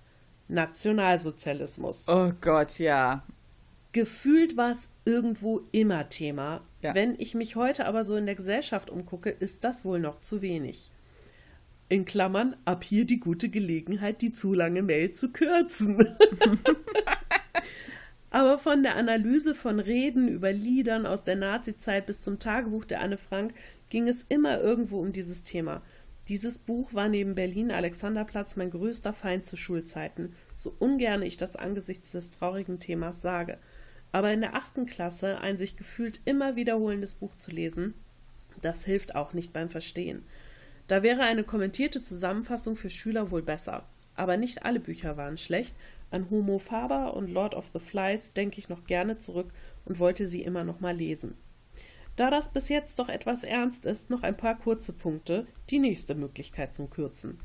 [0.48, 2.08] Nationalsozialismus.
[2.08, 3.24] Oh Gott, ja.
[3.92, 6.60] Gefühlt war es irgendwo immer Thema.
[6.80, 6.94] Ja.
[6.94, 10.42] Wenn ich mich heute aber so in der Gesellschaft umgucke, ist das wohl noch zu
[10.42, 10.90] wenig.
[11.88, 15.98] In Klammern, ab hier die gute Gelegenheit, die zu lange Mail zu kürzen.
[18.30, 23.00] Aber von der Analyse von Reden über Liedern aus der Nazizeit bis zum Tagebuch der
[23.00, 23.54] Anne Frank
[23.88, 25.82] ging es immer irgendwo um dieses Thema.
[26.28, 31.56] Dieses Buch war neben Berlin Alexanderplatz mein größter Feind zu Schulzeiten, so ungern ich das
[31.56, 33.58] angesichts des traurigen Themas sage.
[34.12, 37.94] Aber in der achten Klasse ein sich gefühlt immer wiederholendes Buch zu lesen,
[38.62, 40.22] das hilft auch nicht beim Verstehen.
[40.86, 43.84] Da wäre eine kommentierte Zusammenfassung für Schüler wohl besser.
[44.16, 45.74] Aber nicht alle Bücher waren schlecht,
[46.10, 49.52] an Homo Faber und Lord of the Flies denke ich noch gerne zurück
[49.84, 51.34] und wollte sie immer noch mal lesen.
[52.16, 56.14] Da das bis jetzt doch etwas ernst ist, noch ein paar kurze Punkte, die nächste
[56.14, 57.38] Möglichkeit zum Kürzen.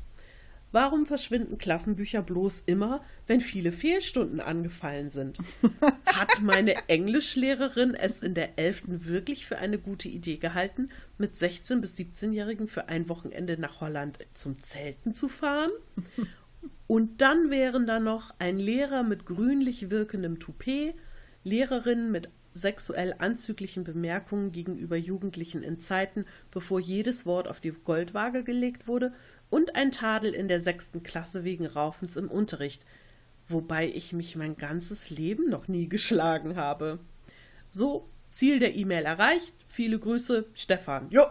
[0.72, 5.38] Warum verschwinden Klassenbücher bloß immer, wenn viele Fehlstunden angefallen sind?
[6.04, 8.82] Hat meine Englischlehrerin es in der 11.
[8.86, 14.18] wirklich für eine gute Idee gehalten, mit 16- bis 17-Jährigen für ein Wochenende nach Holland
[14.34, 15.70] zum Zelten zu fahren?
[16.86, 20.94] Und dann wären da noch ein Lehrer mit grünlich wirkendem Toupet,
[21.44, 28.44] Lehrerinnen mit sexuell anzüglichen Bemerkungen gegenüber Jugendlichen in Zeiten, bevor jedes Wort auf die Goldwaage
[28.44, 29.12] gelegt wurde,
[29.50, 32.84] und ein Tadel in der sechsten Klasse wegen Raufens im Unterricht,
[33.48, 36.98] wobei ich mich mein ganzes Leben noch nie geschlagen habe.
[37.68, 39.54] So, Ziel der E-Mail erreicht.
[39.68, 41.08] Viele Grüße, Stefan.
[41.10, 41.24] Jo,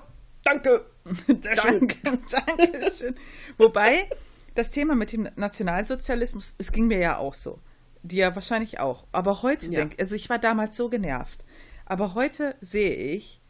[0.44, 0.86] danke.
[1.28, 1.88] Sehr schön.
[1.88, 1.98] Danke,
[2.57, 3.16] danke schön.
[3.57, 4.10] Wobei,
[4.56, 7.60] das Thema mit dem Nationalsozialismus, es ging mir ja auch so.
[8.03, 9.06] Dir wahrscheinlich auch.
[9.11, 9.82] Aber heute ja.
[9.82, 11.44] denke also ich war damals so genervt.
[11.86, 13.41] Aber heute sehe ich,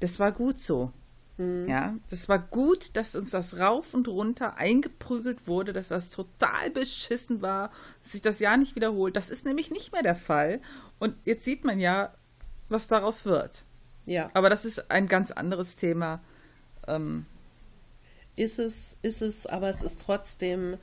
[0.00, 0.92] das war gut so.
[1.36, 1.68] Mhm.
[1.68, 6.70] Ja, das war gut, dass uns das rauf und runter eingeprügelt wurde, dass das total
[6.72, 7.70] beschissen war,
[8.02, 9.16] dass sich das ja nicht wiederholt.
[9.16, 10.60] Das ist nämlich nicht mehr der Fall.
[10.98, 12.14] Und jetzt sieht man ja,
[12.68, 13.64] was daraus wird.
[14.06, 14.28] Ja.
[14.34, 16.20] Aber das ist ein ganz anderes Thema.
[16.86, 17.26] Ähm,
[18.36, 20.76] ist es, ist es, aber es ist trotzdem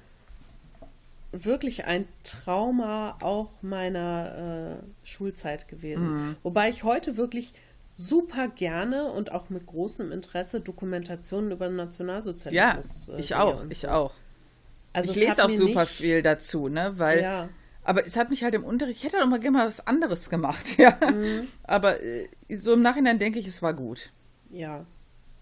[1.31, 6.27] wirklich ein Trauma auch meiner äh, Schulzeit gewesen.
[6.27, 6.35] Mhm.
[6.43, 7.53] Wobei ich heute wirklich
[7.95, 13.07] super gerne und auch mit großem Interesse Dokumentationen über den Nationalsozialismus.
[13.07, 14.11] Ja, äh, ich auch, ich auch.
[14.93, 17.21] Also ich lese auch super nicht, viel dazu, ne, weil.
[17.21, 17.49] Ja.
[17.83, 20.29] Aber es hat mich halt im Unterricht, ich hätte doch mal gerne mal was anderes
[20.29, 20.97] gemacht, ja.
[21.11, 21.47] Mhm.
[21.63, 24.11] Aber äh, so im Nachhinein denke ich, es war gut.
[24.49, 24.85] Ja.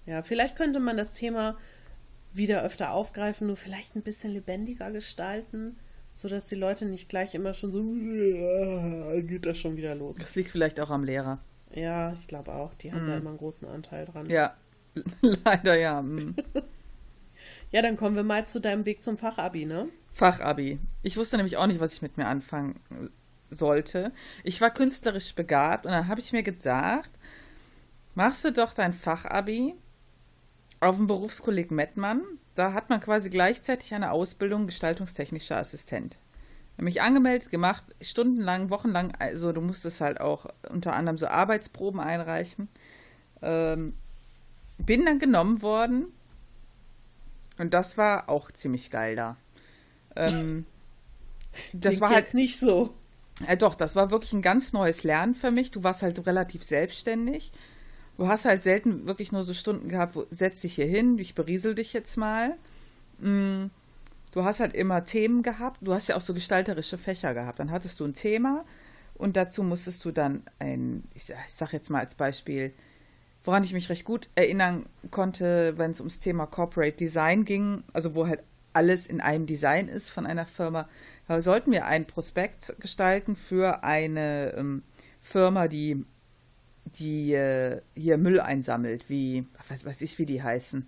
[0.06, 1.57] Ja, vielleicht könnte man das Thema
[2.34, 5.77] wieder öfter aufgreifen, nur vielleicht ein bisschen lebendiger gestalten,
[6.11, 10.18] sodass die Leute nicht gleich immer schon so, geht das schon wieder los.
[10.18, 11.39] Das liegt vielleicht auch am Lehrer.
[11.73, 12.73] Ja, ich glaube auch.
[12.76, 13.10] Die haben mm.
[13.10, 14.30] da immer einen großen Anteil dran.
[14.30, 14.56] Ja,
[15.22, 16.01] leider ja.
[16.01, 16.35] Mm.
[17.72, 19.88] ja, dann kommen wir mal zu deinem Weg zum Fachabi, ne?
[20.11, 20.80] Fachabi.
[21.03, 22.80] Ich wusste nämlich auch nicht, was ich mit mir anfangen
[23.51, 24.11] sollte.
[24.43, 27.10] Ich war künstlerisch begabt und dann habe ich mir gedacht,
[28.15, 29.76] machst du doch dein Fachabi
[30.80, 32.23] auf dem Berufskolleg Mettmann.
[32.56, 36.18] Da hat man quasi gleichzeitig eine Ausbildung gestaltungstechnischer Assistent.
[36.77, 39.14] Mich angemeldet, gemacht, stundenlang, wochenlang.
[39.19, 42.69] Also du musstest halt auch unter anderem so Arbeitsproben einreichen.
[43.41, 43.95] Ähm,
[44.77, 46.06] bin dann genommen worden
[47.57, 49.35] und das war auch ziemlich geil da.
[50.15, 50.65] Ähm,
[51.73, 52.93] das Klingt war halt nicht so.
[53.47, 55.72] Ja, doch, das war wirklich ein ganz neues Lernen für mich.
[55.72, 57.51] Du warst halt relativ selbstständig.
[58.20, 61.36] Du hast halt selten wirklich nur so Stunden gehabt, wo setz dich hier hin, ich
[61.36, 62.58] beriesel dich jetzt mal.
[63.20, 63.68] Mm,
[64.34, 65.78] du hast halt immer Themen gehabt.
[65.80, 67.60] Du hast ja auch so gestalterische Fächer gehabt.
[67.60, 68.66] Dann hattest du ein Thema
[69.16, 72.74] und dazu musstest du dann ein, ich sag, jetzt mal als Beispiel,
[73.46, 78.16] woran ich mich recht gut erinnern konnte, wenn es ums Thema Corporate Design ging, also
[78.16, 78.44] wo halt
[78.74, 80.90] alles in einem Design ist von einer Firma,
[81.30, 84.84] da sollten wir ein Prospekt gestalten für eine ähm,
[85.22, 86.04] Firma, die,
[86.85, 90.88] die äh, hier Müll einsammelt, wie, was weiß ich, wie die heißen.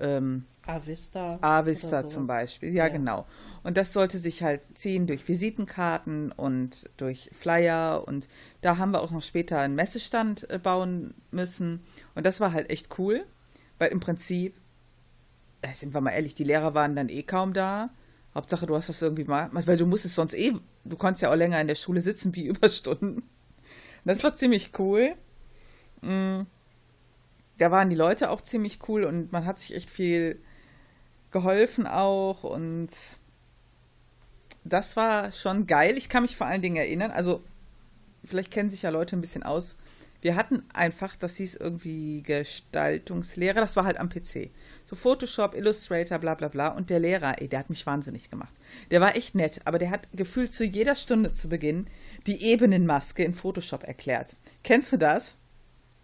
[0.00, 1.38] Ähm, Avista.
[1.40, 3.26] Avista zum Beispiel, ja, ja, genau.
[3.62, 8.06] Und das sollte sich halt ziehen durch Visitenkarten und durch Flyer.
[8.06, 8.28] Und
[8.60, 11.84] da haben wir auch noch später einen Messestand äh, bauen müssen.
[12.14, 13.24] Und das war halt echt cool,
[13.78, 14.54] weil im Prinzip
[15.62, 17.90] äh, sind wir mal ehrlich, die Lehrer waren dann eh kaum da.
[18.34, 20.52] Hauptsache, du hast das irgendwie mal, weil du musstest sonst eh,
[20.84, 23.22] du konntest ja auch länger in der Schule sitzen wie Überstunden.
[24.04, 25.14] Das war ziemlich cool.
[26.02, 26.42] Mm.
[27.58, 30.40] Da waren die Leute auch ziemlich cool und man hat sich echt viel
[31.30, 32.88] geholfen auch und
[34.64, 35.96] das war schon geil.
[35.96, 37.44] Ich kann mich vor allen Dingen erinnern, also
[38.24, 39.76] vielleicht kennen sich ja Leute ein bisschen aus.
[40.24, 44.50] Wir hatten einfach, das hieß irgendwie Gestaltungslehre, das war halt am PC
[44.86, 46.68] so Photoshop, Illustrator, bla bla bla.
[46.68, 48.54] Und der Lehrer, ey, der hat mich wahnsinnig gemacht.
[48.90, 51.88] Der war echt nett, aber der hat gefühlt zu jeder Stunde zu Beginn
[52.26, 54.36] die Ebenenmaske in Photoshop erklärt.
[54.62, 55.36] Kennst du das?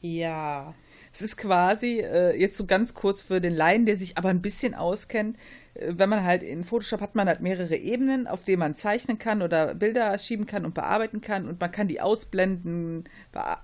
[0.00, 0.74] Ja.
[1.12, 4.42] Es ist quasi, äh, jetzt so ganz kurz für den Laien, der sich aber ein
[4.42, 5.36] bisschen auskennt,
[5.74, 9.40] wenn man halt in Photoshop hat man halt mehrere Ebenen, auf denen man zeichnen kann
[9.40, 13.04] oder Bilder schieben kann und bearbeiten kann und man kann die ausblenden,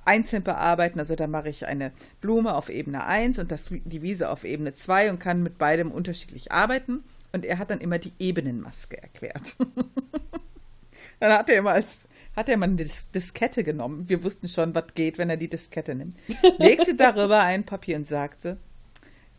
[0.05, 1.01] einzeln bearbeiten.
[1.01, 4.75] Also da mache ich eine Blume auf Ebene 1 und das, die Wiese auf Ebene
[4.75, 7.03] 2 und kann mit beidem unterschiedlich arbeiten.
[7.33, 9.57] Und er hat dann immer die Ebenenmaske erklärt.
[11.21, 11.97] dann hat er immer als
[12.37, 14.09] hat er mal eine Dis Diskette genommen.
[14.09, 16.19] Wir wussten schon, was geht, wenn er die Diskette nimmt.
[16.59, 18.59] Legte darüber ein Papier und sagte,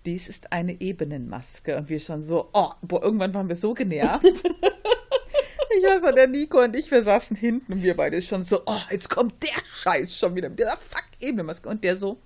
[0.08, 1.78] dies ist eine Ebenenmaske.
[1.78, 4.24] Und wir schon so, oh, boah, irgendwann waren wir so genervt.
[4.24, 8.62] ich weiß noch, der Nico und ich, wir saßen hinten und wir beide schon so,
[8.66, 11.68] oh, jetzt kommt der Scheiß schon wieder mit dieser fuck Ebenenmaske.
[11.68, 12.20] Und der so,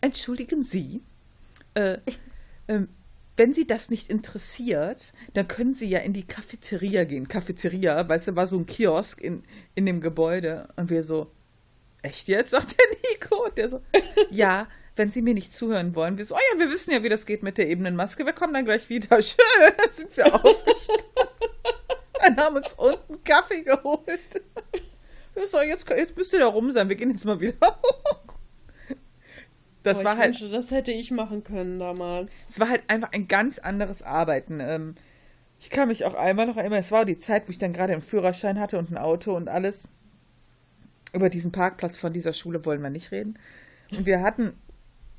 [0.00, 1.02] entschuldigen Sie,
[1.74, 1.98] äh,
[2.68, 2.80] äh,
[3.36, 7.28] wenn Sie das nicht interessiert, dann können Sie ja in die Cafeteria gehen.
[7.28, 9.42] Cafeteria, weißt du, war so ein Kiosk in,
[9.74, 10.68] in dem Gebäude.
[10.76, 11.32] Und wir so,
[12.00, 12.52] echt jetzt?
[12.52, 13.44] sagt der Nico.
[13.44, 13.82] Und der so,
[14.30, 16.18] ja, wenn Sie mir nicht zuhören wollen.
[16.18, 18.24] Wir so, oh ja, wir wissen ja, wie das geht mit der Ebenenmaske.
[18.24, 19.20] Wir kommen dann gleich wieder.
[19.22, 19.36] Schön,
[19.90, 21.04] sind wir aufgestanden.
[22.20, 24.20] dann haben uns unten Kaffee geholt.
[25.34, 26.88] Wir so, jetzt, jetzt müsst ihr da rum sein.
[26.88, 28.34] Wir gehen jetzt mal wieder hoch.
[29.82, 30.28] Das Boah, war halt.
[30.30, 32.46] Wünschte, das hätte ich machen können damals.
[32.48, 34.60] Es war halt einfach ein ganz anderes Arbeiten.
[34.60, 34.94] Ähm,
[35.58, 37.92] ich kann mich auch einmal noch erinnern, es war die Zeit, wo ich dann gerade
[37.92, 39.88] einen Führerschein hatte und ein Auto und alles.
[41.12, 43.38] Über diesen Parkplatz von dieser Schule wollen wir nicht reden.
[43.92, 44.58] Und wir hatten,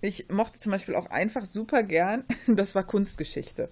[0.05, 3.69] ich mochte zum Beispiel auch einfach super gern, das war Kunstgeschichte.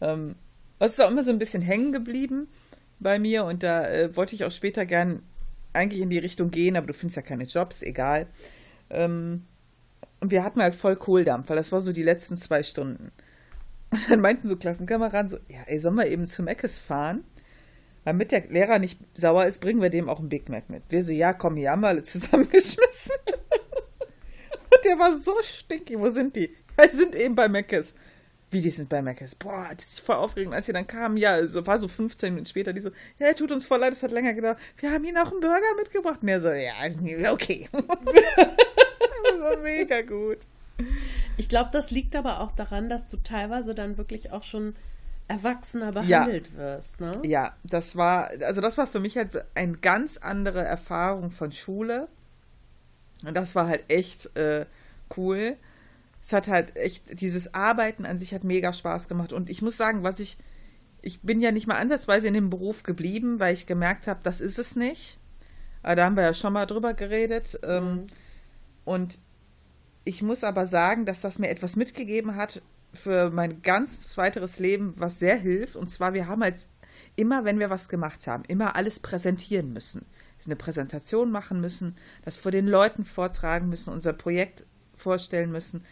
[0.00, 0.36] Ähm,
[0.78, 2.48] das ist auch immer so ein bisschen hängen geblieben
[2.98, 5.22] bei mir und da äh, wollte ich auch später gern
[5.72, 8.26] eigentlich in die Richtung gehen, aber du findest ja keine Jobs, egal.
[8.90, 9.44] Ähm,
[10.20, 13.10] und wir hatten halt voll Kohldampf, weil das war so die letzten zwei Stunden.
[13.90, 17.24] Und dann meinten so Klassenkameraden so, ja, ey, sollen wir eben zum Eckes fahren?
[18.04, 20.82] Damit der Lehrer nicht sauer ist, bringen wir dem auch ein Big Mac mit.
[20.88, 23.16] Wir so, ja, komm, hier haben wir alle zusammengeschmissen.
[24.84, 25.98] Der war so stinky.
[25.98, 26.54] Wo sind die?
[26.82, 27.94] Die sind eben bei Meckes.
[28.50, 29.34] Wie, die sind bei Meckes?
[29.36, 30.54] Boah, das ist voll aufregend.
[30.54, 33.52] Als sie dann kamen, ja, so, war so 15 Minuten später, die so, ja, tut
[33.52, 34.58] uns voll leid, es hat länger gedauert.
[34.78, 36.20] Wir haben ihnen auch einen Burger mitgebracht.
[36.22, 37.68] Und er so, ja, okay.
[37.72, 40.38] so mega gut.
[41.36, 44.74] Ich glaube, das liegt aber auch daran, dass du teilweise dann wirklich auch schon
[45.28, 46.58] erwachsener behandelt ja.
[46.58, 47.20] wirst, ne?
[47.24, 52.08] Ja, das war, also das war für mich halt eine ganz andere Erfahrung von Schule.
[53.24, 54.66] Und das war halt echt äh,
[55.16, 55.56] cool.
[56.22, 59.32] Es hat halt echt, dieses Arbeiten an sich hat mega Spaß gemacht.
[59.32, 60.38] Und ich muss sagen, was ich,
[61.02, 64.40] ich bin ja nicht mal ansatzweise in dem Beruf geblieben, weil ich gemerkt habe, das
[64.40, 65.18] ist es nicht.
[65.82, 67.58] Aber da haben wir ja schon mal drüber geredet.
[67.62, 68.06] Ähm, mhm.
[68.84, 69.18] Und
[70.04, 74.94] ich muss aber sagen, dass das mir etwas mitgegeben hat für mein ganz weiteres Leben,
[74.96, 75.76] was sehr hilft.
[75.76, 76.66] Und zwar, wir haben halt
[77.16, 80.04] immer, wenn wir was gemacht haben, immer alles präsentieren müssen.
[80.46, 84.64] Eine Präsentation machen müssen, das vor den Leuten vortragen müssen, unser Projekt
[84.96, 85.84] vorstellen müssen,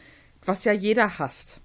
[0.45, 1.61] was ja jeder hasst.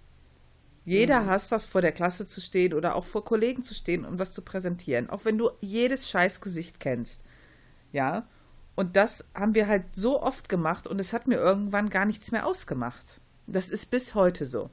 [0.86, 1.26] Jeder mhm.
[1.28, 4.34] hasst das, vor der Klasse zu stehen oder auch vor Kollegen zu stehen und was
[4.34, 5.10] zu präsentieren.
[5.10, 7.24] Auch wenn du jedes Scheißgesicht kennst.
[7.92, 8.28] Ja.
[8.76, 12.32] Und das haben wir halt so oft gemacht und es hat mir irgendwann gar nichts
[12.32, 13.22] mehr ausgemacht.
[13.46, 14.70] Das ist bis heute so.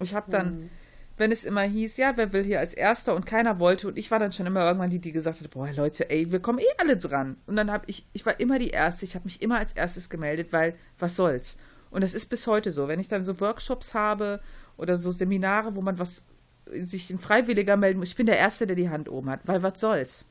[0.00, 0.70] Ich habe dann, mhm.
[1.18, 4.10] Wenn es immer hieß, ja, wer will hier als Erster und keiner wollte und ich
[4.10, 6.78] war dann schon immer irgendwann die, die gesagt hat, boah Leute, ey, wir kommen eh
[6.78, 7.36] alle dran.
[7.46, 10.10] Und dann habe ich, ich war immer die Erste, ich habe mich immer als erstes
[10.10, 11.56] gemeldet, weil was soll's.
[11.90, 12.88] Und das ist bis heute so.
[12.88, 14.40] Wenn ich dann so Workshops habe
[14.76, 16.26] oder so Seminare, wo man was
[16.70, 19.62] sich ein Freiwilliger melden muss, ich bin der Erste, der die Hand oben hat, weil
[19.62, 20.26] was soll's.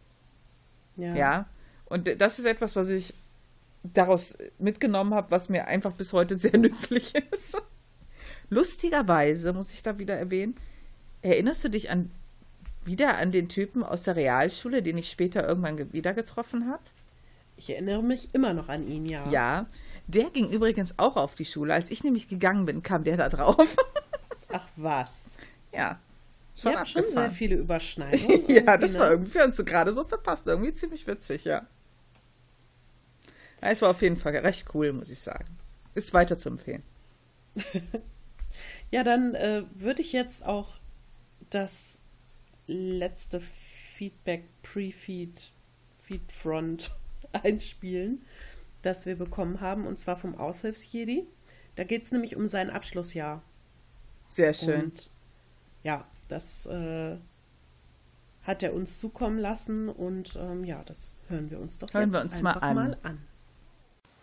[0.97, 1.15] Ja.
[1.15, 1.49] ja.
[1.85, 3.13] Und das ist etwas, was ich
[3.83, 7.57] daraus mitgenommen habe, was mir einfach bis heute sehr nützlich ist.
[8.49, 10.55] Lustigerweise, muss ich da wieder erwähnen,
[11.31, 12.11] erinnerst du dich an
[12.85, 16.83] wieder an den Typen aus der Realschule, den ich später irgendwann wieder getroffen habe?
[17.57, 19.27] Ich erinnere mich immer noch an ihn, ja.
[19.31, 19.65] Ja,
[20.07, 21.73] der ging übrigens auch auf die Schule.
[21.73, 23.75] Als ich nämlich gegangen bin, kam der da drauf.
[24.51, 25.25] Ach was.
[25.73, 25.99] Ja.
[26.55, 28.45] Schon ja, schon sehr viele Überschneidungen.
[28.49, 29.11] ja, das war ne?
[29.13, 30.47] irgendwie für uns so gerade so verpasst.
[30.47, 31.65] Irgendwie ziemlich witzig, ja.
[33.61, 35.57] Es war auf jeden Fall recht cool, muss ich sagen.
[35.95, 36.83] Ist weiter zu empfehlen.
[38.91, 40.77] ja, dann äh, würde ich jetzt auch
[41.55, 41.97] das
[42.67, 45.53] letzte Feedback, Pre-Feed,
[46.03, 46.91] Feedfront
[47.31, 48.23] einspielen,
[48.81, 51.27] das wir bekommen haben, und zwar vom Aushilfsjedi.
[51.75, 53.41] Da geht es nämlich um sein Abschlussjahr.
[54.27, 54.85] Sehr schön.
[54.85, 55.11] Und
[55.83, 57.17] ja, das äh,
[58.43, 62.13] hat er uns zukommen lassen und ähm, ja, das hören wir uns doch hören jetzt
[62.13, 62.75] wir uns einfach mal an.
[62.75, 63.27] mal an.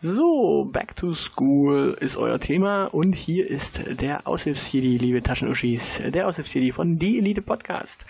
[0.05, 6.27] So, Back to School ist euer Thema und hier ist der Aushilfs-CD, liebe Taschenuschis, der
[6.27, 8.05] Aushilfs-CD von Die Elite Podcast.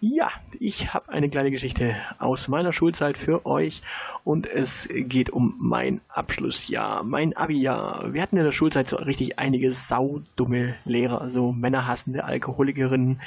[0.00, 3.82] Ja, ich habe eine kleine Geschichte aus meiner Schulzeit für euch
[4.24, 8.14] und es geht um mein Abschlussjahr, mein Abi-Jahr.
[8.14, 13.20] Wir hatten in der Schulzeit so richtig einige saudumme Lehrer, so männerhassende Alkoholikerinnen,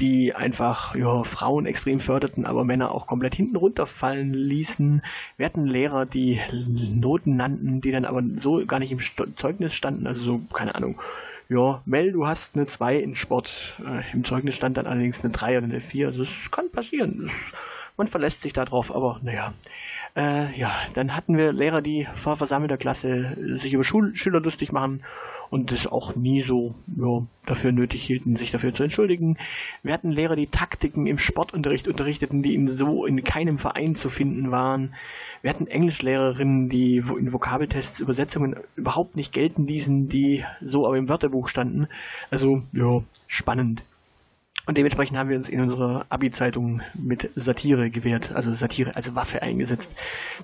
[0.00, 5.02] die einfach ja, Frauen extrem förderten, aber Männer auch komplett hinten runterfallen ließen.
[5.36, 6.40] Wir hatten Lehrer, die
[6.92, 8.98] Noten nannten, die dann aber so gar nicht im
[9.36, 11.00] Zeugnis standen, also so, keine Ahnung.
[11.48, 13.76] Ja, Mel, du hast eine 2 in Sport.
[13.84, 16.08] Äh, Im Zeugnis stand dann allerdings eine 3 oder eine 4.
[16.08, 17.24] Also das kann passieren.
[17.24, 17.32] Das,
[17.98, 19.52] man verlässt sich darauf, aber naja.
[20.16, 24.72] Äh, ja, dann hatten wir Lehrer, die vor versammelter Klasse sich über Schul Schüler lustig
[24.72, 25.02] machen
[25.50, 29.36] und es auch nie so ja, dafür nötig hielten, sich dafür zu entschuldigen.
[29.82, 34.08] Wir hatten Lehrer, die Taktiken im Sportunterricht unterrichteten, die in so in keinem Verein zu
[34.08, 34.94] finden waren.
[35.42, 41.08] Wir hatten Englischlehrerinnen, die in Vokabeltests Übersetzungen überhaupt nicht gelten ließen, die so aber im
[41.08, 41.88] Wörterbuch standen.
[42.30, 43.84] Also, ja, spannend.
[44.66, 49.42] Und dementsprechend haben wir uns in unserer Abi-Zeitung mit Satire gewehrt, also Satire als Waffe
[49.42, 49.94] eingesetzt.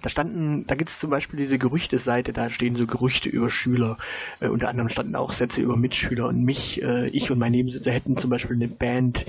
[0.02, 3.96] Da standen, da gibt es zum Beispiel diese Gerüchteseite, da stehen so Gerüchte über Schüler.
[4.40, 6.82] Äh, unter anderem standen auch Sätze über Mitschüler und mich.
[6.82, 9.24] Äh, ich und mein Nebensitzer hätten zum Beispiel eine Band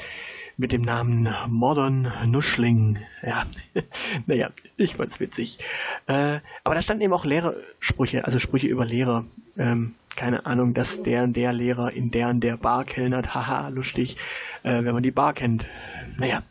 [0.58, 3.00] mit dem Namen Modern Nuschling.
[3.24, 3.46] Ja,
[4.26, 5.60] naja, ich fand's witzig.
[6.08, 9.26] Äh, aber da standen eben auch Lehrersprüche, also Sprüche über Lehrer.
[9.58, 13.70] Ähm, keine Ahnung, dass der und der Lehrer in der und der Bar kellnert, haha,
[13.70, 14.18] lustig,
[14.64, 15.66] äh, wenn man die Bar kennt.
[16.18, 16.44] Naja,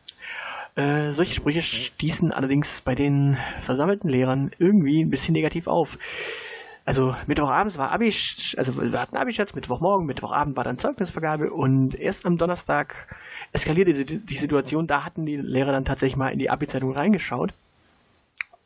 [0.76, 5.98] äh, solche Sprüche stießen allerdings bei den versammelten Lehrern irgendwie ein bisschen negativ auf.
[6.84, 8.12] Also Mittwochabends war Abi,
[8.56, 13.14] also wir hatten Abi-Schatz, Mittwochmorgen, Mittwochabend war dann Zeugnisvergabe und erst am Donnerstag
[13.52, 17.52] eskalierte die, die Situation, da hatten die Lehrer dann tatsächlich mal in die Abi-Zeitung reingeschaut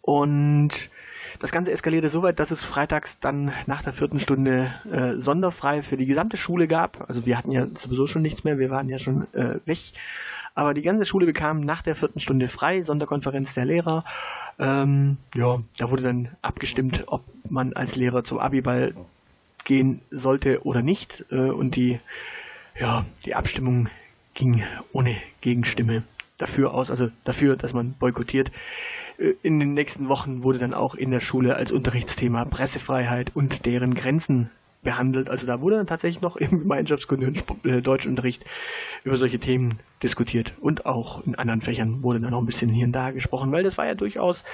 [0.00, 0.90] und
[1.38, 5.82] das Ganze eskalierte so weit, dass es freitags dann nach der vierten Stunde äh, sonderfrei
[5.82, 7.08] für die gesamte Schule gab.
[7.08, 9.78] Also wir hatten ja sowieso schon nichts mehr, wir waren ja schon äh, weg.
[10.54, 14.02] Aber die ganze Schule bekam nach der vierten Stunde frei, Sonderkonferenz der Lehrer.
[14.58, 18.94] Ähm, ja, da wurde dann abgestimmt, ob man als Lehrer zum Abiball
[19.64, 21.24] gehen sollte oder nicht.
[21.30, 21.98] Äh, und die,
[22.78, 23.88] ja, die Abstimmung
[24.34, 24.62] ging
[24.92, 26.04] ohne Gegenstimme
[26.38, 28.52] dafür aus, also dafür, dass man boykottiert.
[29.18, 33.66] Äh, in den nächsten Wochen wurde dann auch in der Schule als Unterrichtsthema Pressefreiheit und
[33.66, 34.50] deren Grenzen
[34.82, 35.28] behandelt.
[35.28, 38.44] Also da wurde dann tatsächlich noch im Gemeinschaftskunde und äh, Deutschunterricht
[39.02, 40.52] über solche Themen diskutiert.
[40.60, 43.64] Und auch in anderen Fächern wurde dann noch ein bisschen hier und da gesprochen, weil
[43.64, 44.44] das war ja durchaus,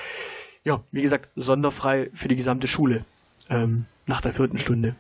[0.65, 3.05] ja, wie gesagt, sonderfrei für die gesamte Schule
[3.51, 4.95] ähm, nach der vierten Stunde.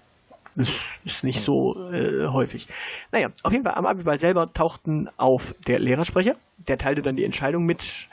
[0.56, 2.66] Das ist nicht so äh, häufig.
[3.12, 6.34] Naja, auf jeden Fall am Abiball selber tauchten auf der Lehrersprecher.
[6.68, 8.08] Der teilte dann die Entscheidung mit,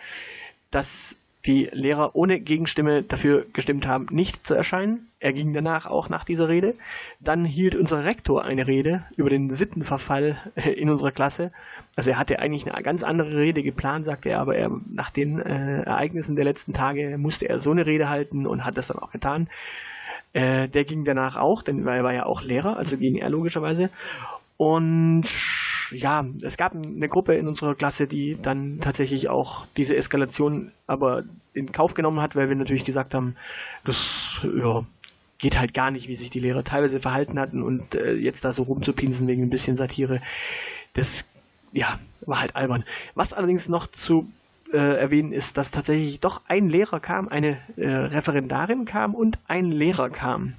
[0.70, 1.16] dass
[1.48, 5.08] die Lehrer ohne Gegenstimme dafür gestimmt haben, nicht zu erscheinen.
[5.20, 6.76] Er ging danach auch nach dieser Rede.
[7.20, 10.38] Dann hielt unser Rektor eine Rede über den Sittenverfall
[10.76, 11.52] in unserer Klasse.
[11.96, 15.40] Also er hatte eigentlich eine ganz andere Rede geplant, sagte er, aber er, nach den
[15.40, 19.00] äh, Ereignissen der letzten Tage musste er so eine Rede halten und hat das dann
[19.00, 19.50] auch getan.
[20.34, 23.90] Äh, der ging danach auch, denn er war ja auch Lehrer, also ging er logischerweise.
[24.58, 25.26] Und
[25.92, 31.24] ja, es gab eine Gruppe in unserer Klasse, die dann tatsächlich auch diese Eskalation aber
[31.54, 33.36] in Kauf genommen hat, weil wir natürlich gesagt haben,
[33.86, 34.84] das ja,
[35.38, 38.54] geht halt gar nicht, wie sich die Lehrer teilweise verhalten hatten und äh, jetzt da
[38.54, 40.22] so rumzupinsen wegen ein bisschen Satire,
[40.94, 41.26] das
[41.72, 42.84] ja, war halt albern.
[43.14, 44.28] Was allerdings noch zu
[44.74, 49.66] äh, erwähnen ist, dass tatsächlich doch ein Lehrer kam, eine äh, Referendarin kam und ein
[49.66, 50.56] Lehrer kam.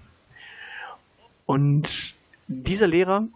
[1.46, 2.14] Und
[2.46, 3.26] dieser Lehrer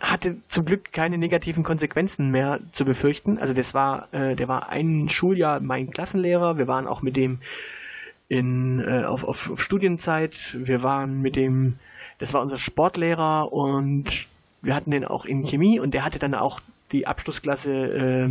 [0.00, 3.38] hatte zum Glück keine negativen Konsequenzen mehr zu befürchten.
[3.38, 6.58] Also das war, äh, der war ein Schuljahr mein Klassenlehrer.
[6.58, 7.38] Wir waren auch mit dem
[8.28, 10.56] in, äh, auf, auf, auf Studienzeit.
[10.58, 11.78] Wir waren mit dem,
[12.18, 14.26] das war unser Sportlehrer und
[14.62, 16.60] wir hatten den auch in Chemie und der hatte dann auch
[16.92, 18.30] die Abschlussklasse äh,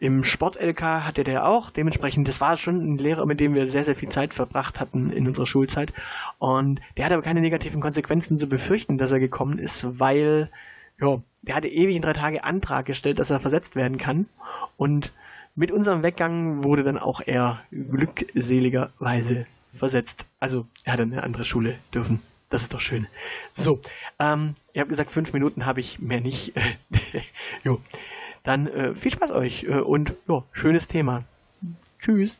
[0.00, 1.70] im Sport-LK hatte der auch.
[1.70, 5.12] Dementsprechend, das war schon ein Lehrer, mit dem wir sehr, sehr viel Zeit verbracht hatten
[5.12, 5.92] in unserer Schulzeit.
[6.38, 10.50] Und der hatte aber keine negativen Konsequenzen zu befürchten, dass er gekommen ist, weil,
[10.98, 14.26] ja, der hatte ewig in drei Tage Antrag gestellt, dass er versetzt werden kann.
[14.78, 15.12] Und
[15.54, 20.24] mit unserem Weggang wurde dann auch er glückseligerweise versetzt.
[20.38, 22.22] Also er hat eine andere Schule dürfen.
[22.48, 23.06] Das ist doch schön.
[23.52, 23.80] So,
[24.18, 26.54] ähm, ihr habt gesagt, fünf Minuten habe ich mehr nicht.
[27.64, 27.80] jo.
[28.42, 31.24] Dann äh, viel Spaß euch äh, und ja, schönes Thema.
[31.98, 32.38] Tschüss.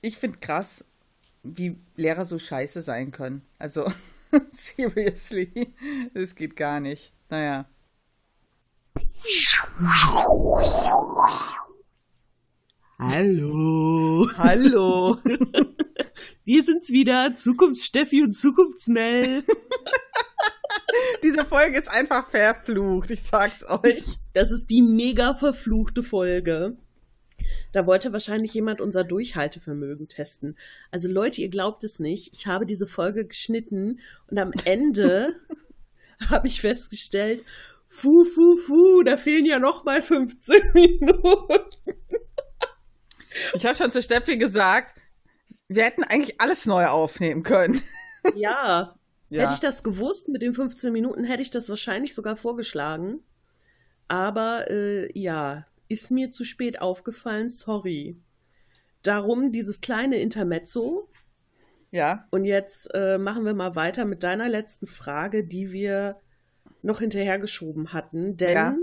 [0.00, 0.84] Ich finde krass,
[1.42, 3.42] wie Lehrer so scheiße sein können.
[3.58, 3.90] Also,
[4.50, 5.74] seriously,
[6.14, 7.12] das geht gar nicht.
[7.28, 7.66] Naja.
[12.98, 14.28] Hallo.
[14.36, 15.18] Hallo.
[16.50, 19.44] Wir sind's wieder, Zukunftssteffi und Zukunftsmel.
[21.22, 24.02] Diese Folge ist einfach verflucht, ich sag's euch.
[24.32, 26.76] Das ist die mega verfluchte Folge.
[27.70, 30.58] Da wollte wahrscheinlich jemand unser Durchhaltevermögen testen.
[30.90, 32.32] Also Leute, ihr glaubt es nicht.
[32.32, 35.36] Ich habe diese Folge geschnitten und am Ende
[36.30, 37.44] habe ich festgestellt,
[37.86, 41.60] fu, fu, fu, da fehlen ja noch mal 15 Minuten.
[43.54, 44.99] Ich habe schon zu Steffi gesagt,
[45.70, 47.80] wir hätten eigentlich alles neu aufnehmen können.
[48.36, 48.94] Ja,
[49.30, 49.42] ja.
[49.42, 53.20] Hätte ich das gewusst mit den 15 Minuten, hätte ich das wahrscheinlich sogar vorgeschlagen.
[54.08, 58.20] Aber äh, ja, ist mir zu spät aufgefallen, sorry.
[59.02, 61.08] Darum dieses kleine Intermezzo.
[61.90, 62.26] Ja.
[62.30, 66.20] Und jetzt äh, machen wir mal weiter mit deiner letzten Frage, die wir
[66.82, 68.36] noch hinterhergeschoben hatten.
[68.36, 68.76] Denn ja.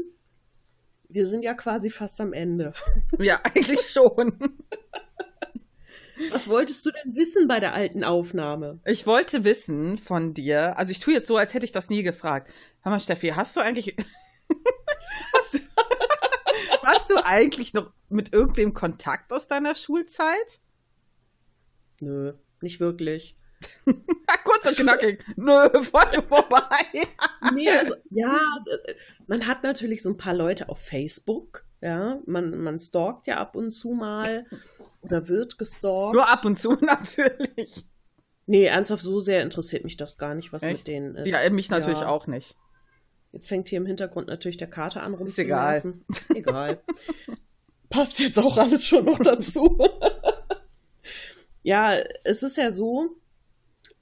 [1.10, 2.74] wir sind ja quasi fast am Ende.
[3.20, 4.34] Ja, eigentlich schon.
[6.32, 8.80] Was wolltest du denn wissen bei der alten Aufnahme?
[8.86, 12.04] Ich wollte wissen von dir, also ich tue jetzt so, als hätte ich das nie
[12.04, 12.52] gefragt.
[12.82, 13.96] Hör mal, Steffi, hast du eigentlich.
[15.34, 15.60] hast, du,
[16.84, 20.60] hast du eigentlich noch mit irgendwem Kontakt aus deiner Schulzeit?
[22.02, 23.36] Nö, nicht wirklich.
[24.44, 25.24] Kurz und knackig.
[25.36, 26.86] Nö, voll vorbei.
[27.54, 28.40] nee, also, ja,
[29.28, 31.67] man hat natürlich so ein paar Leute auf Facebook.
[31.82, 34.46] Ja, man, man stalkt ja ab und zu mal
[35.02, 36.16] oder wird gestalkt.
[36.16, 37.86] Nur ab und zu natürlich.
[38.48, 40.80] Nee, ernsthaft, so sehr interessiert mich das gar nicht, was Echt?
[40.80, 41.30] mit denen ist.
[41.30, 42.08] Ja, mich natürlich ja.
[42.08, 42.56] auch nicht.
[43.34, 46.06] Jetzt fängt hier im Hintergrund natürlich der Kater an rumzulaufen.
[46.08, 46.38] Ist egal.
[46.38, 46.84] Egal.
[47.90, 49.78] Passt jetzt auch alles schon noch dazu.
[51.64, 51.94] ja,
[52.24, 53.18] es ist ja so,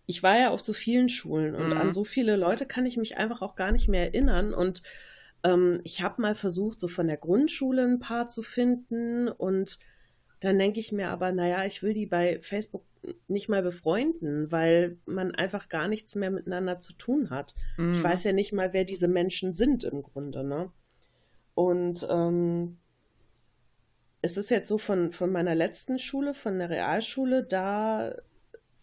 [0.06, 1.78] ich war ja auf so vielen Schulen und mhm.
[1.78, 4.54] an so viele Leute kann ich mich einfach auch gar nicht mehr erinnern.
[4.54, 4.84] Und
[5.46, 9.80] ähm, ich habe mal versucht, so von der Grundschule ein paar zu finden und
[10.40, 12.84] dann denke ich mir aber, naja, ich will die bei Facebook
[13.28, 17.56] nicht mal befreunden, weil man einfach gar nichts mehr miteinander zu tun hat.
[17.78, 17.94] Mhm.
[17.94, 20.72] Ich weiß ja nicht mal, wer diese Menschen sind im Grunde, ne?
[21.54, 22.78] Und ähm,
[24.22, 28.16] es ist jetzt so von, von meiner letzten Schule, von der Realschule, da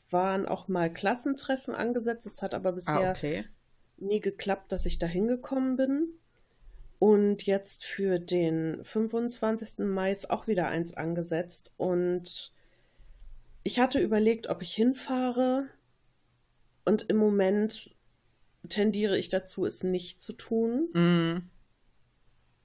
[0.08, 2.26] waren auch mal Klassentreffen angesetzt.
[2.26, 3.44] Es hat aber ah, bisher ah, okay.
[3.98, 6.08] nie geklappt, dass ich da hingekommen bin.
[7.02, 9.80] Und jetzt für den 25.
[9.80, 11.72] Mai ist auch wieder eins angesetzt.
[11.76, 12.52] Und
[13.64, 15.66] ich hatte überlegt, ob ich hinfahre.
[16.84, 17.96] Und im Moment
[18.68, 20.90] tendiere ich dazu, es nicht zu tun.
[20.92, 21.50] Mm.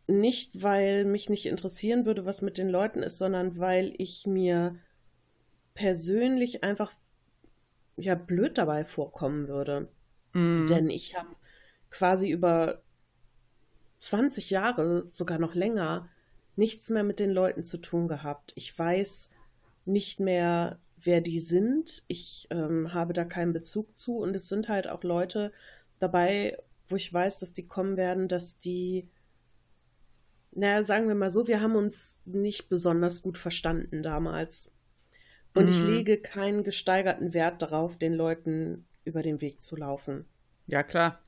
[0.05, 4.76] Nicht, weil mich nicht interessieren würde, was mit den Leuten ist, sondern weil ich mir
[5.73, 6.93] persönlich einfach
[7.95, 9.89] ja blöd dabei vorkommen würde.
[10.34, 10.68] Mm.
[10.68, 11.35] Denn ich habe
[11.89, 12.84] quasi über
[13.99, 16.09] 20 Jahre, sogar noch länger,
[16.55, 18.53] nichts mehr mit den Leuten zu tun gehabt.
[18.55, 19.31] Ich weiß
[19.85, 22.03] nicht mehr, wer die sind.
[22.07, 24.17] Ich ähm, habe da keinen Bezug zu.
[24.17, 25.51] Und es sind halt auch Leute
[25.99, 26.57] dabei,
[26.89, 29.07] wo ich weiß, dass die kommen werden, dass die,
[30.51, 34.73] naja, sagen wir mal so, wir haben uns nicht besonders gut verstanden damals.
[35.53, 35.71] Und mhm.
[35.71, 40.25] ich lege keinen gesteigerten Wert darauf, den Leuten über den Weg zu laufen.
[40.67, 41.19] Ja, klar.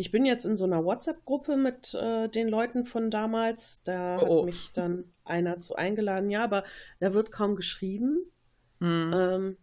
[0.00, 3.82] Ich bin jetzt in so einer WhatsApp-Gruppe mit äh, den Leuten von damals.
[3.84, 4.20] Da oh.
[4.20, 4.44] hat oh.
[4.44, 6.30] mich dann einer zu eingeladen.
[6.30, 6.64] Ja, aber
[7.00, 8.24] da wird kaum geschrieben.
[8.78, 9.12] Mhm.
[9.14, 9.56] Ähm,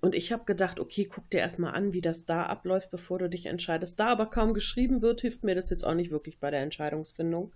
[0.00, 3.28] Und ich habe gedacht, okay, guck dir erstmal an, wie das da abläuft, bevor du
[3.28, 3.98] dich entscheidest.
[3.98, 7.52] Da aber kaum geschrieben wird, hilft mir das jetzt auch nicht wirklich bei der Entscheidungsfindung.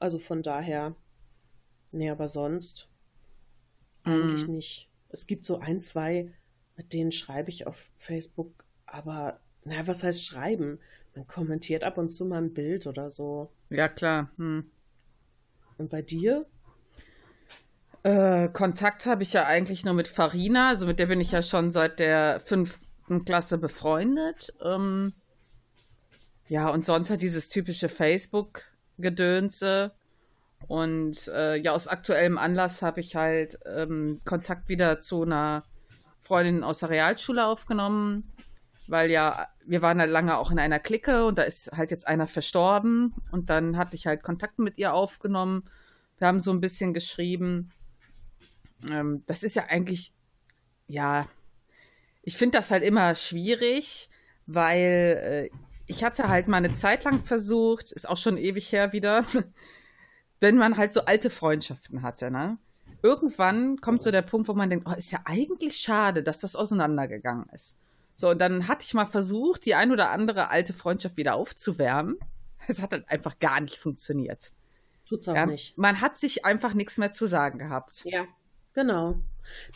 [0.00, 0.96] Also von daher,
[1.92, 2.88] nee, aber sonst
[4.02, 4.54] eigentlich mhm.
[4.54, 4.90] nicht.
[5.08, 6.32] Es gibt so ein, zwei,
[6.76, 10.80] mit denen schreibe ich auf Facebook, aber na, was heißt schreiben?
[11.14, 13.50] Man kommentiert ab und zu mal ein Bild oder so.
[13.70, 14.30] Ja, klar.
[14.36, 14.70] Hm.
[15.78, 16.46] Und bei dir?
[18.02, 21.42] Äh, Kontakt habe ich ja eigentlich nur mit Farina, also mit der bin ich ja
[21.42, 24.54] schon seit der fünften Klasse befreundet.
[24.62, 25.12] Ähm,
[26.48, 29.92] ja, und sonst halt dieses typische Facebook-Gedönse.
[30.66, 35.64] Und äh, ja, aus aktuellem Anlass habe ich halt ähm, Kontakt wieder zu einer
[36.22, 38.32] Freundin aus der Realschule aufgenommen,
[38.88, 42.08] weil ja, wir waren halt lange auch in einer Clique und da ist halt jetzt
[42.08, 45.64] einer verstorben und dann hatte ich halt Kontakt mit ihr aufgenommen.
[46.16, 47.70] Wir haben so ein bisschen geschrieben.
[48.90, 50.12] Ähm, das ist ja eigentlich,
[50.86, 51.26] ja,
[52.22, 54.08] ich finde das halt immer schwierig,
[54.46, 55.56] weil äh,
[55.86, 59.24] ich hatte halt mal eine Zeit lang versucht, ist auch schon ewig her wieder,
[60.40, 62.58] wenn man halt so alte Freundschaften hatte, ne?
[63.02, 66.56] Irgendwann kommt so der Punkt, wo man denkt, oh, ist ja eigentlich schade, dass das
[66.56, 67.76] auseinandergegangen ist.
[68.20, 72.18] So, und dann hatte ich mal versucht, die ein oder andere alte Freundschaft wieder aufzuwärmen.
[72.66, 74.52] Es hat halt einfach gar nicht funktioniert.
[75.08, 75.78] Tut's auch ja, nicht.
[75.78, 78.02] Man hat sich einfach nichts mehr zu sagen gehabt.
[78.04, 78.26] Ja,
[78.74, 79.20] genau.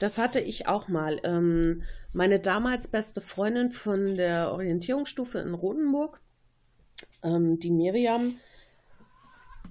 [0.01, 1.21] Das hatte ich auch mal.
[1.23, 6.21] Ähm, meine damals beste Freundin von der Orientierungsstufe in Rodenburg,
[7.23, 8.35] ähm, die Miriam,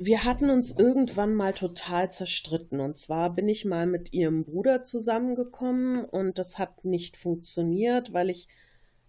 [0.03, 2.79] wir hatten uns irgendwann mal total zerstritten.
[2.79, 8.31] Und zwar bin ich mal mit ihrem Bruder zusammengekommen und das hat nicht funktioniert, weil
[8.31, 8.47] ich,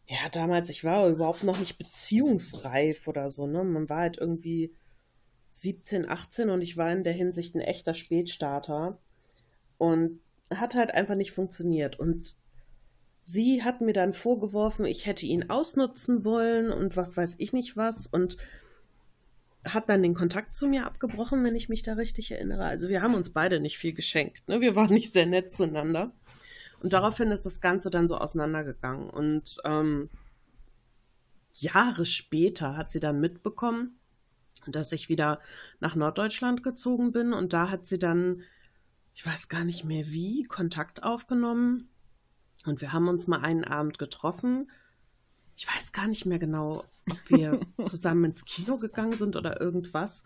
[0.06, 3.64] ja, damals, ich war überhaupt noch nicht beziehungsreif oder so, ne?
[3.64, 4.74] Man war halt irgendwie
[5.52, 8.98] 17, 18 und ich war in der Hinsicht ein echter Spätstarter.
[9.78, 10.20] Und
[10.50, 11.98] hat halt einfach nicht funktioniert.
[11.98, 12.36] Und
[13.22, 17.76] sie hat mir dann vorgeworfen, ich hätte ihn ausnutzen wollen und was weiß ich nicht
[17.76, 18.06] was.
[18.06, 18.36] Und
[19.64, 22.64] hat dann den Kontakt zu mir abgebrochen, wenn ich mich da richtig erinnere.
[22.64, 24.48] Also wir haben uns beide nicht viel geschenkt.
[24.48, 24.60] Ne?
[24.60, 26.12] Wir waren nicht sehr nett zueinander.
[26.82, 29.08] Und daraufhin ist das Ganze dann so auseinandergegangen.
[29.08, 30.10] Und ähm,
[31.52, 33.98] Jahre später hat sie dann mitbekommen,
[34.66, 35.40] dass ich wieder
[35.80, 37.32] nach Norddeutschland gezogen bin.
[37.32, 38.42] Und da hat sie dann,
[39.14, 41.88] ich weiß gar nicht mehr wie, Kontakt aufgenommen.
[42.64, 44.68] Und wir haben uns mal einen Abend getroffen
[45.56, 50.22] ich weiß gar nicht mehr genau, ob wir zusammen ins Kino gegangen sind oder irgendwas.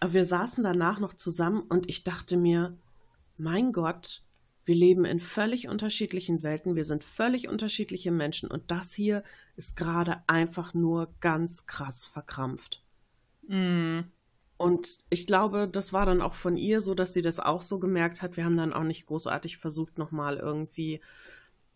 [0.00, 2.76] Aber wir saßen danach noch zusammen und ich dachte mir,
[3.36, 4.24] mein Gott,
[4.66, 9.22] wir leben in völlig unterschiedlichen Welten, wir sind völlig unterschiedliche Menschen und das hier
[9.54, 12.84] ist gerade einfach nur ganz krass verkrampft.
[13.48, 14.00] Mm.
[14.58, 17.78] Und ich glaube, das war dann auch von ihr so, dass sie das auch so
[17.78, 18.38] gemerkt hat.
[18.38, 21.00] Wir haben dann auch nicht großartig versucht, nochmal irgendwie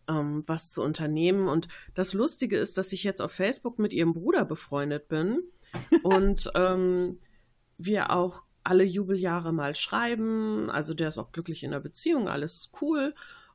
[0.07, 1.47] ähm, was zu unternehmen.
[1.47, 5.43] Und das Lustige ist, dass ich jetzt auf Facebook mit ihrem Bruder befreundet bin
[6.03, 7.19] und ähm,
[7.77, 10.69] wir auch alle Jubeljahre mal schreiben.
[10.69, 13.13] Also der ist auch glücklich in der Beziehung, alles ist cool.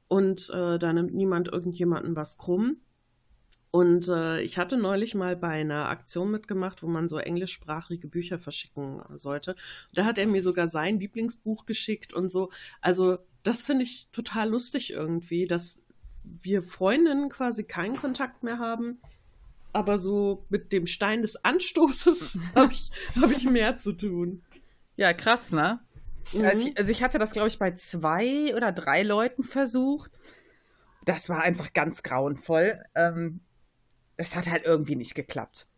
[0.08, 2.78] Und äh, da nimmt niemand irgendjemanden was krumm.
[3.70, 8.38] Und äh, ich hatte neulich mal bei einer Aktion mitgemacht, wo man so englischsprachige Bücher
[8.38, 9.54] verschicken sollte.
[9.92, 12.50] Da hat er mir sogar sein Lieblingsbuch geschickt und so.
[12.80, 15.78] Also das finde ich total lustig irgendwie, dass
[16.22, 18.98] wir Freundinnen quasi keinen Kontakt mehr haben.
[19.72, 24.42] Aber so mit dem Stein des Anstoßes habe ich, hab ich mehr zu tun.
[24.96, 25.80] Ja, krass, ne?
[26.32, 26.44] Mhm.
[26.44, 30.12] Also, ich, also ich hatte das, glaube ich, bei zwei oder drei Leuten versucht.
[31.04, 32.82] Das war einfach ganz grauenvoll.
[32.94, 33.40] Ähm,
[34.16, 35.68] es hat halt irgendwie nicht geklappt.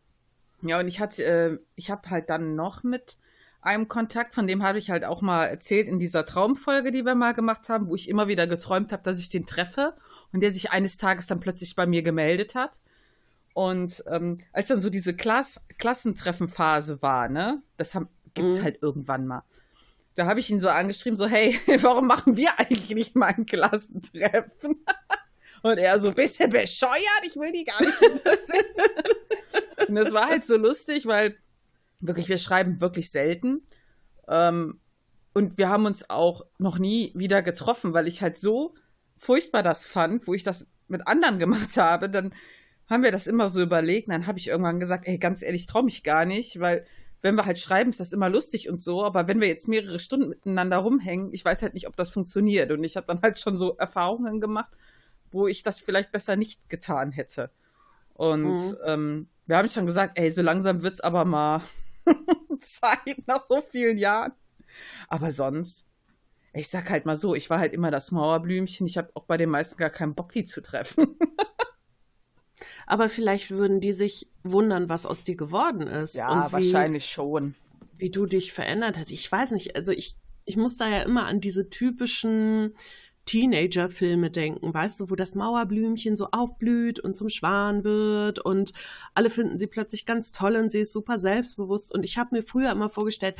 [0.62, 3.18] Ja, und ich hatte, äh, ich habe halt dann noch mit
[3.60, 7.14] einem Kontakt, von dem habe ich halt auch mal erzählt in dieser Traumfolge, die wir
[7.14, 9.94] mal gemacht haben, wo ich immer wieder geträumt habe, dass ich den treffe
[10.32, 12.80] und der sich eines Tages dann plötzlich bei mir gemeldet hat.
[13.54, 17.96] Und ähm, als dann so diese Klass Klassentreffenphase war, ne, das
[18.38, 18.64] gibt es mhm.
[18.64, 19.42] halt irgendwann mal.
[20.14, 23.46] Da habe ich ihn so angeschrieben, so, hey, warum machen wir eigentlich nicht mal ein
[23.46, 24.84] Klassentreffen?
[25.62, 27.22] Und er so, bist du bescheuert?
[27.24, 28.00] Ich will die gar nicht
[29.88, 31.36] Und das war halt so lustig, weil
[32.00, 33.62] wirklich, wir schreiben wirklich selten.
[34.28, 34.80] Ähm,
[35.34, 38.74] und wir haben uns auch noch nie wieder getroffen, weil ich halt so
[39.18, 42.34] furchtbar das fand, wo ich das mit anderen gemacht habe, dann
[42.88, 44.08] haben wir das immer so überlegt.
[44.08, 46.86] Und dann habe ich irgendwann gesagt, ey, ganz ehrlich, traue mich gar nicht, weil
[47.20, 49.98] wenn wir halt schreiben, ist das immer lustig und so, aber wenn wir jetzt mehrere
[49.98, 52.70] Stunden miteinander rumhängen, ich weiß halt nicht, ob das funktioniert.
[52.70, 54.70] Und ich habe dann halt schon so Erfahrungen gemacht,
[55.30, 57.50] wo ich das vielleicht besser nicht getan hätte.
[58.14, 58.76] Und mhm.
[58.84, 61.62] ähm, wir haben schon gesagt, ey, so langsam wird's aber mal
[62.60, 64.32] Zeit nach so vielen Jahren.
[65.08, 65.86] Aber sonst,
[66.52, 68.86] ich sag halt mal so, ich war halt immer das Mauerblümchen.
[68.86, 71.16] Ich habe auch bei den meisten gar keinen Bock, die zu treffen.
[72.90, 76.14] Aber vielleicht würden die sich wundern, was aus dir geworden ist.
[76.14, 77.54] Ja, wie, wahrscheinlich schon.
[77.98, 79.10] Wie du dich verändert hast.
[79.10, 80.16] Ich weiß nicht, also ich,
[80.46, 82.72] ich muss da ja immer an diese typischen
[83.26, 88.72] Teenager-Filme denken, weißt du, wo das Mauerblümchen so aufblüht und zum Schwan wird und
[89.12, 91.92] alle finden sie plötzlich ganz toll und sie ist super selbstbewusst.
[91.94, 93.36] Und ich habe mir früher immer vorgestellt,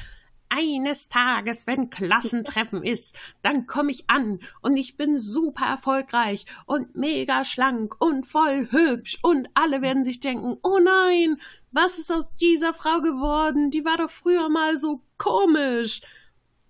[0.51, 6.97] eines Tages, wenn Klassentreffen ist, dann komme ich an und ich bin super erfolgreich und
[6.97, 11.41] mega schlank und voll hübsch und alle werden sich denken, oh nein,
[11.73, 13.71] was ist aus dieser Frau geworden?
[13.71, 16.01] Die war doch früher mal so komisch.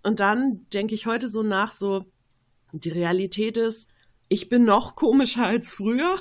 [0.02, 2.04] Und dann denke ich heute so nach, so,
[2.72, 3.88] die Realität ist,
[4.28, 6.20] ich bin noch komischer als früher.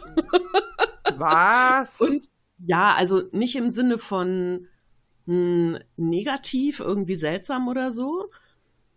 [1.17, 1.99] Was?
[2.01, 2.27] Und
[2.59, 4.67] ja, also nicht im Sinne von,
[5.27, 8.31] negativ, irgendwie seltsam oder so.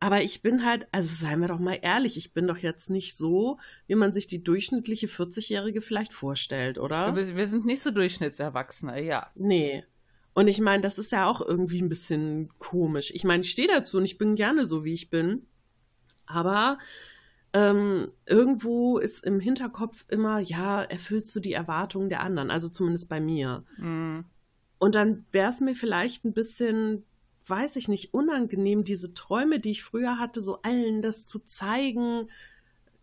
[0.02, 3.15] Aber ich bin halt, also seien wir doch mal ehrlich, ich bin doch jetzt nicht
[3.16, 7.15] so, wie man sich die durchschnittliche 40-Jährige vielleicht vorstellt, oder?
[7.15, 9.31] Wir, wir sind nicht so Durchschnittserwachsene, ja.
[9.35, 9.85] Nee.
[10.32, 13.11] Und ich meine, das ist ja auch irgendwie ein bisschen komisch.
[13.15, 15.47] Ich meine, ich stehe dazu und ich bin gerne so, wie ich bin.
[16.24, 16.78] Aber
[17.52, 23.09] ähm, irgendwo ist im Hinterkopf immer, ja, erfüllst du die Erwartungen der anderen, also zumindest
[23.11, 23.65] bei mir.
[23.77, 24.24] Mhm.
[24.81, 27.05] Und dann wäre es mir vielleicht ein bisschen,
[27.47, 32.31] weiß ich nicht, unangenehm, diese Träume, die ich früher hatte, so allen das zu zeigen.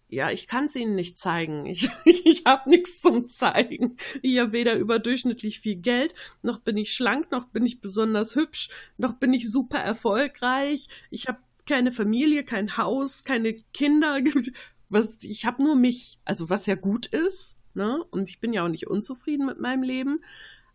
[0.10, 1.68] Ja, ich kann es ihnen nicht zeigen.
[1.68, 3.96] Ich, ich habe nichts zum Zeigen.
[4.24, 8.70] Ich habe weder überdurchschnittlich viel Geld, noch bin ich schlank, noch bin ich besonders hübsch,
[8.98, 10.88] noch bin ich super erfolgreich.
[11.12, 11.38] Ich habe
[11.68, 14.20] keine Familie, kein Haus, keine Kinder.
[14.90, 17.58] Was, ich habe nur mich, also was ja gut ist.
[17.74, 18.02] Ne?
[18.10, 20.22] Und ich bin ja auch nicht unzufrieden mit meinem Leben.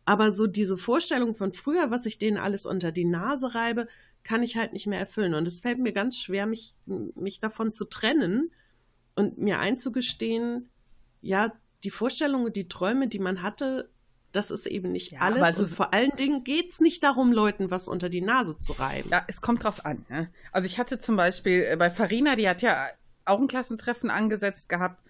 [0.05, 3.87] Aber so diese Vorstellung von früher, was ich denen alles unter die Nase reibe,
[4.25, 5.35] kann ich halt nicht mehr erfüllen.
[5.35, 8.51] Und es fällt mir ganz schwer, mich, mich davon zu trennen
[9.15, 10.69] und mir einzugestehen,
[11.21, 11.53] ja,
[11.85, 13.89] die Vorstellungen, die Träume, die man hatte,
[14.33, 15.43] das ist eben nicht ja, alles.
[15.43, 19.11] Also, vor allen Dingen geht es nicht darum, Leuten was unter die Nase zu reiben.
[19.11, 20.05] Ja, es kommt drauf an.
[20.09, 20.31] Ne?
[20.53, 22.89] Also ich hatte zum Beispiel äh, bei Farina, die hat ja
[23.25, 25.03] auch ein Klassentreffen angesetzt gehabt.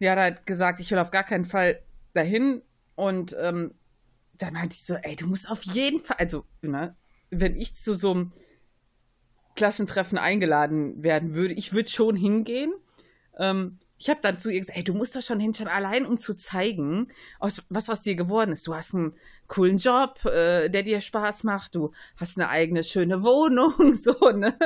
[0.00, 1.80] Die hat halt gesagt, ich will auf gar keinen Fall
[2.14, 2.62] dahin.
[2.94, 3.74] Und ähm,
[4.42, 6.96] dann meinte ich so, ey, du musst auf jeden Fall, also, ne,
[7.30, 8.32] wenn ich zu so einem
[9.54, 12.72] Klassentreffen eingeladen werden würde, ich würde schon hingehen.
[13.38, 16.18] Ähm, ich habe dann zu ihr gesagt, ey, du musst da schon hin, allein, um
[16.18, 18.66] zu zeigen, aus, was aus dir geworden ist.
[18.66, 19.14] Du hast einen
[19.46, 21.76] coolen Job, äh, der dir Spaß macht.
[21.76, 24.58] Du hast eine eigene schöne Wohnung, so, ne?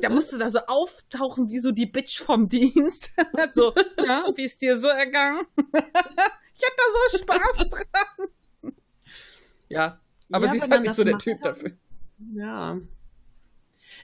[0.00, 3.10] Da musst du da so auftauchen wie so die Bitch vom Dienst.
[3.50, 3.74] so,
[4.06, 5.44] ja, wie ist dir so ergangen?
[5.56, 8.28] ich hatte da so Spaß dran.
[9.68, 10.00] Ja,
[10.30, 11.52] aber ja, sie ist halt nicht so der Typ kann.
[11.52, 11.72] dafür.
[12.34, 12.78] Ja.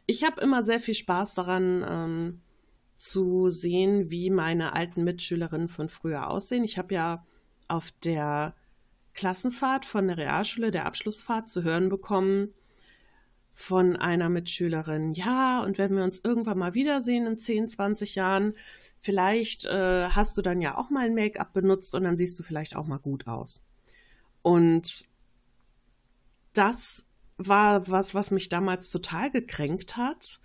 [0.06, 2.40] Ich habe immer sehr viel Spaß daran, ähm,
[2.96, 6.64] zu sehen, wie meine alten Mitschülerinnen von früher aussehen.
[6.64, 7.26] Ich habe ja
[7.68, 8.54] auf der
[9.14, 12.54] Klassenfahrt von der Realschule, der Abschlussfahrt, zu hören bekommen
[13.54, 18.54] von einer Mitschülerin, ja, und wenn wir uns irgendwann mal wiedersehen in 10, 20 Jahren,
[19.00, 22.42] vielleicht äh, hast du dann ja auch mal ein Make-up benutzt und dann siehst du
[22.42, 23.64] vielleicht auch mal gut aus.
[24.42, 25.06] Und
[26.54, 27.06] das
[27.36, 30.40] war was, was mich damals total gekränkt hat.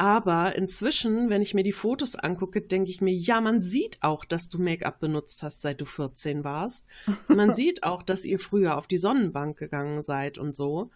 [0.00, 4.24] Aber inzwischen, wenn ich mir die Fotos angucke, denke ich mir, ja, man sieht auch,
[4.24, 6.86] dass du Make-up benutzt hast, seit du 14 warst.
[7.26, 10.90] Man sieht auch, dass ihr früher auf die Sonnenbank gegangen seid und so.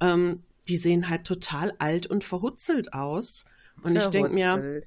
[0.00, 3.44] Ähm, die sehen halt total alt und verhutzelt aus.
[3.82, 4.04] Und verhutzelt.
[4.04, 4.82] ich denke mir,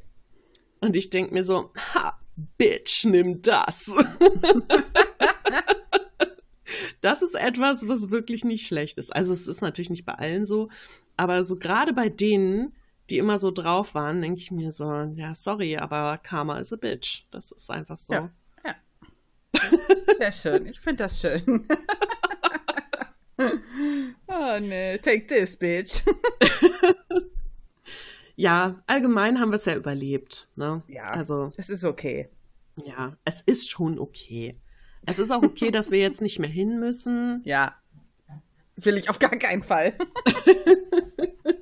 [0.80, 2.18] und ich denke mir so, ha,
[2.58, 3.92] Bitch, nimm das.
[7.02, 9.16] das ist etwas, was wirklich nicht schlecht ist.
[9.16, 10.70] Also es ist natürlich nicht bei allen so,
[11.18, 12.74] aber so gerade bei denen,
[13.10, 16.78] die immer so drauf waren, denke ich mir so, ja, sorry, aber Karma is a
[16.78, 17.26] bitch.
[17.32, 18.14] Das ist einfach so.
[18.14, 18.32] Ja,
[18.66, 18.76] ja.
[20.18, 20.68] Sehr schön.
[20.68, 21.68] Ich finde das schön.
[24.28, 26.04] oh ne, take this, bitch.
[28.36, 30.48] ja, allgemein haben wir es ja überlebt.
[30.56, 30.84] Ne?
[30.88, 32.30] Ja, also, es ist okay.
[32.86, 34.58] Ja, es ist schon okay.
[35.06, 37.42] Es ist auch okay, dass wir jetzt nicht mehr hin müssen.
[37.44, 37.76] Ja.
[38.76, 39.94] Will ich auf gar keinen Fall.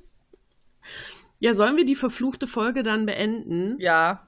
[1.39, 3.77] ja, sollen wir die verfluchte Folge dann beenden?
[3.79, 4.27] Ja.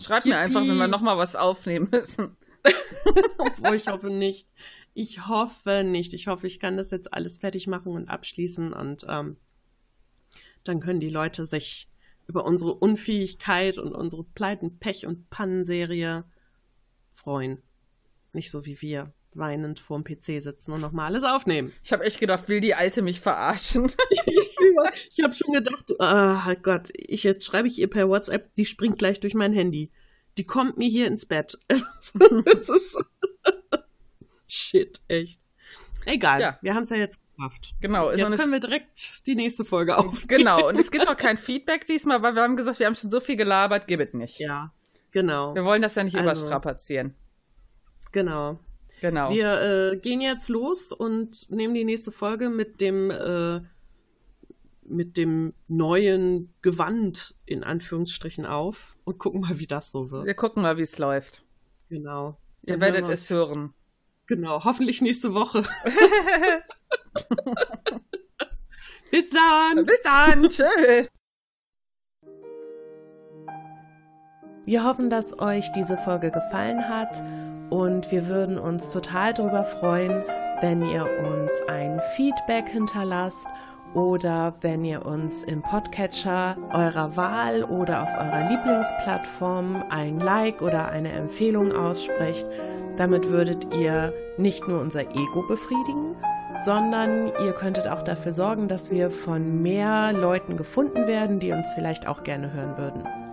[0.00, 0.30] Schreib Yippie.
[0.30, 2.36] mir einfach, wenn wir nochmal was aufnehmen müssen.
[3.38, 4.48] Obwohl ich hoffe nicht.
[4.94, 6.14] Ich hoffe nicht.
[6.14, 9.36] Ich hoffe, ich kann das jetzt alles fertig machen und abschließen und ähm,
[10.64, 11.88] dann können die Leute sich
[12.26, 16.24] über unsere Unfähigkeit und unsere Pleiten, Pech und Pannenserie
[17.12, 17.62] freuen.
[18.36, 21.72] Nicht so wie wir, weinend vorm PC sitzen und nochmal alles aufnehmen.
[21.82, 23.90] Ich habe echt gedacht, will die Alte mich verarschen?
[24.10, 28.98] ich habe schon gedacht, oh Gott, ich, jetzt schreibe ich ihr per WhatsApp, die springt
[28.98, 29.90] gleich durch mein Handy.
[30.36, 31.58] Die kommt mir hier ins Bett.
[31.68, 32.98] das ist
[34.46, 35.40] Shit, echt.
[36.04, 36.58] Egal, ja.
[36.60, 37.74] wir haben es ja jetzt geschafft.
[37.80, 38.12] Genau.
[38.12, 40.26] Jetzt können wir direkt die nächste Folge auf.
[40.28, 43.08] Genau, und es gibt auch kein Feedback diesmal, weil wir haben gesagt, wir haben schon
[43.08, 44.40] so viel gelabert, gib es nicht.
[44.40, 44.74] Ja,
[45.10, 45.54] genau.
[45.54, 47.14] Wir wollen das ja nicht also, überstrapazieren.
[48.16, 48.58] Genau.
[49.02, 49.30] Genau.
[49.30, 49.60] Wir
[49.92, 53.60] äh, gehen jetzt los und nehmen die nächste Folge mit dem äh,
[54.88, 60.24] mit dem neuen Gewand in Anführungsstrichen auf und gucken mal, wie das so wird.
[60.24, 61.44] Wir gucken mal, wie es läuft.
[61.90, 62.38] Genau.
[62.62, 63.74] Ihr werdet es hören.
[64.28, 65.62] Genau, hoffentlich nächste Woche.
[69.10, 69.84] Bis dann.
[69.84, 70.42] Bis dann.
[70.48, 71.10] Tschüss.
[74.64, 77.22] Wir hoffen, dass euch diese Folge gefallen hat
[77.70, 80.22] und wir würden uns total darüber freuen,
[80.60, 83.46] wenn ihr uns ein Feedback hinterlasst
[83.94, 90.88] oder wenn ihr uns im Podcatcher eurer Wahl oder auf eurer Lieblingsplattform ein Like oder
[90.88, 92.46] eine Empfehlung aussprecht.
[92.96, 96.16] Damit würdet ihr nicht nur unser Ego befriedigen,
[96.64, 101.74] sondern ihr könntet auch dafür sorgen, dass wir von mehr Leuten gefunden werden, die uns
[101.74, 103.25] vielleicht auch gerne hören würden.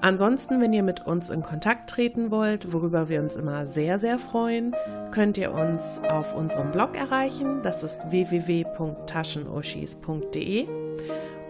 [0.00, 4.20] Ansonsten, wenn ihr mit uns in Kontakt treten wollt, worüber wir uns immer sehr, sehr
[4.20, 4.76] freuen,
[5.10, 7.62] könnt ihr uns auf unserem Blog erreichen.
[7.62, 10.68] Das ist www.taschenuschis.de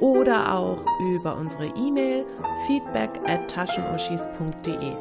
[0.00, 0.82] oder auch
[1.14, 2.24] über unsere E-Mail
[2.66, 4.94] feedback at taschenuschis.de.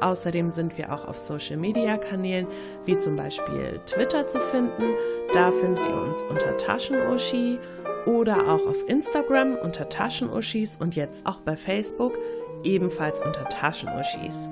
[0.00, 2.46] Außerdem sind wir auch auf Social Media Kanälen
[2.84, 4.92] wie zum Beispiel Twitter zu finden.
[5.32, 7.60] Da findet ihr uns unter Taschenuschi
[8.06, 12.18] oder auch auf Instagram unter Taschenuschis und jetzt auch bei Facebook
[12.64, 14.48] ebenfalls unter Taschenuschis.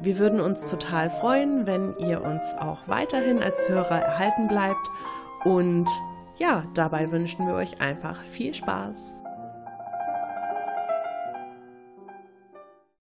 [0.00, 4.90] Wir würden uns total freuen, wenn ihr uns auch weiterhin als Hörer erhalten bleibt
[5.44, 5.88] und
[6.38, 9.22] ja, dabei wünschen wir euch einfach viel Spaß.